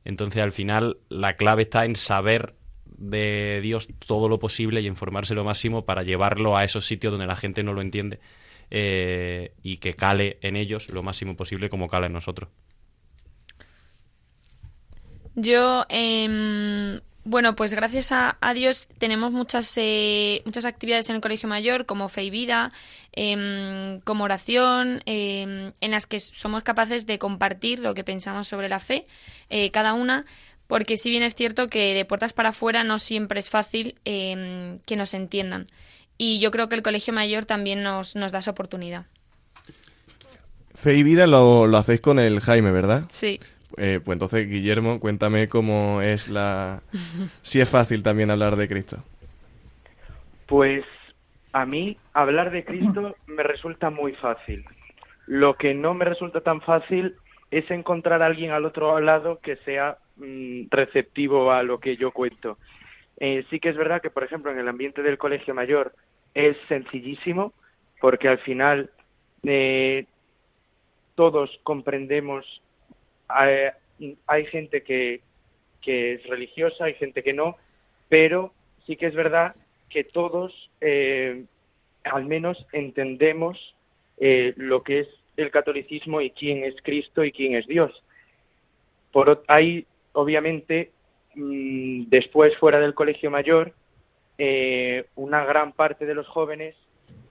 Entonces, 0.04 0.42
al 0.42 0.52
final, 0.52 0.98
la 1.08 1.36
clave 1.36 1.62
está 1.62 1.84
en 1.84 1.96
saber 1.96 2.54
de 2.94 3.60
Dios 3.62 3.88
todo 4.06 4.28
lo 4.28 4.38
posible 4.38 4.80
y 4.80 4.86
informarse 4.86 5.34
lo 5.34 5.44
máximo 5.44 5.84
para 5.84 6.02
llevarlo 6.02 6.56
a 6.56 6.64
esos 6.64 6.86
sitios 6.86 7.12
donde 7.12 7.26
la 7.26 7.36
gente 7.36 7.62
no 7.62 7.72
lo 7.72 7.80
entiende 7.80 8.20
eh, 8.70 9.52
y 9.62 9.78
que 9.78 9.94
cale 9.94 10.38
en 10.40 10.56
ellos 10.56 10.88
lo 10.88 11.02
máximo 11.02 11.36
posible 11.36 11.70
como 11.70 11.88
cala 11.88 12.06
en 12.06 12.12
nosotros. 12.12 12.50
Yo, 15.34 15.84
eh, 15.88 17.00
bueno, 17.26 17.56
pues 17.56 17.72
gracias 17.72 18.12
a, 18.12 18.36
Dios 18.54 18.86
tenemos 18.98 19.32
muchas, 19.32 19.72
eh, 19.78 20.42
muchas 20.44 20.66
actividades 20.66 21.08
en 21.08 21.16
el 21.16 21.22
Colegio 21.22 21.48
Mayor, 21.48 21.86
como 21.86 22.10
fe 22.10 22.24
y 22.24 22.30
vida, 22.30 22.70
em, 23.12 24.00
como 24.00 24.24
oración, 24.24 25.00
em, 25.06 25.72
en 25.80 25.90
las 25.90 26.06
que 26.06 26.20
somos 26.20 26.62
capaces 26.64 27.06
de 27.06 27.18
compartir 27.18 27.80
lo 27.80 27.94
que 27.94 28.04
pensamos 28.04 28.46
sobre 28.46 28.68
la 28.68 28.78
fe, 28.78 29.06
eh, 29.48 29.70
cada 29.70 29.94
una, 29.94 30.26
porque 30.66 30.96
si 30.96 31.10
bien 31.10 31.22
es 31.22 31.34
cierto 31.34 31.68
que 31.68 31.94
de 31.94 32.04
puertas 32.04 32.32
para 32.32 32.50
afuera 32.50 32.84
no 32.84 32.98
siempre 32.98 33.40
es 33.40 33.50
fácil 33.50 33.94
em, 34.04 34.78
que 34.86 34.96
nos 34.96 35.14
entiendan. 35.14 35.66
Y 36.16 36.38
yo 36.40 36.50
creo 36.50 36.68
que 36.68 36.76
el 36.76 36.82
Colegio 36.82 37.12
Mayor 37.12 37.44
también 37.44 37.82
nos, 37.82 38.16
nos 38.16 38.32
da 38.32 38.38
esa 38.38 38.52
oportunidad. 38.52 39.06
Fe 40.74 40.94
y 40.94 41.02
vida 41.02 41.26
lo, 41.26 41.66
lo 41.66 41.76
hacéis 41.76 42.00
con 42.00 42.18
el 42.18 42.40
Jaime, 42.40 42.70
¿verdad? 42.70 43.04
Sí. 43.10 43.40
Eh, 43.76 44.00
pues 44.04 44.14
entonces, 44.14 44.48
Guillermo, 44.48 45.00
cuéntame 45.00 45.48
cómo 45.48 46.00
es 46.02 46.28
la... 46.28 46.82
si 47.42 47.60
es 47.60 47.68
fácil 47.68 48.02
también 48.02 48.30
hablar 48.30 48.56
de 48.56 48.68
Cristo. 48.68 48.98
Pues 50.46 50.84
a 51.52 51.64
mí 51.66 51.96
hablar 52.12 52.50
de 52.50 52.64
Cristo 52.64 53.16
me 53.26 53.42
resulta 53.42 53.90
muy 53.90 54.12
fácil. 54.14 54.64
Lo 55.26 55.54
que 55.54 55.74
no 55.74 55.94
me 55.94 56.04
resulta 56.04 56.40
tan 56.40 56.60
fácil 56.60 57.16
es 57.50 57.70
encontrar 57.70 58.22
a 58.22 58.26
alguien 58.26 58.50
al 58.50 58.64
otro 58.64 58.98
lado 59.00 59.40
que 59.40 59.56
sea 59.64 59.98
mm, 60.16 60.66
receptivo 60.70 61.50
a 61.52 61.62
lo 61.62 61.78
que 61.78 61.96
yo 61.96 62.12
cuento. 62.12 62.58
Eh, 63.18 63.44
sí 63.50 63.60
que 63.60 63.68
es 63.68 63.76
verdad 63.76 64.02
que, 64.02 64.10
por 64.10 64.24
ejemplo, 64.24 64.50
en 64.50 64.58
el 64.58 64.68
ambiente 64.68 65.02
del 65.02 65.18
colegio 65.18 65.54
mayor 65.54 65.94
es 66.34 66.56
sencillísimo, 66.68 67.52
porque 68.00 68.28
al 68.28 68.38
final 68.38 68.90
eh, 69.44 70.06
todos 71.14 71.50
comprendemos 71.62 72.60
hay, 73.28 74.46
gente 74.46 74.82
que, 74.82 75.20
que, 75.80 76.14
es 76.14 76.26
religiosa, 76.26 76.84
hay 76.84 76.94
gente 76.94 77.22
que 77.22 77.32
no, 77.32 77.56
pero 78.08 78.52
sí 78.86 78.96
que 78.96 79.06
es 79.06 79.14
verdad 79.14 79.54
que 79.88 80.04
todos 80.04 80.70
eh, 80.80 81.44
al 82.04 82.24
menos 82.24 82.66
entendemos 82.72 83.74
eh, 84.18 84.52
lo 84.56 84.82
que 84.82 85.00
es 85.00 85.08
el 85.36 85.50
catolicismo 85.50 86.20
y 86.20 86.30
quién 86.30 86.64
es 86.64 86.74
Cristo 86.82 87.24
y 87.24 87.32
quién 87.32 87.54
es 87.54 87.66
Dios. 87.66 87.92
Por, 89.12 89.42
hay, 89.48 89.86
obviamente, 90.14 90.90
mm, 91.34 92.04
después 92.08 92.56
fuera 92.56 92.80
del 92.80 92.94
colegio 92.94 93.30
mayor, 93.30 93.74
eh, 94.38 95.06
una 95.14 95.44
gran 95.44 95.72
parte 95.72 96.06
de 96.06 96.14
los 96.14 96.26
jóvenes 96.26 96.74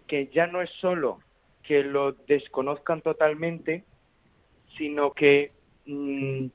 que 0.07 0.27
ya 0.27 0.47
no 0.47 0.61
es 0.61 0.69
solo 0.79 1.19
que 1.63 1.83
lo 1.83 2.11
desconozcan 2.11 3.01
totalmente, 3.01 3.83
sino 4.77 5.13
que 5.13 5.51
Mm, 5.85 6.47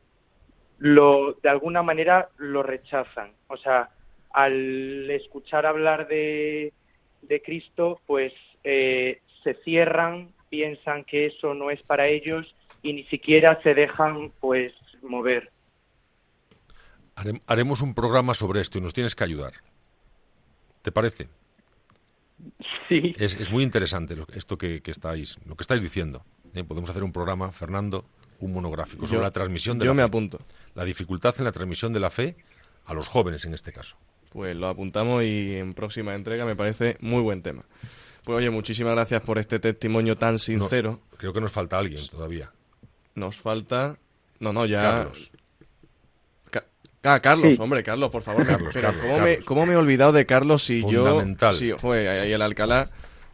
lo, 0.78 1.34
de 1.42 1.48
alguna 1.48 1.82
manera 1.82 2.28
lo 2.38 2.62
rechazan. 2.62 3.32
O 3.48 3.56
sea, 3.56 3.90
al 4.30 5.10
escuchar 5.10 5.66
hablar 5.66 6.08
de, 6.08 6.72
de 7.22 7.42
Cristo, 7.42 8.00
pues 8.06 8.32
eh, 8.64 9.20
se 9.42 9.54
cierran, 9.64 10.32
piensan 10.48 11.04
que 11.04 11.26
eso 11.26 11.54
no 11.54 11.70
es 11.70 11.82
para 11.82 12.06
ellos 12.06 12.54
y 12.82 12.92
ni 12.92 13.04
siquiera 13.04 13.60
se 13.62 13.74
dejan 13.74 14.30
pues 14.40 14.72
mover. 15.02 15.50
Haremos 17.46 17.82
un 17.82 17.94
programa 17.94 18.34
sobre 18.34 18.60
esto 18.60 18.78
y 18.78 18.80
nos 18.80 18.94
tienes 18.94 19.14
que 19.14 19.24
ayudar. 19.24 19.54
¿Te 20.82 20.92
parece? 20.92 21.28
Sí. 22.88 23.14
Es, 23.18 23.50
muy 23.50 23.64
interesante 23.64 24.16
esto 24.32 24.56
que, 24.56 24.80
estáis, 24.86 25.38
lo 25.44 25.56
que 25.56 25.62
estáis 25.62 25.82
diciendo. 25.82 26.24
¿eh? 26.54 26.64
podemos 26.64 26.88
hacer 26.90 27.02
un 27.02 27.12
programa, 27.12 27.50
Fernando, 27.52 28.04
un 28.40 28.52
monográfico 28.52 29.06
sobre 29.06 29.22
la 29.22 29.30
transmisión 29.30 29.78
de 29.78 29.84
yo 29.84 29.90
la 29.90 29.94
me 29.94 30.02
fe. 30.02 30.06
apunto. 30.06 30.40
La 30.74 30.84
dificultad 30.84 31.34
en 31.38 31.44
la 31.44 31.52
transmisión 31.52 31.92
de 31.92 32.00
la 32.00 32.10
fe 32.10 32.36
a 32.86 32.94
los 32.94 33.08
jóvenes 33.08 33.44
en 33.44 33.54
este 33.54 33.72
caso. 33.72 33.96
Pues 34.30 34.56
lo 34.56 34.68
apuntamos 34.68 35.24
y 35.24 35.56
en 35.56 35.74
próxima 35.74 36.14
entrega 36.14 36.44
me 36.44 36.54
parece 36.54 36.96
muy 37.00 37.22
buen 37.22 37.42
tema. 37.42 37.64
Pues 38.24 38.38
oye, 38.38 38.50
muchísimas 38.50 38.94
gracias 38.94 39.22
por 39.22 39.38
este 39.38 39.58
testimonio 39.58 40.16
tan 40.16 40.38
sincero. 40.38 41.00
creo 41.16 41.32
que 41.32 41.40
nos 41.40 41.52
falta 41.52 41.78
alguien 41.78 42.00
todavía. 42.08 42.52
Nos 43.14 43.36
falta... 43.38 43.98
No, 44.38 44.52
no, 44.52 44.66
ya... 44.66 44.82
Carlos. 44.82 45.32
Ah, 47.04 47.20
Carlos, 47.20 47.58
hombre, 47.60 47.82
Carlos, 47.82 48.10
por 48.10 48.22
favor. 48.22 48.46
Carlos, 48.46 48.70
Pero 48.74 48.88
Carlos, 48.88 49.02
¿cómo, 49.02 49.18
Carlos. 49.18 49.38
Me, 49.38 49.44
¿cómo, 49.44 49.66
Me, 49.66 49.72
he 49.74 49.76
olvidado 49.76 50.12
de 50.12 50.26
Carlos 50.26 50.64
si 50.64 50.82
Fundamental. 50.82 51.50
yo... 51.52 51.56
Sí, 51.56 51.72
joder, 51.80 52.08
ahí 52.08 52.32
el 52.32 52.42
Alcalá. 52.42 52.88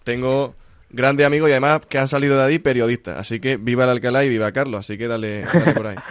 Tengo 0.05 0.55
grande 0.91 1.25
amigo 1.25 1.49
y 1.49 1.53
además 1.53 1.81
que 1.87 1.99
han 1.99 2.09
salido 2.09 2.37
de 2.37 2.45
ahí 2.45 2.59
periodistas. 2.59 3.17
Así 3.17 3.41
que 3.41 3.57
viva 3.57 3.85
el 3.85 3.91
Alcalá 3.91 4.25
y 4.25 4.29
viva 4.29 4.53
Carlos. 4.53 4.81
Así 4.81 4.99
que 4.99 5.09
dale, 5.09 5.43
dale 5.43 5.75
por 5.75 5.87
ahí. 5.87 5.97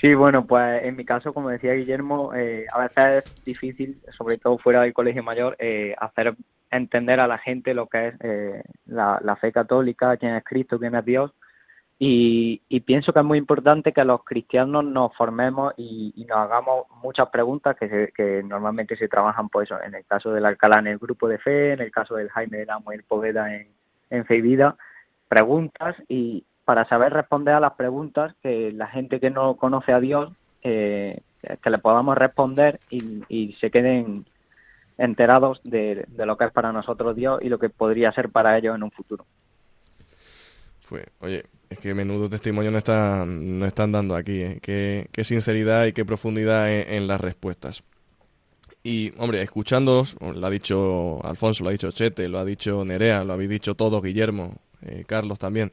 Sí, 0.00 0.14
bueno, 0.14 0.46
pues 0.46 0.82
en 0.82 0.96
mi 0.96 1.04
caso, 1.04 1.34
como 1.34 1.50
decía 1.50 1.74
Guillermo, 1.74 2.32
eh, 2.34 2.64
a 2.72 2.80
veces 2.80 3.22
es 3.22 3.44
difícil, 3.44 4.00
sobre 4.16 4.38
todo 4.38 4.56
fuera 4.56 4.80
del 4.80 4.94
colegio 4.94 5.22
mayor, 5.22 5.56
eh, 5.58 5.94
hacer 5.98 6.34
entender 6.70 7.20
a 7.20 7.26
la 7.26 7.36
gente 7.36 7.74
lo 7.74 7.86
que 7.86 8.08
es 8.08 8.14
eh, 8.20 8.62
la, 8.86 9.20
la, 9.22 9.36
fe 9.36 9.52
católica, 9.52 10.16
quién 10.16 10.36
es 10.36 10.44
Cristo, 10.44 10.78
quién 10.78 10.94
es 10.94 11.04
Dios. 11.04 11.32
Y, 12.02 12.62
y, 12.70 12.80
pienso 12.80 13.12
que 13.12 13.18
es 13.18 13.24
muy 13.26 13.36
importante 13.36 13.92
que 13.92 14.02
los 14.06 14.24
cristianos 14.24 14.86
nos 14.86 15.14
formemos 15.14 15.74
y, 15.76 16.24
nos 16.26 16.38
hagamos 16.38 16.86
muchas 17.02 17.28
preguntas 17.28 17.76
que, 17.76 17.90
se, 17.90 18.12
que, 18.12 18.42
normalmente 18.42 18.96
se 18.96 19.06
trabajan, 19.06 19.50
pues 19.50 19.68
en 19.84 19.94
el 19.94 20.06
caso 20.06 20.32
del 20.32 20.46
Alcalá 20.46 20.78
en 20.78 20.86
el 20.86 20.98
grupo 20.98 21.28
de 21.28 21.36
fe, 21.36 21.74
en 21.74 21.80
el 21.80 21.90
caso 21.90 22.14
del 22.14 22.30
Jaime 22.30 22.56
de 22.56 22.64
y 22.64 22.94
el 22.94 23.02
Poveda 23.02 23.54
en, 23.54 23.68
en 24.08 24.24
Fe 24.24 24.36
y 24.36 24.40
Vida, 24.40 24.76
preguntas 25.28 25.94
y 26.08 26.42
para 26.64 26.88
saber 26.88 27.12
responder 27.12 27.52
a 27.52 27.60
las 27.60 27.74
preguntas 27.74 28.34
que 28.42 28.72
la 28.72 28.86
gente 28.86 29.20
que 29.20 29.28
no 29.28 29.56
conoce 29.56 29.92
a 29.92 30.00
Dios, 30.00 30.32
eh, 30.62 31.20
que 31.62 31.68
le 31.68 31.78
podamos 31.78 32.16
responder 32.16 32.80
y, 32.88 33.52
se 33.60 33.70
queden 33.70 34.24
enterados 34.96 35.60
de 35.64 36.06
lo 36.16 36.38
que 36.38 36.46
es 36.46 36.52
para 36.52 36.72
nosotros 36.72 37.14
Dios 37.14 37.42
y 37.42 37.50
lo 37.50 37.58
que 37.58 37.68
podría 37.68 38.10
ser 38.12 38.30
para 38.30 38.56
ellos 38.56 38.74
en 38.74 38.84
un 38.84 38.90
futuro. 38.90 39.26
Pues, 40.90 41.04
oye, 41.20 41.44
es 41.68 41.78
que 41.78 41.94
menudo 41.94 42.28
testimonio 42.28 42.72
no 42.72 42.78
están, 42.78 43.60
no 43.60 43.64
están 43.64 43.92
dando 43.92 44.16
aquí. 44.16 44.42
¿eh? 44.42 44.58
Qué, 44.60 45.08
qué, 45.12 45.22
sinceridad 45.22 45.86
y 45.86 45.92
qué 45.92 46.04
profundidad 46.04 46.68
en, 46.68 46.94
en, 46.94 47.06
las 47.06 47.20
respuestas. 47.20 47.84
Y, 48.82 49.12
hombre, 49.16 49.40
escuchándolos, 49.40 50.16
lo 50.20 50.44
ha 50.44 50.50
dicho 50.50 51.24
Alfonso, 51.24 51.62
lo 51.62 51.68
ha 51.68 51.72
dicho 51.72 51.92
Chete, 51.92 52.26
lo 52.26 52.40
ha 52.40 52.44
dicho 52.44 52.84
Nerea, 52.84 53.22
lo 53.22 53.34
habéis 53.34 53.50
dicho 53.50 53.76
todos, 53.76 54.02
Guillermo, 54.02 54.56
eh, 54.82 55.04
Carlos 55.06 55.38
también, 55.38 55.70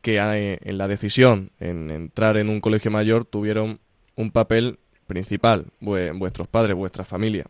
que 0.00 0.20
hay, 0.20 0.56
en 0.60 0.78
la 0.78 0.86
decisión 0.86 1.50
en 1.58 1.90
entrar 1.90 2.36
en 2.36 2.48
un 2.48 2.60
colegio 2.60 2.92
mayor 2.92 3.24
tuvieron 3.24 3.80
un 4.14 4.30
papel 4.30 4.78
principal, 5.08 5.66
vuestros 5.80 6.46
padres, 6.46 6.76
vuestra 6.76 7.04
familia. 7.04 7.46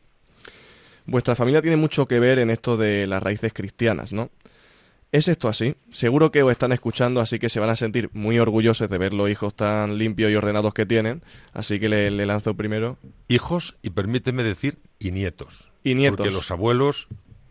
Vuestra 1.04 1.34
familia 1.34 1.60
tiene 1.60 1.76
mucho 1.76 2.06
que 2.06 2.18
ver 2.18 2.38
en 2.38 2.48
esto 2.48 2.78
de 2.78 3.06
las 3.06 3.22
raíces 3.22 3.52
cristianas, 3.52 4.14
¿no? 4.14 4.30
¿Es 5.14 5.28
esto 5.28 5.46
así? 5.46 5.76
Seguro 5.90 6.32
que 6.32 6.42
os 6.42 6.50
están 6.50 6.72
escuchando, 6.72 7.20
así 7.20 7.38
que 7.38 7.48
se 7.48 7.60
van 7.60 7.70
a 7.70 7.76
sentir 7.76 8.10
muy 8.14 8.40
orgullosos 8.40 8.90
de 8.90 8.98
ver 8.98 9.12
los 9.12 9.30
hijos 9.30 9.54
tan 9.54 9.96
limpios 9.96 10.32
y 10.32 10.34
ordenados 10.34 10.74
que 10.74 10.86
tienen. 10.86 11.22
Así 11.52 11.78
que 11.78 11.88
le, 11.88 12.10
le 12.10 12.26
lanzo 12.26 12.54
primero. 12.54 12.98
Hijos 13.28 13.76
y 13.80 13.90
permíteme 13.90 14.42
decir, 14.42 14.78
y 14.98 15.12
nietos. 15.12 15.70
Y 15.84 15.94
nietos. 15.94 16.16
Porque 16.16 16.32
los 16.32 16.50
abuelos, 16.50 17.06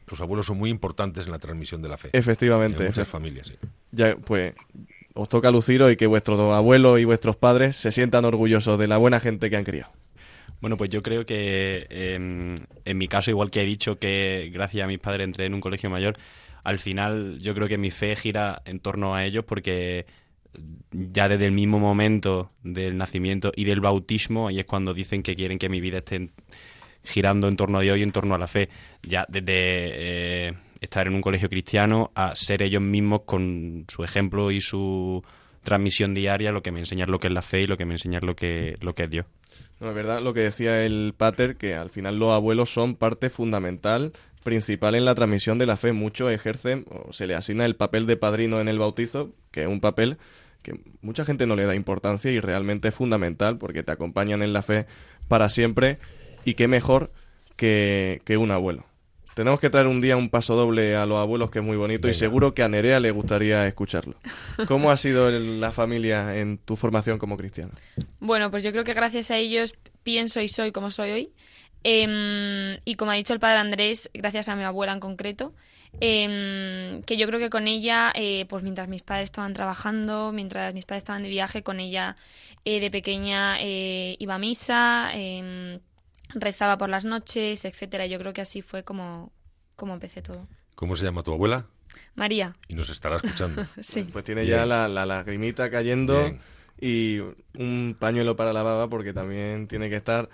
los 0.08 0.20
abuelos 0.20 0.48
son 0.48 0.58
muy 0.58 0.72
importantes 0.72 1.26
en 1.26 1.32
la 1.32 1.40
transmisión 1.40 1.82
de 1.82 1.88
la 1.88 1.96
fe. 1.96 2.10
Efectivamente. 2.12 2.84
En 2.84 2.90
muchas 2.90 3.08
familias, 3.08 3.48
sí. 3.48 3.56
Ya, 3.94 4.18
pues 4.18 4.56
os 5.14 5.30
toca 5.30 5.50
luciros 5.50 5.90
y 5.90 5.96
que 5.96 6.06
vuestros 6.06 6.38
abuelos 6.38 7.00
y 7.00 7.06
vuestros 7.06 7.38
padres 7.38 7.78
se 7.78 7.94
sientan 7.94 8.26
orgullosos 8.26 8.78
de 8.78 8.88
la 8.88 8.98
buena 8.98 9.22
gente 9.22 9.50
que 9.50 9.56
han 9.56 9.64
criado. 9.64 9.94
Bueno, 10.60 10.76
pues 10.76 10.90
yo 10.90 11.02
creo 11.02 11.26
que 11.26 11.88
en, 11.90 12.56
en 12.84 12.98
mi 12.98 13.08
caso, 13.08 13.32
igual 13.32 13.52
que 13.52 13.62
he 13.62 13.66
dicho 13.66 14.00
que 14.00 14.50
gracias 14.54 14.84
a 14.84 14.88
mis 14.88 15.00
padres 15.00 15.24
entré 15.24 15.46
en 15.46 15.54
un 15.54 15.62
colegio 15.62 15.90
mayor, 15.90 16.16
al 16.64 16.80
final 16.80 17.40
yo 17.40 17.54
creo 17.54 17.68
que 17.68 17.78
mi 17.78 17.92
fe 17.92 18.16
gira 18.16 18.62
en 18.66 18.80
torno 18.80 19.16
a 19.16 19.26
ellos 19.26 19.46
porque 19.46 20.06
ya 20.92 21.28
desde 21.28 21.46
el 21.46 21.52
mismo 21.52 21.80
momento 21.80 22.52
del 22.64 22.98
nacimiento 22.98 23.52
y 23.56 23.66
del 23.66 23.82
bautismo, 23.82 24.48
ahí 24.48 24.60
es 24.60 24.66
cuando 24.66 24.94
dicen 24.94 25.24
que 25.24 25.36
quieren 25.36 25.58
que 25.58 25.70
mi 25.70 25.82
vida 25.82 26.00
esté 26.00 26.30
girando 27.04 27.48
en 27.48 27.58
torno 27.58 27.80
a 27.80 27.82
Dios 27.82 27.98
y 27.98 28.04
en 28.04 28.12
torno 28.12 28.36
a 28.36 28.38
la 28.38 28.48
fe. 28.48 28.70
Ya 29.02 29.26
desde 29.28 29.48
eh, 29.48 30.54
estar 30.80 31.08
en 31.08 31.16
un 31.16 31.22
colegio 31.22 31.50
cristiano 31.50 32.12
a 32.16 32.36
ser 32.36 32.62
ellos 32.62 32.82
mismos 32.82 33.22
con 33.26 33.86
su 33.90 34.04
ejemplo 34.04 34.52
y 34.52 34.62
su 34.62 35.24
transmisión 35.64 36.14
diaria 36.14 36.52
lo 36.52 36.62
que 36.62 36.72
me 36.72 36.80
enseñan 36.80 37.10
lo 37.10 37.20
que 37.20 37.28
es 37.28 37.34
la 37.34 37.42
fe 37.42 37.62
y 37.62 37.68
lo 37.68 37.78
que 37.78 37.86
me 37.86 37.94
enseñan 37.94 38.26
lo 38.26 38.36
que, 38.36 38.78
lo 38.82 38.94
que 38.94 39.04
es 39.04 39.10
Dios. 39.10 39.26
No, 39.80 39.90
es 39.90 39.96
verdad 39.96 40.22
lo 40.22 40.34
que 40.34 40.42
decía 40.42 40.86
el 40.86 41.14
pater, 41.16 41.58
que 41.58 41.76
al 41.76 41.90
final 41.90 42.18
los 42.18 42.32
abuelos 42.32 42.70
son 42.70 42.96
parte 42.96 43.30
fundamental, 43.30 44.14
principal 44.44 44.96
en 44.96 45.06
la 45.06 45.16
transmisión 45.16 45.58
de 45.58 45.66
la 45.66 45.78
fe. 45.78 45.94
Muchos 45.94 46.32
ejercen 46.32 46.86
o 46.90 47.14
se 47.14 47.28
le 47.28 47.36
asigna 47.36 47.66
el 47.66 47.76
papel 47.76 48.06
de 48.06 48.18
padrino 48.18 48.60
en 48.60 48.68
el 48.68 48.80
bautizo, 48.80 49.34
que 49.52 49.64
es 49.64 49.68
un 49.68 49.80
papel 49.80 50.18
que 50.62 50.80
mucha 51.02 51.26
gente 51.26 51.46
no 51.46 51.56
le 51.56 51.66
da 51.66 51.76
importancia 51.76 52.32
y 52.32 52.40
realmente 52.40 52.88
es 52.88 52.96
fundamental 52.96 53.58
porque 53.58 53.84
te 53.84 53.92
acompañan 53.92 54.42
en 54.42 54.54
la 54.54 54.62
fe 54.62 54.86
para 55.28 55.50
siempre 55.50 56.00
y 56.46 56.54
qué 56.54 56.68
mejor 56.68 57.12
que, 57.58 58.22
que 58.26 58.38
un 58.38 58.52
abuelo. 58.52 58.86
Tenemos 59.36 59.60
que 59.60 59.70
traer 59.70 59.88
un 59.88 60.00
día 60.00 60.16
un 60.16 60.30
paso 60.30 60.56
doble 60.56 60.96
a 60.96 61.06
los 61.06 61.18
abuelos 61.18 61.50
que 61.50 61.60
es 61.60 61.66
muy 61.66 61.76
bonito 61.76 62.08
y 62.08 62.14
seguro 62.14 62.54
que 62.54 62.62
a 62.62 62.70
Nerea 62.70 63.00
le 63.00 63.10
gustaría 63.10 63.68
escucharlo. 63.68 64.16
¿Cómo 64.68 64.92
ha 64.92 64.98
sido 64.98 65.30
la 65.32 65.72
familia 65.72 66.38
en 66.38 66.60
tu 66.60 66.76
formación 66.76 67.18
como 67.18 67.36
cristiana? 67.36 67.72
Bueno, 68.20 68.52
pues 68.52 68.64
yo 68.64 68.72
creo 68.72 68.84
que 68.84 68.94
gracias 68.94 69.32
a 69.32 69.38
ellos 69.38 69.74
pienso 70.04 70.40
y 70.40 70.50
soy 70.50 70.72
como 70.72 70.92
soy 70.92 71.12
hoy. 71.12 71.30
Em, 71.84 72.80
y 72.86 72.96
como 72.96 73.12
ha 73.12 73.16
dicho 73.16 73.34
el 73.34 73.40
padre 73.40 73.60
Andrés, 73.60 74.10
gracias 74.14 74.48
a 74.50 74.56
mi 74.56 74.64
abuela 74.64 74.94
en 74.94 75.00
concreto, 75.00 75.54
em, 76.00 77.02
que 77.04 77.18
yo 77.18 77.28
creo 77.28 77.40
que 77.40 77.50
con 77.50 77.68
ella, 77.68 78.12
eh, 78.16 78.46
pues 78.48 78.64
mientras 78.64 78.88
mis 78.88 79.04
padres 79.04 79.26
estaban 79.26 79.54
trabajando, 79.54 80.32
mientras 80.32 80.74
mis 80.74 80.86
padres 80.86 81.02
estaban 81.02 81.24
de 81.24 81.30
viaje, 81.30 81.62
con 81.64 81.80
ella 81.80 82.16
eh, 82.66 82.80
de 82.80 82.90
pequeña 82.90 83.58
eh, 83.60 84.16
iba 84.20 84.36
a 84.36 84.40
misa 84.40 85.12
em, 85.14 85.80
rezaba 86.34 86.78
por 86.78 86.90
las 86.90 87.06
noches, 87.06 87.66
etcétera. 87.66 88.06
Yo 88.06 88.18
creo 88.20 88.34
que 88.34 88.42
así 88.42 88.62
fue 88.62 88.84
como, 88.84 89.32
como 89.76 89.94
empecé 89.94 90.22
todo. 90.22 90.48
¿Cómo 90.76 90.96
se 90.96 91.06
llama 91.06 91.24
tu 91.24 91.34
abuela? 91.34 91.68
María. 92.16 92.56
Y 92.68 92.76
nos 92.76 92.90
estará 92.90 93.18
escuchando. 93.18 93.66
sí. 93.82 94.04
Pues 94.12 94.24
tiene 94.24 94.46
ya 94.46 94.66
la, 94.66 94.88
la, 94.88 95.06
lagrimita 95.06 95.70
cayendo 95.70 96.38
y 96.80 97.20
un 97.58 97.96
pañuelo 98.00 98.36
para 98.36 98.54
la 98.54 98.64
baba 98.64 98.90
porque 98.90 99.14
también 99.14 99.68
tiene 99.68 99.90
que 99.90 99.96
estar 99.96 100.30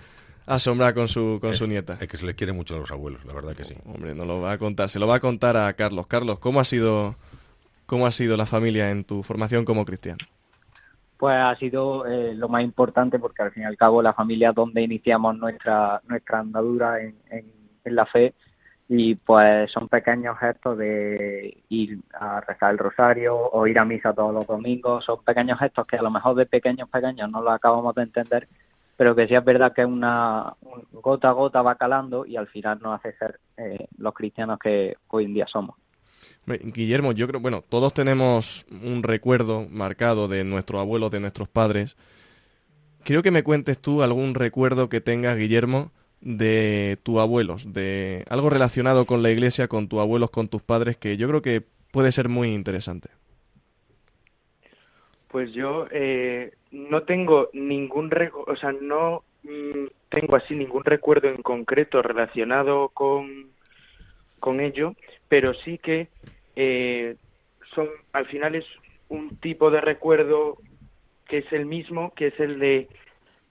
asombrada 0.49 0.93
con 0.93 1.07
su, 1.07 1.37
con 1.39 1.53
su 1.53 1.67
nieta. 1.67 1.97
Es 2.01 2.07
que 2.07 2.17
se 2.17 2.25
le 2.25 2.35
quiere 2.35 2.53
mucho 2.53 2.75
a 2.75 2.79
los 2.79 2.91
abuelos, 2.91 3.23
la 3.25 3.33
verdad 3.33 3.55
que 3.55 3.63
sí. 3.63 3.75
hombre, 3.85 4.15
no 4.15 4.25
lo 4.25 4.41
va 4.41 4.53
a 4.53 4.57
contar. 4.57 4.89
Se 4.89 4.99
lo 4.99 5.07
va 5.07 5.15
a 5.15 5.19
contar 5.19 5.55
a 5.55 5.71
Carlos. 5.73 6.07
Carlos, 6.07 6.39
¿cómo 6.39 6.59
ha 6.59 6.65
sido, 6.65 7.15
cómo 7.85 8.05
ha 8.05 8.11
sido 8.11 8.35
la 8.35 8.45
familia 8.45 8.91
en 8.91 9.03
tu 9.03 9.23
formación 9.23 9.63
como 9.65 9.85
cristiano? 9.85 10.19
pues 11.19 11.35
ha 11.35 11.53
sido 11.57 12.07
eh, 12.07 12.33
lo 12.33 12.47
más 12.47 12.63
importante 12.63 13.19
porque 13.19 13.41
al 13.41 13.51
fin 13.51 13.63
y 13.63 13.65
al 13.65 13.75
cabo 13.75 14.01
la 14.01 14.13
familia 14.13 14.49
es 14.49 14.55
donde 14.55 14.81
iniciamos 14.81 15.37
nuestra 15.37 16.01
nuestra 16.07 16.39
andadura 16.39 17.01
en, 17.01 17.13
en, 17.29 17.45
la 17.83 18.05
fe 18.05 18.35
y 18.87 19.15
pues 19.15 19.69
son 19.71 19.89
pequeños 19.89 20.37
gestos 20.39 20.77
de 20.77 21.61
ir 21.67 21.99
a 22.13 22.39
rezar 22.39 22.71
el 22.71 22.77
rosario 22.77 23.35
o 23.35 23.67
ir 23.67 23.77
a 23.79 23.83
misa 23.83 24.13
todos 24.13 24.33
los 24.33 24.47
domingos, 24.47 25.03
son 25.03 25.21
pequeños 25.23 25.59
gestos 25.59 25.85
que 25.87 25.97
a 25.97 26.01
lo 26.01 26.09
mejor 26.09 26.35
de 26.35 26.45
pequeños 26.45 26.87
pequeños 26.87 27.29
no 27.29 27.41
los 27.41 27.53
acabamos 27.53 27.93
de 27.95 28.03
entender, 28.03 28.47
pero 28.99 29.15
que 29.15 29.29
sí 29.29 29.33
es 29.33 29.45
verdad 29.45 29.71
que 29.73 29.85
una 29.85 30.55
gota 30.91 31.29
a 31.29 31.31
gota 31.31 31.61
va 31.61 31.75
calando 31.75 32.25
y 32.25 32.35
al 32.35 32.49
final 32.49 32.79
nos 32.81 32.99
hace 32.99 33.17
ser 33.17 33.39
eh, 33.55 33.87
los 33.97 34.13
cristianos 34.13 34.59
que 34.61 34.97
hoy 35.07 35.23
en 35.23 35.33
día 35.33 35.47
somos. 35.47 35.77
Guillermo, 36.45 37.13
yo 37.13 37.25
creo, 37.25 37.39
bueno, 37.39 37.63
todos 37.69 37.93
tenemos 37.93 38.65
un 38.69 39.01
recuerdo 39.01 39.65
marcado 39.69 40.27
de 40.27 40.43
nuestros 40.43 40.81
abuelos, 40.81 41.11
de 41.11 41.21
nuestros 41.21 41.47
padres. 41.47 41.95
Quiero 43.05 43.23
que 43.23 43.31
me 43.31 43.41
cuentes 43.41 43.79
tú 43.79 44.03
algún 44.03 44.35
recuerdo 44.35 44.89
que 44.89 44.99
tengas, 44.99 45.37
Guillermo, 45.37 45.91
de 46.19 46.99
tus 47.03 47.19
abuelos, 47.19 47.71
de 47.71 48.25
algo 48.29 48.49
relacionado 48.49 49.05
con 49.05 49.23
la 49.23 49.31
iglesia, 49.31 49.69
con 49.69 49.87
tus 49.87 50.01
abuelos, 50.01 50.29
con 50.29 50.49
tus 50.49 50.61
padres, 50.61 50.97
que 50.97 51.15
yo 51.15 51.29
creo 51.29 51.41
que 51.41 51.63
puede 51.91 52.11
ser 52.11 52.27
muy 52.27 52.53
interesante. 52.53 53.07
Pues 55.29 55.53
yo 55.53 55.87
eh, 55.91 56.51
no 56.71 57.03
tengo 57.03 57.49
ningún, 57.53 58.11
o 58.47 58.55
sea, 58.55 58.71
no 58.71 59.23
mm, 59.43 59.85
tengo 60.09 60.35
así 60.35 60.55
ningún 60.55 60.83
recuerdo 60.83 61.29
en 61.29 61.41
concreto 61.41 62.01
relacionado 62.01 62.89
con, 62.89 63.51
con 64.39 64.59
ello, 64.59 64.95
pero 65.27 65.53
sí 65.53 65.77
que 65.77 66.09
eh, 66.55 67.15
son 67.73 67.87
al 68.11 68.25
final 68.25 68.55
es 68.55 68.65
un 69.07 69.37
tipo 69.37 69.71
de 69.71 69.81
recuerdo 69.81 70.57
que 71.27 71.39
es 71.39 71.53
el 71.53 71.65
mismo, 71.65 72.13
que 72.15 72.27
es 72.27 72.39
el 72.39 72.59
de 72.59 72.87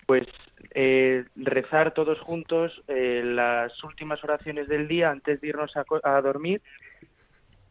pues 0.07 0.27
eh, 0.73 1.25
rezar 1.37 1.95
todos 1.95 2.19
juntos 2.21 2.83
eh, 2.89 3.23
las 3.25 3.83
últimas 3.85 4.23
oraciones 4.25 4.69
del 4.69 4.89
día 4.89 5.11
antes 5.11 5.41
de 5.41 5.49
irnos 5.49 5.73
a, 5.77 6.21
dormir. 6.21 6.61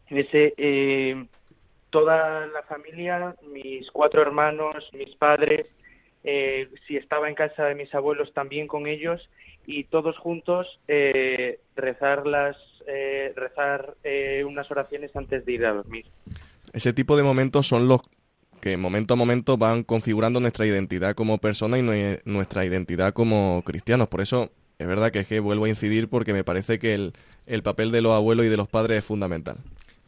Ese, 0.07 0.53
eh, 0.57 1.25
toda 1.89 2.47
la 2.47 2.63
familia, 2.63 3.35
mis 3.51 3.89
cuatro 3.91 4.21
hermanos, 4.21 4.89
mis 4.93 5.15
padres, 5.15 5.67
si 6.87 6.97
estaba 6.97 7.29
en 7.29 7.35
casa 7.35 7.65
de 7.65 7.75
mis 7.75 7.93
abuelos 7.95 8.33
también 8.33 8.67
con 8.67 8.87
ellos 8.87 9.29
y 9.65 9.85
todos 9.85 10.17
juntos 10.17 10.67
rezar 11.75 12.27
las 12.27 12.57
eh, 12.89 13.33
rezar 13.35 13.95
eh, 14.01 14.45
unas 14.47 14.71
oraciones 14.71 15.13
antes 15.13 15.45
de 15.45 15.51
ir 15.51 15.65
a 15.65 15.73
dormir. 15.73 16.05
Ese 16.71 16.93
tipo 16.93 17.17
de 17.17 17.23
momentos 17.23 17.67
son 17.67 17.89
los 17.89 17.99
que 18.61 18.77
momento 18.77 19.13
a 19.13 19.17
momento 19.17 19.57
van 19.57 19.83
configurando 19.83 20.39
nuestra 20.39 20.65
identidad 20.65 21.13
como 21.13 21.37
persona 21.37 21.77
y 21.77 22.21
nuestra 22.23 22.63
identidad 22.63 23.11
como 23.11 23.61
cristianos. 23.65 24.07
Por 24.07 24.21
eso 24.21 24.51
es 24.79 24.87
verdad 24.87 25.11
que 25.11 25.19
es 25.19 25.27
que 25.27 25.41
vuelvo 25.41 25.65
a 25.65 25.69
incidir 25.69 26.07
porque 26.07 26.31
me 26.31 26.45
parece 26.45 26.79
que 26.79 26.93
el, 26.93 27.11
el 27.45 27.61
papel 27.61 27.91
de 27.91 27.99
los 27.99 28.13
abuelos 28.13 28.45
y 28.45 28.49
de 28.49 28.57
los 28.57 28.69
padres 28.69 28.99
es 28.99 29.05
fundamental. 29.05 29.57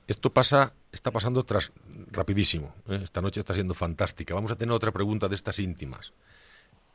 Esto 0.10 0.34
pasa, 0.34 0.74
está 0.92 1.12
pasando 1.12 1.44
tras 1.44 1.72
rapidísimo. 2.10 2.74
¿eh? 2.88 3.00
Esta 3.04 3.22
noche 3.22 3.42
está 3.42 3.54
siendo 3.54 3.76
fantástica. 3.76 4.34
Vamos 4.34 4.50
a 4.50 4.56
tener 4.56 4.74
otra 4.74 4.92
pregunta 4.92 5.28
de 5.28 5.36
estas 5.36 5.60
íntimas. 5.60 6.14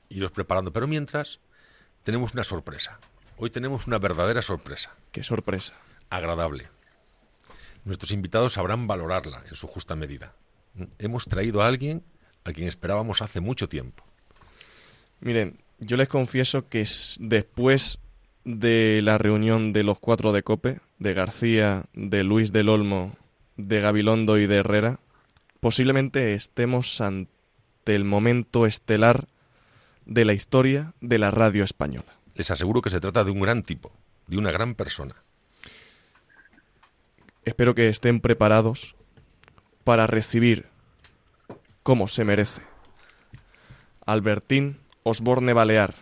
Iros 0.08 0.32
preparando. 0.32 0.72
Pero 0.72 0.88
mientras, 0.88 1.38
tenemos 2.02 2.34
una 2.34 2.42
sorpresa. 2.42 2.98
Hoy 3.36 3.50
tenemos 3.50 3.86
una 3.86 3.98
verdadera 3.98 4.42
sorpresa. 4.42 4.96
¿Qué 5.12 5.22
sorpresa? 5.22 5.74
Agradable. 6.10 6.66
Nuestros 7.84 8.10
invitados 8.10 8.54
sabrán 8.54 8.88
valorarla 8.88 9.44
en 9.48 9.54
su 9.54 9.68
justa 9.68 9.94
medida. 9.94 10.34
Hemos 10.98 11.26
traído 11.26 11.62
a 11.62 11.68
alguien 11.68 12.02
a 12.42 12.52
quien 12.52 12.66
esperábamos 12.66 13.22
hace 13.22 13.38
mucho 13.38 13.68
tiempo. 13.68 14.02
Miren, 15.20 15.62
yo 15.78 15.96
les 15.96 16.08
confieso 16.08 16.68
que 16.68 16.84
después 17.20 18.00
de 18.44 19.02
la 19.04 19.18
reunión 19.18 19.72
de 19.72 19.84
los 19.84 20.00
cuatro 20.00 20.32
de 20.32 20.42
Cope, 20.42 20.80
de 21.04 21.14
García, 21.14 21.84
de 21.92 22.24
Luis 22.24 22.50
del 22.50 22.68
Olmo, 22.68 23.14
de 23.56 23.80
Gabilondo 23.80 24.38
y 24.38 24.48
de 24.48 24.56
Herrera, 24.56 24.98
posiblemente 25.60 26.34
estemos 26.34 27.00
ante 27.00 27.30
el 27.86 28.02
momento 28.02 28.66
estelar 28.66 29.28
de 30.04 30.24
la 30.24 30.32
historia 30.32 30.94
de 31.00 31.18
la 31.18 31.30
radio 31.30 31.62
española 31.62 32.14
les 32.34 32.50
aseguro 32.50 32.82
que 32.82 32.90
se 32.90 33.00
trata 33.00 33.24
de 33.24 33.30
un 33.30 33.40
gran 33.40 33.62
tipo, 33.62 33.92
de 34.26 34.36
una 34.38 34.50
gran 34.50 34.74
persona. 34.74 35.14
Espero 37.44 37.74
que 37.74 37.88
estén 37.88 38.20
preparados 38.20 38.96
para 39.84 40.06
recibir, 40.06 40.66
como 41.82 42.08
se 42.08 42.24
merece, 42.24 42.62
Albertín 44.06 44.78
Osborne 45.02 45.52
Balear, 45.52 45.94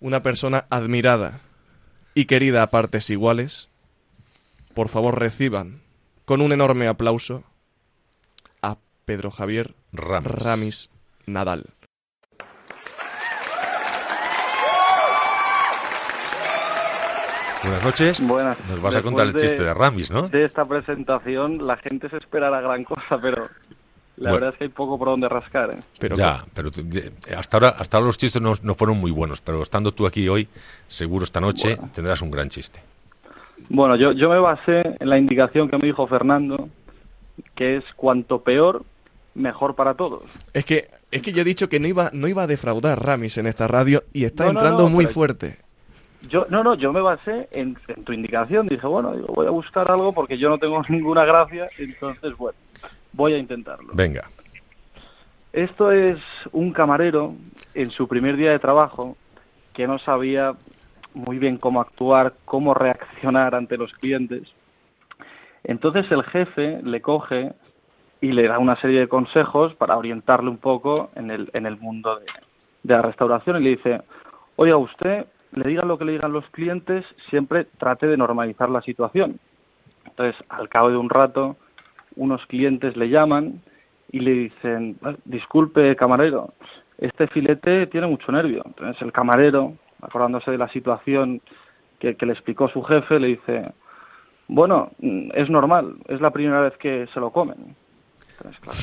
una 0.00 0.22
persona 0.22 0.66
admirada 0.70 1.40
y 2.14 2.24
querida 2.26 2.62
a 2.62 2.70
partes 2.70 3.10
iguales. 3.10 3.68
Por 4.74 4.88
favor, 4.88 5.18
reciban 5.18 5.80
con 6.24 6.40
un 6.40 6.52
enorme 6.52 6.86
aplauso 6.86 7.44
a 8.62 8.76
Pedro 9.04 9.30
Javier 9.30 9.74
Ramis 9.92 10.90
Nadal. 11.26 11.66
Buenas 17.62 17.84
noches. 17.84 18.26
Buenas. 18.26 18.56
Nos 18.70 18.80
vas 18.80 18.94
a 18.94 19.02
contar 19.02 19.26
el 19.26 19.36
chiste 19.36 19.62
de 19.62 19.74
Ramis, 19.74 20.10
¿no? 20.10 20.28
De 20.28 20.44
esta 20.44 20.64
presentación, 20.64 21.58
la 21.66 21.76
gente 21.76 22.08
se 22.08 22.16
espera 22.16 22.50
la 22.50 22.60
gran 22.60 22.84
cosa, 22.84 23.18
pero 23.20 23.48
la 24.16 24.32
verdad 24.32 24.50
es 24.50 24.56
que 24.56 24.64
hay 24.64 24.70
poco 24.70 24.98
por 24.98 25.08
donde 25.08 25.28
rascar. 25.28 25.70
¿eh? 25.70 25.82
Pero 25.98 26.16
ya, 26.16 26.44
pero 26.54 26.70
hasta 27.36 27.56
ahora, 27.56 27.68
hasta 27.70 27.96
ahora 27.96 28.06
los 28.06 28.18
chistes 28.18 28.40
no, 28.42 28.74
fueron 28.74 28.98
muy 28.98 29.10
buenos, 29.10 29.40
pero 29.40 29.62
estando 29.62 29.92
tú 29.92 30.06
aquí 30.06 30.28
hoy, 30.28 30.48
seguro 30.86 31.24
esta 31.24 31.40
noche 31.40 31.78
tendrás 31.94 32.20
un 32.22 32.30
gran 32.30 32.48
chiste. 32.48 32.80
Bueno, 33.68 33.96
yo, 33.96 34.12
yo 34.12 34.28
me 34.28 34.38
basé 34.38 34.96
en 34.98 35.08
la 35.08 35.18
indicación 35.18 35.68
que 35.68 35.76
me 35.78 35.86
dijo 35.86 36.06
Fernando, 36.06 36.68
que 37.54 37.76
es 37.76 37.84
cuanto 37.96 38.40
peor, 38.40 38.84
mejor 39.34 39.74
para 39.74 39.94
todos. 39.94 40.24
Es 40.52 40.64
que 40.64 40.88
es 41.10 41.22
que 41.22 41.32
yo 41.32 41.42
he 41.42 41.44
dicho 41.44 41.68
que 41.68 41.80
no 41.80 41.88
iba 41.88 42.10
no 42.12 42.28
iba 42.28 42.42
a 42.42 42.46
defraudar 42.46 43.04
Ramis 43.04 43.38
en 43.38 43.46
esta 43.46 43.66
radio 43.66 44.02
y 44.12 44.24
está 44.24 44.48
entrando 44.48 44.88
muy 44.88 45.06
fuerte. 45.06 45.58
Yo, 46.28 46.46
no, 46.50 46.62
no, 46.62 46.74
yo 46.74 46.92
me 46.92 47.00
basé 47.00 47.48
en, 47.50 47.76
tu 48.04 48.12
indicación. 48.12 48.68
Dije, 48.68 48.86
bueno, 48.86 49.12
voy 49.28 49.46
a 49.46 49.50
buscar 49.50 49.90
algo 49.90 50.12
porque 50.12 50.36
yo 50.36 50.48
no 50.50 50.58
tengo 50.58 50.82
ninguna 50.88 51.24
gracia, 51.24 51.70
entonces, 51.78 52.36
bueno, 52.36 52.58
voy 53.12 53.34
a 53.34 53.38
intentarlo. 53.38 53.92
Venga. 53.94 54.28
Esto 55.52 55.90
es 55.90 56.18
un 56.52 56.72
camarero 56.72 57.34
en 57.74 57.90
su 57.90 58.06
primer 58.06 58.36
día 58.36 58.52
de 58.52 58.58
trabajo 58.58 59.16
que 59.72 59.86
no 59.86 59.98
sabía 59.98 60.54
muy 61.12 61.38
bien 61.38 61.56
cómo 61.56 61.80
actuar, 61.80 62.34
cómo 62.44 62.72
reaccionar 62.74 63.54
ante 63.54 63.76
los 63.76 63.92
clientes. 63.94 64.42
Entonces 65.64 66.10
el 66.10 66.22
jefe 66.24 66.80
le 66.82 67.00
coge 67.00 67.52
y 68.20 68.32
le 68.32 68.46
da 68.46 68.58
una 68.58 68.76
serie 68.80 69.00
de 69.00 69.08
consejos 69.08 69.74
para 69.74 69.96
orientarle 69.96 70.50
un 70.50 70.58
poco 70.58 71.10
en 71.16 71.30
el, 71.30 71.50
en 71.52 71.66
el 71.66 71.78
mundo 71.78 72.18
de, 72.18 72.26
de 72.82 72.94
la 72.94 73.02
restauración 73.02 73.56
y 73.56 73.64
le 73.64 73.70
dice, 73.70 74.02
oiga 74.56 74.76
usted, 74.76 75.26
le 75.52 75.68
diga 75.68 75.84
lo 75.84 75.98
que 75.98 76.04
le 76.04 76.12
digan 76.12 76.32
los 76.32 76.48
clientes, 76.50 77.04
siempre 77.28 77.66
trate 77.78 78.06
de 78.06 78.16
normalizar 78.16 78.70
la 78.70 78.82
situación. 78.82 79.40
Entonces, 80.06 80.36
al 80.48 80.68
cabo 80.68 80.90
de 80.90 80.96
un 80.96 81.10
rato, 81.10 81.56
unos 82.16 82.44
clientes 82.46 82.96
le 82.96 83.08
llaman 83.08 83.62
y 84.12 84.20
le 84.20 84.32
dicen, 84.32 84.96
"Ah, 85.02 85.14
disculpe, 85.24 85.94
camarero, 85.96 86.54
este 86.98 87.26
filete 87.28 87.86
tiene 87.86 88.06
mucho 88.06 88.30
nervio. 88.32 88.62
Entonces, 88.66 89.00
el 89.02 89.12
camarero, 89.12 89.74
acordándose 90.02 90.50
de 90.50 90.58
la 90.58 90.68
situación 90.68 91.40
que, 91.98 92.16
que 92.16 92.26
le 92.26 92.32
explicó 92.32 92.68
su 92.68 92.82
jefe, 92.82 93.18
le 93.20 93.28
dice, 93.28 93.72
bueno, 94.48 94.90
es 95.34 95.48
normal, 95.48 95.94
es 96.08 96.20
la 96.20 96.30
primera 96.30 96.60
vez 96.60 96.76
que 96.78 97.06
se 97.14 97.20
lo 97.20 97.30
comen. 97.30 97.76
Entonces, 98.36 98.60
claro, 98.60 98.78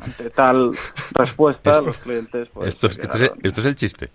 ante 0.00 0.30
tal 0.30 0.70
respuesta, 1.14 1.70
Esto- 1.72 1.84
los 1.86 1.98
clientes... 1.98 2.48
Pues, 2.54 2.68
esto, 2.68 2.86
es, 2.86 2.98
esto, 2.98 3.16
es, 3.16 3.22
quedaron. 3.22 3.38
esto 3.42 3.60
es 3.60 3.66
el 3.66 3.74
chiste. 3.74 4.08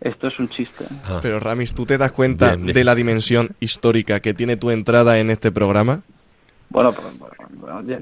Esto 0.00 0.28
es 0.28 0.38
un 0.38 0.48
chiste. 0.50 0.84
Ah. 1.06 1.18
Pero 1.22 1.40
Ramis, 1.40 1.74
¿tú 1.74 1.84
te 1.86 1.96
das 1.98 2.12
cuenta 2.12 2.48
Bien, 2.50 2.64
bien. 2.64 2.74
de 2.74 2.84
la 2.84 2.94
dimensión 2.94 3.48
histórica 3.60 4.20
que 4.20 4.34
tiene 4.34 4.56
tu 4.58 4.70
entrada 4.70 5.18
en 5.18 5.30
este 5.30 5.50
programa? 5.50 6.02
Bueno, 6.68 6.94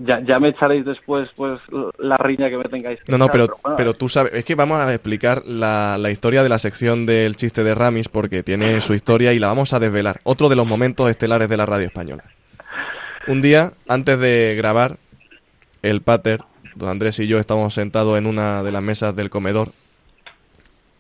ya, 0.05 0.21
ya- 0.25 0.41
me 0.41 0.49
echaréis 0.49 0.85
después 0.85 1.29
pues 1.37 1.61
la 1.99 2.17
riña 2.17 2.49
que 2.49 2.57
me 2.57 2.65
tengáis 2.65 2.99
que 3.05 3.13
No, 3.13 3.19
no, 3.19 3.27
echar, 3.27 3.33
pero, 3.33 3.59
bueno, 3.63 3.77
pero 3.77 3.95
tú 3.95 4.09
sabes, 4.09 4.33
es 4.35 4.45
que 4.45 4.55
vamos 4.55 4.79
a 4.79 4.93
explicar 4.93 5.43
la, 5.47 5.97
la 5.99 6.11
historia 6.11 6.43
de 6.43 6.49
la 6.49 6.59
sección 6.59 7.07
del 7.07 7.37
chiste 7.37 7.63
de 7.63 7.75
Ramis 7.75 8.09
porque 8.09 8.43
tiene 8.43 8.81
su 8.81 8.95
historia 8.95 9.33
y 9.33 9.39
la 9.39 9.49
vamos 9.49 9.73
a 9.73 9.81
desvelar. 9.81 10.21
Otro 10.25 10.49
de 10.49 10.57
los 10.57 10.67
momentos 10.67 11.09
estelares 11.11 11.49
de 11.49 11.57
la 11.57 11.67
radio 11.67 11.87
española. 11.87 12.25
Un 13.29 13.43
día, 13.43 13.73
antes 13.89 14.19
de 14.19 14.55
grabar, 14.57 14.97
el 15.83 16.01
pater, 16.03 16.41
don 16.75 16.89
Andrés 16.89 17.19
y 17.21 17.27
yo 17.27 17.39
estábamos 17.39 17.75
sentados 17.75 18.19
en 18.19 18.27
una 18.27 18.63
de 18.63 18.73
las 18.73 18.83
mesas 18.83 19.15
del 19.15 19.31
comedor 19.31 19.69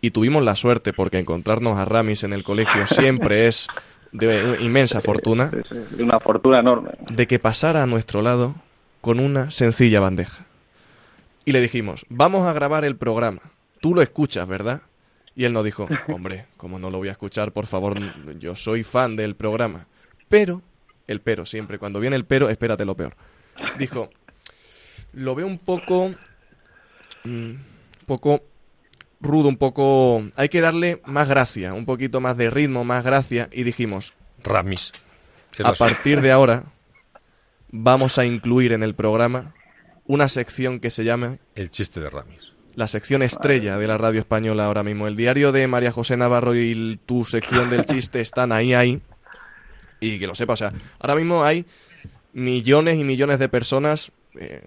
y 0.00 0.10
tuvimos 0.10 0.42
la 0.44 0.54
suerte 0.54 0.92
porque 0.92 1.18
encontrarnos 1.18 1.78
a 1.78 1.84
Ramis 1.86 2.24
en 2.24 2.32
el 2.34 2.44
colegio 2.44 2.86
siempre 2.86 3.46
es 3.48 3.66
de 4.14 4.58
inmensa 4.60 5.00
fortuna 5.00 5.50
sí, 5.50 6.02
una 6.02 6.20
fortuna 6.20 6.60
enorme. 6.60 6.90
de 7.10 7.26
que 7.26 7.40
pasara 7.40 7.82
a 7.82 7.86
nuestro 7.86 8.22
lado 8.22 8.54
con 9.00 9.18
una 9.18 9.50
sencilla 9.50 10.00
bandeja. 10.00 10.46
Y 11.44 11.52
le 11.52 11.60
dijimos, 11.60 12.06
vamos 12.08 12.46
a 12.46 12.52
grabar 12.52 12.84
el 12.84 12.96
programa. 12.96 13.42
Tú 13.80 13.92
lo 13.94 14.00
escuchas, 14.00 14.48
¿verdad? 14.48 14.82
Y 15.34 15.44
él 15.44 15.52
nos 15.52 15.64
dijo, 15.64 15.86
hombre, 16.08 16.46
como 16.56 16.78
no 16.78 16.90
lo 16.90 16.98
voy 16.98 17.08
a 17.08 17.12
escuchar, 17.12 17.52
por 17.52 17.66
favor, 17.66 17.98
yo 18.38 18.54
soy 18.54 18.84
fan 18.84 19.16
del 19.16 19.34
programa. 19.34 19.86
Pero, 20.28 20.62
el 21.08 21.20
pero, 21.20 21.44
siempre, 21.44 21.78
cuando 21.78 21.98
viene 21.98 22.16
el 22.16 22.24
pero, 22.24 22.48
espérate 22.48 22.84
lo 22.84 22.96
peor. 22.96 23.16
Dijo, 23.78 24.10
lo 25.12 25.34
veo 25.34 25.46
un 25.46 25.58
poco, 25.58 26.14
mm, 27.24 27.28
un 27.28 27.64
poco 28.06 28.42
rudo, 29.24 29.48
un 29.48 29.56
poco... 29.56 30.22
Hay 30.36 30.48
que 30.48 30.60
darle 30.60 31.00
más 31.06 31.28
gracia, 31.28 31.74
un 31.74 31.84
poquito 31.84 32.20
más 32.20 32.36
de 32.36 32.50
ritmo, 32.50 32.84
más 32.84 33.02
gracia. 33.02 33.48
Y 33.50 33.64
dijimos, 33.64 34.12
Ramis. 34.44 34.92
A 35.64 35.72
partir 35.72 36.20
de 36.20 36.30
ahora 36.30 36.64
vamos 37.70 38.18
a 38.18 38.24
incluir 38.24 38.72
en 38.72 38.82
el 38.82 38.94
programa 38.94 39.54
una 40.06 40.28
sección 40.28 40.80
que 40.80 40.90
se 40.90 41.04
llama 41.04 41.38
El 41.54 41.70
chiste 41.70 42.00
de 42.00 42.10
Ramis. 42.10 42.52
la 42.74 42.88
sección 42.88 43.22
estrella 43.22 43.78
de 43.78 43.86
la 43.86 43.98
radio 43.98 44.20
española 44.20 44.66
ahora 44.66 44.82
mismo. 44.82 45.06
El 45.06 45.16
diario 45.16 45.52
de 45.52 45.66
María 45.66 45.92
José 45.92 46.16
Navarro 46.16 46.54
y 46.54 47.00
tu 47.06 47.24
sección 47.24 47.70
del 47.70 47.84
chiste 47.86 48.20
están 48.20 48.52
ahí, 48.52 48.74
ahí. 48.74 49.00
Y 50.00 50.18
que 50.18 50.26
lo 50.26 50.34
sepa, 50.34 50.54
o 50.54 50.56
sea, 50.56 50.72
ahora 50.98 51.14
mismo 51.14 51.44
hay 51.44 51.66
millones 52.32 52.98
y 52.98 53.04
millones 53.04 53.38
de 53.38 53.48
personas 53.48 54.12
eh, 54.38 54.60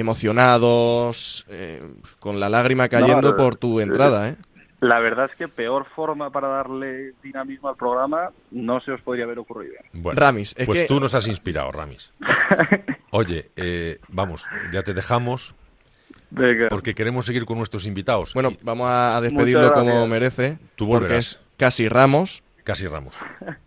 emocionados, 0.00 1.44
eh, 1.48 1.80
con 2.20 2.38
la 2.40 2.48
lágrima 2.48 2.88
cayendo 2.88 3.30
No, 3.32 3.36
por 3.36 3.56
tu 3.56 3.80
entrada, 3.80 4.28
¿eh? 4.30 4.36
La 4.80 5.00
verdad 5.00 5.28
es 5.30 5.36
que 5.38 5.48
peor 5.48 5.86
forma 5.96 6.30
para 6.30 6.48
darle 6.48 7.12
dinamismo 7.22 7.68
al 7.70 7.76
programa 7.76 8.30
no 8.50 8.78
se 8.80 8.92
os 8.92 9.00
podría 9.00 9.24
haber 9.24 9.38
ocurrido. 9.38 9.74
Bueno, 9.94 10.20
Ramis, 10.20 10.54
es 10.56 10.66
pues 10.66 10.82
que- 10.82 10.86
tú 10.86 11.00
nos 11.00 11.14
has 11.14 11.26
inspirado, 11.28 11.72
Ramis. 11.72 12.12
Oye, 13.10 13.50
eh, 13.56 13.98
vamos, 14.08 14.46
ya 14.72 14.82
te 14.82 14.92
dejamos 14.92 15.54
Venga. 16.30 16.68
porque 16.68 16.94
queremos 16.94 17.24
seguir 17.24 17.46
con 17.46 17.56
nuestros 17.56 17.86
invitados. 17.86 18.34
Bueno, 18.34 18.50
Y 18.50 18.58
vamos 18.62 18.86
a 18.90 19.18
despedirlo 19.22 19.72
como 19.72 20.06
merece, 20.06 20.58
Tú 20.76 20.88
porque 20.88 21.16
es 21.16 21.40
casi 21.56 21.88
Ramos. 21.88 22.42
casi 22.62 22.86
Ramos. 22.86 23.16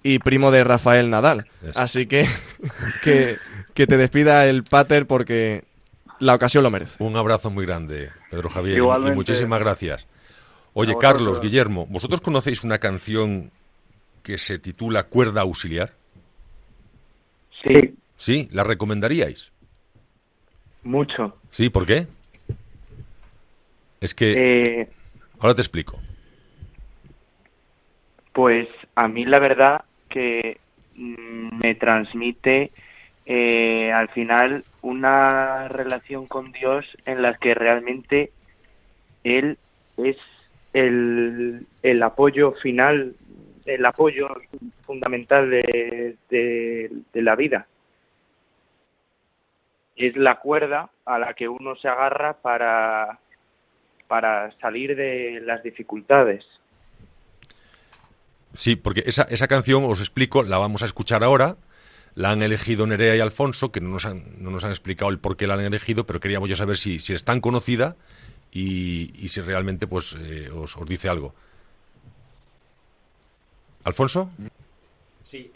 y 0.03 0.19
primo 0.19 0.51
de 0.51 0.63
Rafael 0.63 1.09
Nadal. 1.09 1.47
Eso. 1.63 1.79
Así 1.79 2.05
que, 2.05 2.27
que 3.01 3.37
que 3.73 3.87
te 3.87 3.97
despida 3.97 4.45
el 4.45 4.63
pater 4.63 5.07
porque 5.07 5.63
la 6.19 6.35
ocasión 6.35 6.63
lo 6.63 6.69
merece. 6.71 7.01
Un 7.03 7.15
abrazo 7.17 7.49
muy 7.49 7.65
grande, 7.65 8.09
Pedro 8.29 8.49
Javier, 8.49 8.77
y- 8.77 9.11
muchísimas 9.11 9.59
gracias. 9.59 10.07
Oye. 10.73 10.95
Carlos, 10.99 11.41
Guillermo, 11.41 11.85
¿vosotros 11.87 12.21
conocéis 12.21 12.63
una 12.63 12.77
canción 12.77 13.51
que 14.23 14.37
se 14.37 14.59
titula 14.59 15.03
Cuerda 15.03 15.41
Auxiliar? 15.41 15.93
Sí, 17.63 17.95
Sí, 18.15 18.49
¿la 18.51 18.63
recomendaríais? 18.63 19.51
mucho. 20.83 21.37
Sí, 21.51 21.69
¿por 21.69 21.85
qué? 21.85 22.07
Es 24.01 24.13
que 24.13 24.33
Eh, 24.81 24.89
ahora 25.39 25.55
te 25.55 25.61
explico. 25.61 25.99
Pues 28.33 28.67
a 28.95 29.07
mí 29.07 29.25
la 29.25 29.39
verdad 29.39 29.83
que 30.09 30.59
mm, 30.95 31.59
me 31.59 31.75
transmite 31.75 32.71
eh, 33.25 33.91
al 33.91 34.09
final 34.09 34.63
una 34.81 35.67
relación 35.67 36.27
con 36.27 36.51
Dios 36.51 36.85
en 37.05 37.21
la 37.21 37.35
que 37.35 37.53
realmente 37.53 38.31
Él 39.23 39.57
es 39.97 40.17
el, 40.73 41.65
el 41.83 42.03
apoyo 42.03 42.53
final, 42.53 43.15
el 43.65 43.85
apoyo 43.85 44.29
fundamental 44.85 45.49
de, 45.49 46.15
de- 46.29 47.21
la 47.21 47.35
vida. 47.35 47.67
Es 49.95 50.15
la 50.15 50.35
cuerda 50.35 50.89
a 51.05 51.19
la 51.19 51.33
que 51.33 51.49
uno 51.49 51.75
se 51.75 51.89
agarra 51.89 52.33
para, 52.33 53.19
para 54.07 54.51
salir 54.59 54.95
de 54.95 55.41
las 55.43 55.61
dificultades. 55.61 56.45
Sí, 58.53 58.75
porque 58.75 59.03
esa, 59.05 59.23
esa 59.23 59.47
canción, 59.47 59.83
os 59.83 59.99
explico, 59.99 60.41
la 60.43 60.57
vamos 60.57 60.81
a 60.83 60.85
escuchar 60.85 61.23
ahora. 61.23 61.57
La 62.15 62.31
han 62.31 62.41
elegido 62.41 62.85
Nerea 62.87 63.15
y 63.15 63.19
Alfonso, 63.19 63.71
que 63.71 63.81
no 63.81 63.89
nos 63.89 64.05
han, 64.05 64.23
no 64.39 64.51
nos 64.51 64.63
han 64.63 64.71
explicado 64.71 65.11
el 65.11 65.19
por 65.19 65.37
qué 65.37 65.47
la 65.47 65.53
han 65.53 65.61
elegido, 65.61 66.05
pero 66.05 66.19
queríamos 66.19 66.49
yo 66.49 66.55
saber 66.55 66.77
si, 66.77 66.99
si 66.99 67.13
es 67.13 67.23
tan 67.23 67.41
conocida 67.41 67.95
y, 68.51 69.11
y 69.23 69.29
si 69.29 69.41
realmente 69.41 69.87
pues 69.87 70.17
eh, 70.19 70.49
os, 70.53 70.75
os 70.75 70.87
dice 70.87 71.09
algo. 71.09 71.33
¿Alfonso? 73.83 74.29
Sí, 75.23 75.51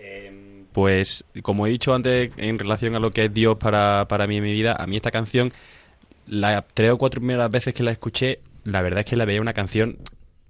Pues 0.71 1.25
como 1.41 1.65
he 1.65 1.69
dicho 1.71 1.93
antes 1.93 2.31
en 2.37 2.59
relación 2.59 2.95
a 2.95 2.99
lo 2.99 3.11
que 3.11 3.25
es 3.25 3.33
Dios 3.33 3.57
para, 3.57 4.07
para 4.07 4.27
mí 4.27 4.37
en 4.37 4.43
mi 4.43 4.53
vida, 4.53 4.75
a 4.79 4.85
mí 4.87 4.95
esta 4.95 5.11
canción, 5.11 5.51
las 6.27 6.63
tres 6.73 6.91
o 6.91 6.97
cuatro 6.97 7.19
primeras 7.19 7.49
veces 7.49 7.73
que 7.73 7.83
la 7.83 7.91
escuché, 7.91 8.39
la 8.63 8.81
verdad 8.81 9.01
es 9.01 9.05
que 9.07 9.15
la 9.15 9.25
veía 9.25 9.41
una 9.41 9.53
canción 9.53 9.97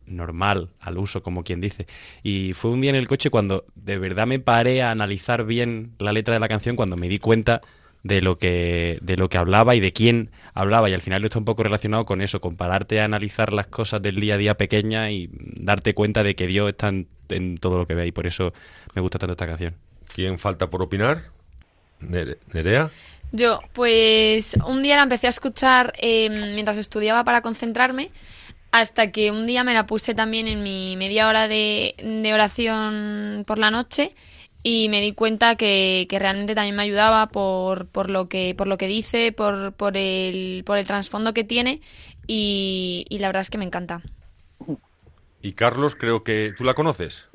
normal, 0.05 0.69
al 0.79 0.97
uso, 0.97 1.23
como 1.23 1.43
quien 1.43 1.61
dice. 1.61 1.87
Y 2.23 2.53
fue 2.53 2.71
un 2.71 2.81
día 2.81 2.89
en 2.89 2.95
el 2.95 3.07
coche 3.07 3.29
cuando 3.29 3.65
de 3.75 3.97
verdad 3.97 4.27
me 4.27 4.39
paré 4.39 4.81
a 4.81 4.91
analizar 4.91 5.45
bien 5.45 5.91
la 5.99 6.11
letra 6.13 6.33
de 6.33 6.39
la 6.39 6.47
canción, 6.49 6.75
cuando 6.75 6.95
me 6.97 7.07
di 7.09 7.19
cuenta 7.19 7.61
de 8.03 8.21
lo 8.21 8.37
que 8.37 8.99
de 9.01 9.15
lo 9.15 9.29
que 9.29 9.37
hablaba 9.37 9.75
y 9.75 9.79
de 9.79 9.93
quién 9.93 10.29
hablaba 10.53 10.89
y 10.89 10.93
al 10.93 10.99
final 11.01 11.23
está 11.23 11.39
un 11.39 11.45
poco 11.45 11.63
relacionado 11.63 12.03
con 12.05 12.21
eso, 12.21 12.41
con 12.41 12.57
pararte 12.57 12.99
a 12.99 13.05
analizar 13.05 13.53
las 13.53 13.67
cosas 13.67 14.01
del 14.01 14.19
día 14.19 14.35
a 14.35 14.37
día 14.37 14.55
pequeñas 14.57 15.09
y 15.11 15.29
darte 15.31 15.93
cuenta 15.93 16.21
de 16.21 16.35
que 16.35 16.45
Dios 16.47 16.69
está 16.69 16.89
en, 16.89 17.07
en 17.29 17.57
todo 17.57 17.77
lo 17.77 17.87
que 17.87 17.95
ve 17.95 18.05
y 18.07 18.11
por 18.11 18.27
eso 18.27 18.53
me 18.93 19.01
gusta 19.01 19.19
tanto 19.19 19.31
esta 19.33 19.47
canción. 19.47 19.75
¿Quién 20.13 20.37
falta 20.37 20.69
por 20.69 20.81
opinar? 20.81 21.23
Nere- 22.01 22.37
¿Nerea? 22.51 22.91
Yo, 23.31 23.61
pues 23.71 24.57
un 24.67 24.83
día 24.83 24.97
la 24.97 25.03
empecé 25.03 25.27
a 25.27 25.31
escuchar 25.31 25.93
eh, 25.97 26.29
mientras 26.29 26.77
estudiaba 26.77 27.23
para 27.23 27.41
concentrarme, 27.41 28.11
hasta 28.73 29.11
que 29.11 29.29
un 29.29 29.45
día 29.45 29.63
me 29.63 29.75
la 29.75 29.85
puse 29.85 30.15
también 30.15 30.47
en 30.47 30.63
mi 30.63 30.97
media 30.97 31.27
hora 31.27 31.47
de, 31.47 31.93
de 32.03 32.33
oración 32.33 33.43
por 33.45 33.59
la 33.59 33.69
noche 33.69 34.15
y 34.63 34.89
me 34.89 34.99
di 34.99 35.13
cuenta 35.13 35.55
que, 35.55 36.07
que 36.09 36.17
realmente 36.17 36.55
también 36.55 36.75
me 36.75 36.81
ayudaba 36.81 37.27
por, 37.27 37.87
por, 37.87 38.09
lo, 38.09 38.27
que, 38.27 38.55
por 38.57 38.65
lo 38.65 38.79
que 38.79 38.87
dice, 38.87 39.31
por, 39.31 39.73
por, 39.73 39.95
el, 39.95 40.63
por 40.65 40.79
el 40.79 40.87
trasfondo 40.87 41.35
que 41.35 41.43
tiene 41.43 41.81
y, 42.25 43.05
y 43.09 43.19
la 43.19 43.27
verdad 43.27 43.41
es 43.41 43.51
que 43.51 43.59
me 43.59 43.65
encanta. 43.65 44.01
Y 45.43 45.53
Carlos, 45.53 45.95
creo 45.95 46.23
que 46.23 46.51
tú 46.57 46.63
la 46.63 46.73
conoces. 46.73 47.27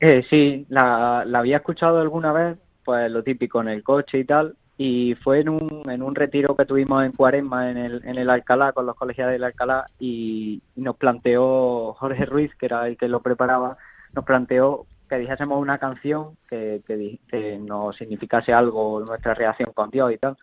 Eh, 0.00 0.24
sí, 0.30 0.64
la, 0.70 1.24
la 1.26 1.40
había 1.40 1.58
escuchado 1.58 2.00
alguna 2.00 2.32
vez, 2.32 2.56
pues 2.86 3.10
lo 3.10 3.22
típico 3.22 3.60
en 3.60 3.68
el 3.68 3.82
coche 3.82 4.18
y 4.18 4.24
tal, 4.24 4.56
y 4.82 5.14
fue 5.16 5.40
en 5.40 5.50
un, 5.50 5.82
en 5.90 6.02
un 6.02 6.14
retiro 6.14 6.56
que 6.56 6.64
tuvimos 6.64 7.04
en 7.04 7.12
Cuaresma 7.12 7.70
en 7.70 7.76
el, 7.76 8.02
en 8.02 8.16
el 8.16 8.30
Alcalá, 8.30 8.72
con 8.72 8.86
los 8.86 8.96
colegiados 8.96 9.32
del 9.32 9.44
Alcalá, 9.44 9.84
y, 9.98 10.62
nos 10.74 10.96
planteó 10.96 11.92
Jorge 11.98 12.24
Ruiz, 12.24 12.50
que 12.54 12.64
era 12.64 12.88
el 12.88 12.96
que 12.96 13.06
lo 13.06 13.20
preparaba, 13.20 13.76
nos 14.14 14.24
planteó 14.24 14.86
que 15.06 15.18
dijésemos 15.18 15.60
una 15.60 15.76
canción 15.76 16.38
que, 16.48 16.80
que, 16.86 17.58
nos 17.58 17.94
significase 17.94 18.54
algo, 18.54 19.04
nuestra 19.06 19.34
relación 19.34 19.70
con 19.74 19.90
Dios 19.90 20.14
y 20.14 20.16
tal. 20.16 20.38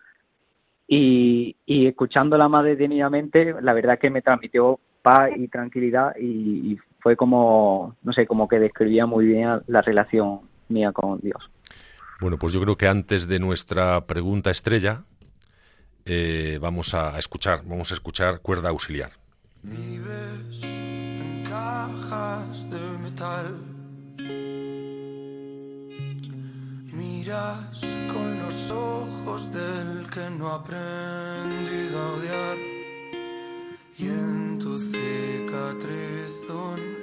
Y, 0.86 1.56
y 1.66 1.88
escuchándola 1.88 2.48
más 2.48 2.62
detenidamente, 2.62 3.56
la 3.60 3.72
verdad 3.72 3.98
que 3.98 4.08
me 4.08 4.22
transmitió 4.22 4.78
paz 5.02 5.30
y 5.34 5.48
tranquilidad 5.48 6.14
y 6.16 6.78
fue 7.00 7.16
como, 7.16 7.96
no 8.04 8.12
sé, 8.12 8.24
como 8.24 8.46
que 8.46 8.60
describía 8.60 9.04
muy 9.04 9.26
bien 9.26 9.62
la 9.66 9.82
relación 9.82 10.42
mía 10.68 10.92
con 10.92 11.18
Dios. 11.18 11.50
Bueno, 12.20 12.36
pues 12.36 12.52
yo 12.52 12.60
creo 12.60 12.76
que 12.76 12.88
antes 12.88 13.28
de 13.28 13.38
nuestra 13.38 14.06
pregunta 14.06 14.50
estrella, 14.50 15.04
eh, 16.04 16.58
vamos 16.60 16.94
a 16.94 17.16
escuchar, 17.18 17.62
vamos 17.64 17.92
a 17.92 17.94
escuchar 17.94 18.40
cuerda 18.40 18.70
auxiliar. 18.70 19.12
Vives 19.62 20.62
en 20.62 21.44
cajas 21.48 22.70
de 22.70 22.80
metal. 22.98 23.54
Miras 26.92 27.80
con 28.12 28.38
los 28.40 28.70
ojos 28.72 29.52
del 29.52 30.10
que 30.10 30.30
no 30.38 30.48
ha 30.48 30.56
aprendido 30.56 32.00
a 32.00 32.12
odiar. 32.14 32.58
Y 33.96 34.08
en 34.08 34.58
tu 34.58 34.76
cicatriz 34.78 36.48
un 36.48 36.97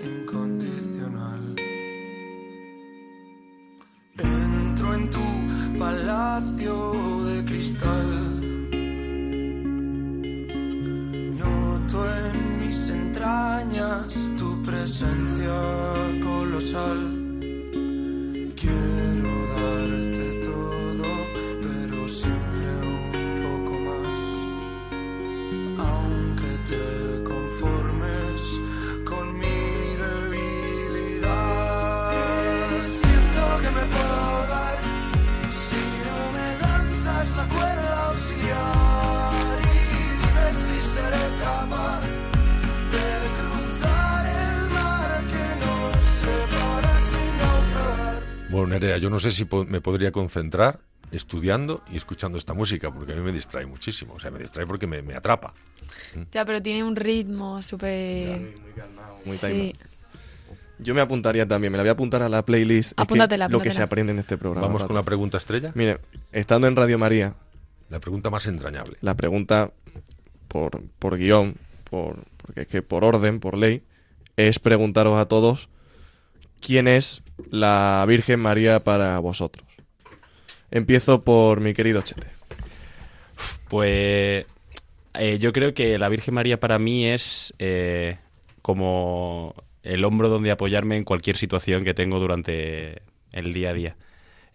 en 4.93 5.09
tu 5.09 5.77
palacio 5.79 7.23
de 7.25 7.45
cristal. 7.45 8.09
Noto 11.39 12.05
en 12.05 12.59
mis 12.59 12.89
entrañas 12.89 14.13
tu 14.37 14.61
presencia 14.61 15.57
colosal. 16.23 17.14
Nerea, 48.79 48.97
yo 48.97 49.09
no 49.09 49.19
sé 49.21 49.31
si 49.31 49.47
me 49.67 49.79
podría 49.79 50.11
concentrar 50.11 50.79
estudiando 51.11 51.81
y 51.89 51.95
escuchando 51.95 52.37
esta 52.37 52.53
música, 52.53 52.91
porque 52.91 53.13
a 53.13 53.15
mí 53.15 53.21
me 53.21 53.31
distrae 53.31 53.65
muchísimo. 53.65 54.15
O 54.15 54.19
sea, 54.19 54.31
me 54.31 54.39
distrae 54.39 54.67
porque 54.67 54.85
me, 54.85 55.15
atrapa. 55.15 55.53
¿Mm? 56.13 56.21
Ya, 56.31 56.45
pero 56.45 56.61
tiene 56.61 56.83
un 56.83 56.95
ritmo 56.95 57.61
súper... 57.61 58.39
Muy, 58.39 58.73
calmado, 58.75 59.17
muy 59.25 59.37
sí. 59.37 59.75
Yo 60.77 60.93
me 60.93 60.99
apuntaría 60.99 61.47
también, 61.47 61.71
me 61.71 61.77
la 61.77 61.83
voy 61.83 61.89
a 61.89 61.93
apuntar 61.93 62.21
a 62.21 62.27
la 62.27 62.43
playlist. 62.43 62.93
Apúntatela, 62.97 63.47
Lo 63.47 63.61
que 63.61 63.71
se 63.71 63.81
aprende 63.81 64.11
en 64.11 64.19
este 64.19 64.37
programa. 64.37 64.67
Vamos 64.67 64.83
con 64.83 64.95
la 64.95 65.03
pregunta 65.03 65.37
estrella. 65.37 65.71
Mire, 65.73 65.99
estando 66.33 66.67
en 66.67 66.75
Radio 66.75 66.99
María. 66.99 67.33
La 67.89 67.99
pregunta 67.99 68.29
más 68.29 68.45
entrañable. 68.45 68.97
La 68.99 69.15
pregunta 69.15 69.71
por, 70.49 70.81
por 70.99 71.17
guion, 71.17 71.55
por, 71.89 72.25
porque 72.35 72.61
es 72.61 72.67
que 72.67 72.81
por 72.81 73.05
orden, 73.05 73.39
por 73.39 73.57
ley, 73.57 73.83
es 74.35 74.59
preguntaros 74.59 75.17
a 75.17 75.27
todos 75.27 75.69
quién 76.65 76.87
es 76.87 77.21
la 77.51 78.03
Virgen 78.07 78.39
María 78.39 78.83
para 78.83 79.19
vosotros. 79.19 79.67
Empiezo 80.71 81.23
por 81.23 81.61
mi 81.61 81.73
querido 81.73 82.01
Chete. 82.01 82.27
Pues 83.69 84.45
eh, 85.13 85.37
yo 85.39 85.53
creo 85.53 85.75
que 85.75 85.99
la 85.99 86.09
Virgen 86.09 86.33
María 86.33 86.59
para 86.59 86.79
mí 86.79 87.05
es 87.05 87.53
eh, 87.59 88.17
como 88.63 89.53
el 89.83 90.03
hombro 90.03 90.27
donde 90.27 90.49
apoyarme 90.49 90.97
en 90.97 91.03
cualquier 91.03 91.37
situación 91.37 91.83
que 91.83 91.93
tengo 91.93 92.19
durante 92.19 93.03
el 93.31 93.53
día 93.53 93.69
a 93.69 93.73
día. 93.73 93.97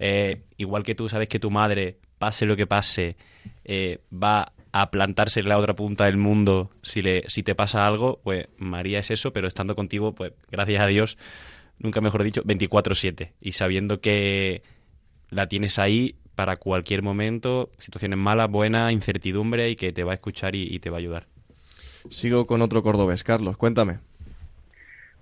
Eh, 0.01 0.43
igual 0.57 0.83
que 0.83 0.97
tú 0.97 1.09
sabes 1.09 1.29
que 1.29 1.39
tu 1.39 1.51
madre, 1.51 1.99
pase 2.19 2.45
lo 2.45 2.57
que 2.57 2.67
pase, 2.67 3.17
va 4.13 4.53
a 4.73 4.91
plantarse 4.91 5.41
en 5.41 5.49
la 5.49 5.59
otra 5.59 5.75
punta 5.77 6.07
del 6.07 6.17
mundo 6.17 6.71
si, 6.83 7.03
le, 7.03 7.25
si 7.29 7.43
te 7.43 7.55
pasa 7.55 7.87
algo, 7.87 8.21
pues 8.25 8.49
María 8.59 8.99
es 8.99 9.11
eso, 9.11 9.33
pero 9.33 9.47
estando 9.47 9.77
contigo, 9.77 10.13
pues 10.15 10.33
gracias 10.51 10.83
a 10.83 10.87
Dios, 10.87 11.17
nunca 11.81 12.01
mejor 12.01 12.23
dicho, 12.23 12.43
24/7 12.45 13.33
y 13.41 13.53
sabiendo 13.53 14.01
que 14.01 14.63
la 15.31 15.49
tienes 15.49 15.79
ahí 15.79 16.17
para 16.35 16.57
cualquier 16.57 17.03
momento, 17.03 17.71
situaciones 17.79 18.19
malas, 18.19 18.51
buenas, 18.51 18.93
incertidumbre 18.93 19.69
y 19.69 19.77
que 19.77 19.93
te 19.93 20.05
va 20.05 20.13
a 20.13 20.15
escuchar 20.15 20.55
y, 20.55 20.79
te 20.79 20.91
va 20.91 20.97
a 20.97 21.01
ayudar. 21.01 21.27
Sigo 22.09 22.47
con 22.47 22.63
otro 22.63 22.83
cordobés, 22.83 23.25
Carlos, 23.25 23.57
cuéntame. 23.57 23.99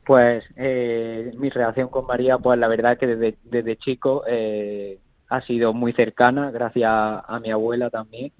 Pues 0.04 0.44
eh, 0.56 1.32
mi 1.36 1.50
relación 1.50 1.88
con 1.88 2.06
María, 2.06 2.38
pues 2.38 2.58
la 2.58 2.68
verdad 2.68 2.96
que 2.98 3.06
desde, 3.06 3.36
desde 3.44 3.76
chico 3.76 4.22
eh, 4.28 4.98
ha 5.28 5.40
sido 5.42 5.72
muy 5.72 5.92
cercana, 5.92 6.50
gracias 6.50 6.88
a, 6.88 7.40
mi 7.42 7.50
abuela 7.50 7.90
también 7.90 8.32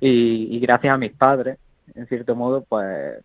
y, 0.00 0.58
gracias 0.60 0.94
a 0.94 0.98
mis 0.98 1.12
padres, 1.12 1.58
en 1.94 2.06
cierto 2.06 2.34
modo, 2.34 2.64
pues, 2.66 3.22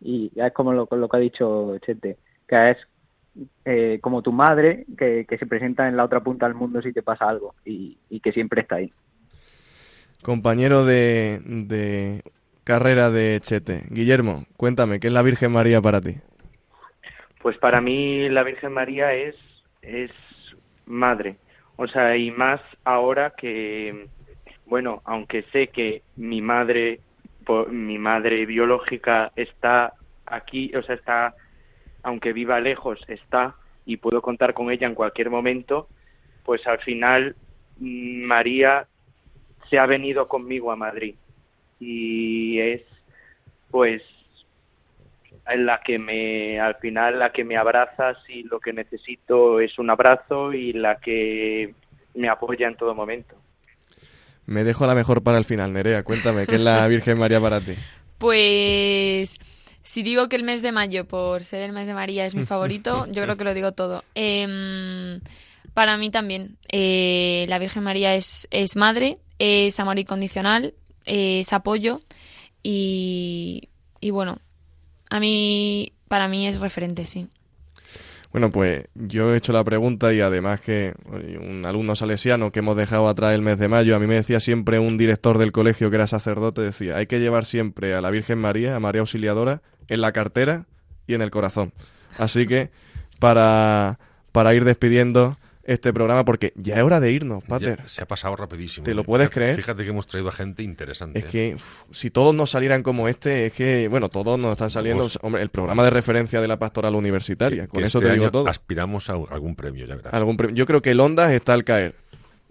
y 0.00 0.30
es 0.34 0.52
como 0.52 0.72
lo, 0.72 0.88
lo 0.90 1.08
que 1.08 1.16
ha 1.16 1.20
dicho 1.20 1.78
Chete, 1.78 2.18
que 2.46 2.70
es 2.72 2.78
eh, 3.64 3.98
como 4.00 4.22
tu 4.22 4.32
madre 4.32 4.84
que, 4.96 5.26
se 5.28 5.46
presenta 5.46 5.88
en 5.88 5.96
la 5.96 6.04
otra 6.04 6.20
punta 6.20 6.46
del 6.46 6.54
mundo 6.54 6.80
si 6.80 6.92
te 6.92 7.02
pasa 7.02 7.28
algo 7.28 7.54
y, 7.64 7.96
que 8.22 8.32
siempre 8.32 8.62
está 8.62 8.76
ahí. 8.76 8.90
Compañero 10.22 10.84
de, 10.84 11.40
de 11.44 12.22
carrera 12.62 13.10
de 13.10 13.40
Chete, 13.42 13.84
Guillermo, 13.90 14.44
cuéntame, 14.56 15.00
¿qué 15.00 15.08
es 15.08 15.12
la 15.12 15.22
Virgen 15.22 15.52
María 15.52 15.82
para 15.82 16.00
ti? 16.00 16.16
Pues 17.42 17.58
para 17.58 17.80
mí 17.80 18.28
la 18.30 18.42
Virgen 18.42 18.72
María 18.72 19.12
es, 19.12 19.34
es 19.82 20.10
madre, 20.86 21.36
o 21.76 21.86
sea, 21.86 22.16
y 22.16 22.30
más 22.30 22.60
ahora 22.84 23.34
que, 23.36 24.06
bueno, 24.66 25.02
aunque 25.04 25.42
sé 25.52 25.68
que 25.68 26.02
mi 26.16 26.40
madre, 26.40 27.00
mi 27.70 27.98
madre 27.98 28.46
biológica 28.46 29.32
está 29.36 29.92
aquí, 30.24 30.74
o 30.74 30.82
sea, 30.82 30.94
está 30.94 31.34
aunque 32.04 32.32
viva 32.32 32.60
lejos, 32.60 33.00
está 33.08 33.56
y 33.84 33.96
puedo 33.96 34.22
contar 34.22 34.54
con 34.54 34.70
ella 34.70 34.86
en 34.86 34.94
cualquier 34.94 35.30
momento, 35.30 35.88
pues 36.44 36.66
al 36.66 36.78
final 36.78 37.34
mm, 37.78 38.22
María 38.24 38.86
se 39.68 39.78
ha 39.78 39.86
venido 39.86 40.28
conmigo 40.28 40.70
a 40.70 40.76
Madrid 40.76 41.14
y 41.80 42.60
es 42.60 42.82
pues 43.70 44.02
en 45.46 45.66
la 45.66 45.80
que 45.80 45.98
me 45.98 46.60
al 46.60 46.76
final 46.76 47.18
la 47.18 47.32
que 47.32 47.44
me 47.44 47.56
abraza 47.56 48.14
si 48.26 48.44
lo 48.44 48.60
que 48.60 48.72
necesito 48.72 49.60
es 49.60 49.78
un 49.78 49.90
abrazo 49.90 50.52
y 50.52 50.72
la 50.72 50.96
que 50.96 51.74
me 52.14 52.28
apoya 52.28 52.68
en 52.68 52.76
todo 52.76 52.94
momento. 52.94 53.34
Me 54.46 54.62
dejo 54.62 54.86
la 54.86 54.94
mejor 54.94 55.22
para 55.22 55.38
el 55.38 55.44
final, 55.44 55.72
Nerea. 55.72 56.02
Cuéntame, 56.02 56.46
¿qué 56.46 56.56
es 56.56 56.60
la 56.60 56.86
Virgen 56.88 57.18
María 57.18 57.40
para 57.40 57.60
ti? 57.60 57.74
Pues 58.18 59.38
si 59.84 60.02
digo 60.02 60.28
que 60.28 60.36
el 60.36 60.42
mes 60.42 60.62
de 60.62 60.72
mayo, 60.72 61.06
por 61.06 61.44
ser 61.44 61.62
el 61.62 61.72
mes 61.72 61.86
de 61.86 61.94
María, 61.94 62.26
es 62.26 62.34
mi 62.34 62.44
favorito, 62.46 63.06
yo 63.12 63.22
creo 63.22 63.36
que 63.36 63.44
lo 63.44 63.54
digo 63.54 63.72
todo. 63.72 64.02
Em, 64.14 65.20
para 65.74 65.96
mí 65.96 66.10
también. 66.10 66.56
Eh, 66.72 67.44
la 67.48 67.58
Virgen 67.58 67.84
María 67.84 68.14
es, 68.14 68.48
es 68.50 68.74
madre, 68.76 69.18
es 69.38 69.78
amor 69.78 69.98
incondicional, 69.98 70.74
es 71.04 71.52
apoyo 71.52 72.00
y, 72.62 73.68
y 74.00 74.10
bueno, 74.10 74.38
a 75.10 75.20
mí, 75.20 75.92
para 76.08 76.28
mí 76.28 76.46
es 76.48 76.60
referente, 76.60 77.04
sí. 77.04 77.28
Bueno, 78.34 78.50
pues 78.50 78.86
yo 78.96 79.32
he 79.32 79.36
hecho 79.36 79.52
la 79.52 79.62
pregunta 79.62 80.12
y 80.12 80.20
además 80.20 80.60
que 80.60 80.92
un 81.40 81.64
alumno 81.64 81.94
salesiano 81.94 82.50
que 82.50 82.58
hemos 82.58 82.76
dejado 82.76 83.08
atrás 83.08 83.32
el 83.32 83.42
mes 83.42 83.60
de 83.60 83.68
mayo, 83.68 83.94
a 83.94 84.00
mí 84.00 84.08
me 84.08 84.16
decía 84.16 84.40
siempre 84.40 84.80
un 84.80 84.98
director 84.98 85.38
del 85.38 85.52
colegio 85.52 85.88
que 85.88 85.94
era 85.94 86.08
sacerdote, 86.08 86.60
decía, 86.60 86.96
hay 86.96 87.06
que 87.06 87.20
llevar 87.20 87.44
siempre 87.44 87.94
a 87.94 88.00
la 88.00 88.10
Virgen 88.10 88.40
María, 88.40 88.74
a 88.74 88.80
María 88.80 89.02
Auxiliadora, 89.02 89.62
en 89.88 90.00
la 90.00 90.12
cartera 90.12 90.66
y 91.06 91.14
en 91.14 91.22
el 91.22 91.30
corazón. 91.30 91.72
Así 92.18 92.46
que 92.46 92.70
para, 93.18 93.98
para 94.32 94.54
ir 94.54 94.64
despidiendo, 94.64 95.36
este 95.66 95.92
programa 95.94 96.24
porque 96.24 96.52
ya 96.56 96.76
es 96.76 96.82
hora 96.82 97.00
de 97.00 97.10
irnos, 97.10 97.42
Pater. 97.44 97.80
se 97.86 98.02
ha 98.02 98.06
pasado 98.06 98.36
rapidísimo. 98.36 98.84
¿Te 98.84 98.94
lo 98.94 99.02
puedes 99.02 99.30
creer? 99.30 99.56
Fíjate 99.56 99.82
que 99.82 99.88
hemos 99.90 100.06
traído 100.06 100.28
a 100.28 100.32
gente 100.32 100.62
interesante. 100.62 101.18
Es 101.18 101.24
que 101.24 101.56
si 101.90 102.10
todos 102.10 102.34
nos 102.34 102.50
salieran 102.50 102.82
como 102.82 103.08
este, 103.08 103.46
es 103.46 103.52
que, 103.54 103.88
bueno, 103.88 104.08
todos 104.10 104.38
nos 104.38 104.52
están 104.52 104.70
saliendo. 104.70 105.04
Pues 105.04 105.18
hombre, 105.22 105.42
el 105.42 105.48
programa 105.48 105.82
de 105.84 105.90
referencia 105.90 106.40
de 106.40 106.48
la 106.48 106.58
pastoral 106.58 106.94
universitaria. 106.94 107.66
con 107.66 107.82
eso 107.82 107.98
este 107.98 108.10
te 108.10 108.14
digo 108.14 108.30
todo. 108.30 108.46
Aspiramos 108.48 109.08
a 109.08 109.14
algún 109.14 109.56
premio, 109.56 109.86
ya 109.86 109.94
verás. 109.96 110.12
Algún 110.12 110.36
Yo 110.54 110.66
creo 110.66 110.82
que 110.82 110.90
el 110.90 111.00
Ondas 111.00 111.32
está 111.32 111.54
al 111.54 111.64
caer. 111.64 111.94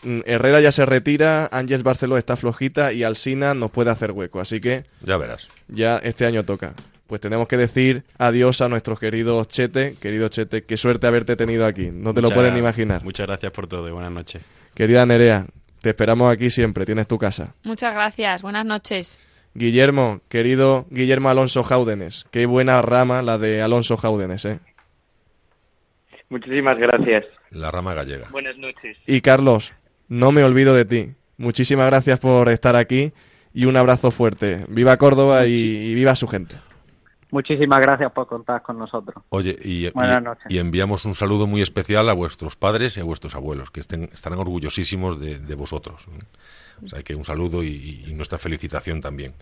mm, 0.04 0.22
Herrera 0.26 0.60
ya 0.60 0.72
se 0.72 0.86
retira, 0.86 1.50
Ángel 1.52 1.84
Barceló 1.84 2.18
está 2.18 2.36
flojita 2.36 2.94
y 2.94 3.04
Alsina 3.04 3.54
nos 3.54 3.70
puede 3.70 3.92
hacer 3.92 4.12
hueco. 4.12 4.40
Así 4.40 4.60
que 4.60 4.86
Ya 5.02 5.18
verás. 5.18 5.50
ya 5.68 5.98
este 6.00 6.26
año 6.26 6.44
toca. 6.44 6.74
Pues 7.08 7.20
tenemos 7.22 7.48
que 7.48 7.58
decir 7.58 8.04
adiós 8.18 8.62
a 8.62 8.70
nuestros 8.70 9.00
queridos 9.00 9.48
Chete. 9.48 9.96
Querido 10.00 10.30
Chete, 10.30 10.64
qué 10.64 10.78
suerte 10.78 11.06
haberte 11.08 11.36
tenido 11.36 11.66
aquí. 11.66 11.90
No 11.92 12.14
te 12.14 12.22
lo 12.22 12.30
pueden 12.30 12.54
ni 12.54 12.60
imaginar. 12.60 13.04
Muchas 13.04 13.28
gracias 13.28 13.52
por 13.52 13.68
todo 13.68 13.88
y 13.88 13.92
buenas 13.92 14.12
noches. 14.12 14.44
Querida 14.74 15.06
Nerea, 15.06 15.46
te 15.82 15.90
esperamos 15.90 16.32
aquí 16.32 16.50
siempre. 16.50 16.86
Tienes 16.86 17.08
tu 17.08 17.18
casa. 17.18 17.54
Muchas 17.64 17.94
gracias. 17.94 18.42
Buenas 18.42 18.66
noches. 18.66 19.20
Guillermo, 19.54 20.22
querido 20.30 20.88
Guillermo 20.90 21.30
Alonso 21.30 21.62
Jaúdenes. 21.64 22.26
Qué 22.32 22.46
buena 22.46 22.82
rama 22.82 23.22
la 23.22 23.38
de 23.38 23.62
Alonso 23.62 23.98
Jaúdenes, 23.98 24.46
¿eh? 24.46 24.60
Muchísimas 26.30 26.78
gracias. 26.80 27.26
La 27.52 27.70
rama 27.70 27.94
gallega. 27.94 28.30
Buenas 28.32 28.58
noches. 28.58 28.98
Y 29.06 29.22
Carlos, 29.22 29.74
no 30.08 30.32
me 30.32 30.44
olvido 30.44 30.74
de 30.74 30.86
ti. 30.86 31.12
Muchísimas 31.38 31.86
gracias 31.88 32.20
por 32.20 32.50
estar 32.50 32.76
aquí 32.76 33.12
y 33.54 33.66
un 33.66 33.78
abrazo 33.78 34.10
fuerte. 34.10 34.66
Viva 34.70 34.98
Córdoba 34.98 35.46
y, 35.46 35.52
y 35.52 35.94
viva 35.94 36.16
su 36.16 36.28
gente. 36.28 36.56
Muchísimas 37.34 37.80
gracias 37.80 38.12
por 38.12 38.28
contar 38.28 38.62
con 38.62 38.78
nosotros. 38.78 39.24
Oye, 39.30 39.58
y, 39.64 39.88
y- 39.88 39.90
Buenas 39.90 40.22
noches. 40.22 40.46
y 40.50 40.60
enviamos 40.60 41.04
un 41.06 41.16
saludo 41.16 41.48
muy 41.48 41.64
especial 41.64 42.08
a 42.10 42.14
vuestros 42.14 42.56
padres 42.56 42.96
y 42.96 43.00
a 43.00 43.04
vuestros 43.04 43.34
abuelos, 43.34 43.72
que 43.72 43.80
estén, 43.80 44.04
estarán 44.14 44.38
orgullosísimos 44.38 45.20
de, 45.20 45.40
de 45.40 45.56
vosotros. 45.56 46.06
¿eh? 46.12 46.86
O 46.86 46.88
sea, 46.90 47.02
que 47.02 47.16
un 47.16 47.26
saludo 47.26 47.64
y, 47.64 48.04
y 48.08 48.14
nuestra 48.14 48.38
felicitación 48.38 49.02
también. 49.02 49.34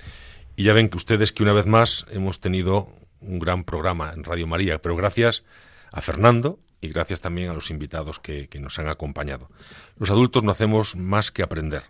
Y 0.56 0.64
ya 0.64 0.74
ven 0.74 0.88
que 0.90 0.96
ustedes 0.96 1.34
que 1.34 1.44
una 1.44 1.52
vez 1.54 1.66
más 1.68 2.06
hemos 2.12 2.40
tenido 2.40 2.88
un 3.20 3.40
gran 3.40 3.66
programa 3.66 4.12
en 4.16 4.24
Radio 4.24 4.48
María, 4.48 4.82
pero 4.82 4.96
gracias 4.96 5.44
a 5.92 6.00
Fernando 6.02 6.60
y 6.80 6.88
gracias 6.90 7.20
también 7.20 7.50
a 7.50 7.54
los 7.54 7.70
invitados 7.72 8.20
que, 8.20 8.48
que 8.48 8.60
nos 8.62 8.80
han 8.80 8.88
acompañado. 8.88 9.50
Los 9.98 10.12
adultos 10.12 10.44
no 10.44 10.52
hacemos 10.52 10.96
más 10.96 11.30
que 11.32 11.44
aprender. 11.44 11.84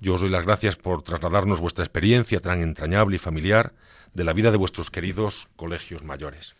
Yo 0.00 0.14
os 0.14 0.20
doy 0.22 0.30
las 0.30 0.46
gracias 0.46 0.76
por 0.76 1.02
trasladarnos 1.02 1.60
vuestra 1.60 1.84
experiencia 1.84 2.40
tan 2.40 2.62
entrañable 2.62 3.16
y 3.16 3.18
familiar 3.18 3.72
de 4.18 4.24
la 4.24 4.32
vida 4.32 4.50
de 4.50 4.56
vuestros 4.56 4.90
queridos 4.90 5.48
colegios 5.54 6.02
mayores. 6.02 6.56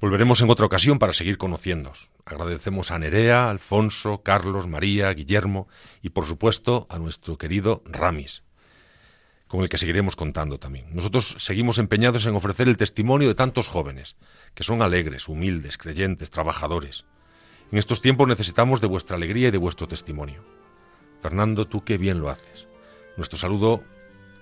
Volveremos 0.00 0.40
en 0.40 0.48
otra 0.48 0.64
ocasión 0.64 1.00
para 1.00 1.12
seguir 1.12 1.38
conociéndoos. 1.38 2.10
Agradecemos 2.24 2.92
a 2.92 3.00
Nerea, 3.00 3.50
Alfonso, 3.50 4.22
Carlos, 4.22 4.68
María, 4.68 5.12
Guillermo 5.12 5.66
y 6.02 6.10
por 6.10 6.24
supuesto 6.24 6.86
a 6.88 7.00
nuestro 7.00 7.36
querido 7.36 7.82
Ramis, 7.84 8.44
con 9.48 9.62
el 9.62 9.68
que 9.68 9.76
seguiremos 9.76 10.14
contando 10.14 10.60
también. 10.60 10.86
Nosotros 10.94 11.34
seguimos 11.38 11.78
empeñados 11.78 12.24
en 12.26 12.36
ofrecer 12.36 12.68
el 12.68 12.76
testimonio 12.76 13.26
de 13.26 13.34
tantos 13.34 13.66
jóvenes, 13.66 14.14
que 14.54 14.62
son 14.62 14.82
alegres, 14.82 15.26
humildes, 15.26 15.76
creyentes, 15.76 16.30
trabajadores. 16.30 17.06
En 17.72 17.78
estos 17.78 18.00
tiempos 18.00 18.28
necesitamos 18.28 18.80
de 18.80 18.86
vuestra 18.86 19.16
alegría 19.16 19.48
y 19.48 19.50
de 19.50 19.58
vuestro 19.58 19.88
testimonio. 19.88 20.44
Fernando, 21.20 21.66
tú 21.66 21.82
qué 21.82 21.98
bien 21.98 22.20
lo 22.20 22.30
haces. 22.30 22.68
Nuestro 23.16 23.36
saludo 23.36 23.82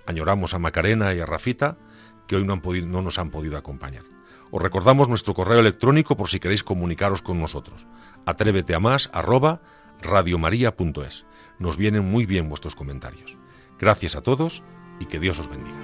añoramos 0.05 0.53
a 0.53 0.59
Macarena 0.59 1.15
y 1.15 1.21
a 1.21 1.27
Rafita, 1.27 1.79
que 2.27 2.37
hoy 2.37 2.45
no, 2.45 2.53
han 2.55 2.61
podido- 2.61 2.87
no 2.87 3.03
nos 3.03 3.19
han 3.19 3.31
podido 3.31 3.57
acompañar. 3.57 4.03
Os 4.51 4.63
recordamos 4.63 5.09
nuestro 5.09 5.35
correo 5.35 5.59
electrónico 5.59 6.17
por 6.17 6.29
si 6.29 6.39
queréis 6.41 6.63
comunicaros 6.63 7.23
con 7.23 7.41
nosotros. 7.41 7.87
Atrévete 8.27 8.75
a 8.75 8.81
más 8.81 9.11
arroba 9.13 9.61
radiomaria.es. 10.01 11.25
Nos 11.59 11.77
vienen 11.77 12.05
muy 12.05 12.27
bien 12.27 12.49
vuestros 12.49 12.75
comentarios. 12.75 13.37
Gracias 13.79 14.15
a 14.17 14.23
todos 14.23 14.63
y 15.01 15.07
que 15.07 15.19
Dios 15.19 15.39
os 15.39 15.49
bendiga. 15.49 15.77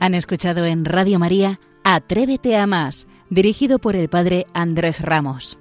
Han 0.00 0.14
escuchado 0.14 0.64
en 0.66 0.84
Radio 0.84 1.18
María 1.18 1.60
Atrévete 1.86 2.56
a 2.56 2.66
más, 2.66 3.06
dirigido 3.28 3.78
por 3.78 3.94
el 3.94 4.08
padre 4.08 4.46
Andrés 4.54 5.00
Ramos. 5.02 5.58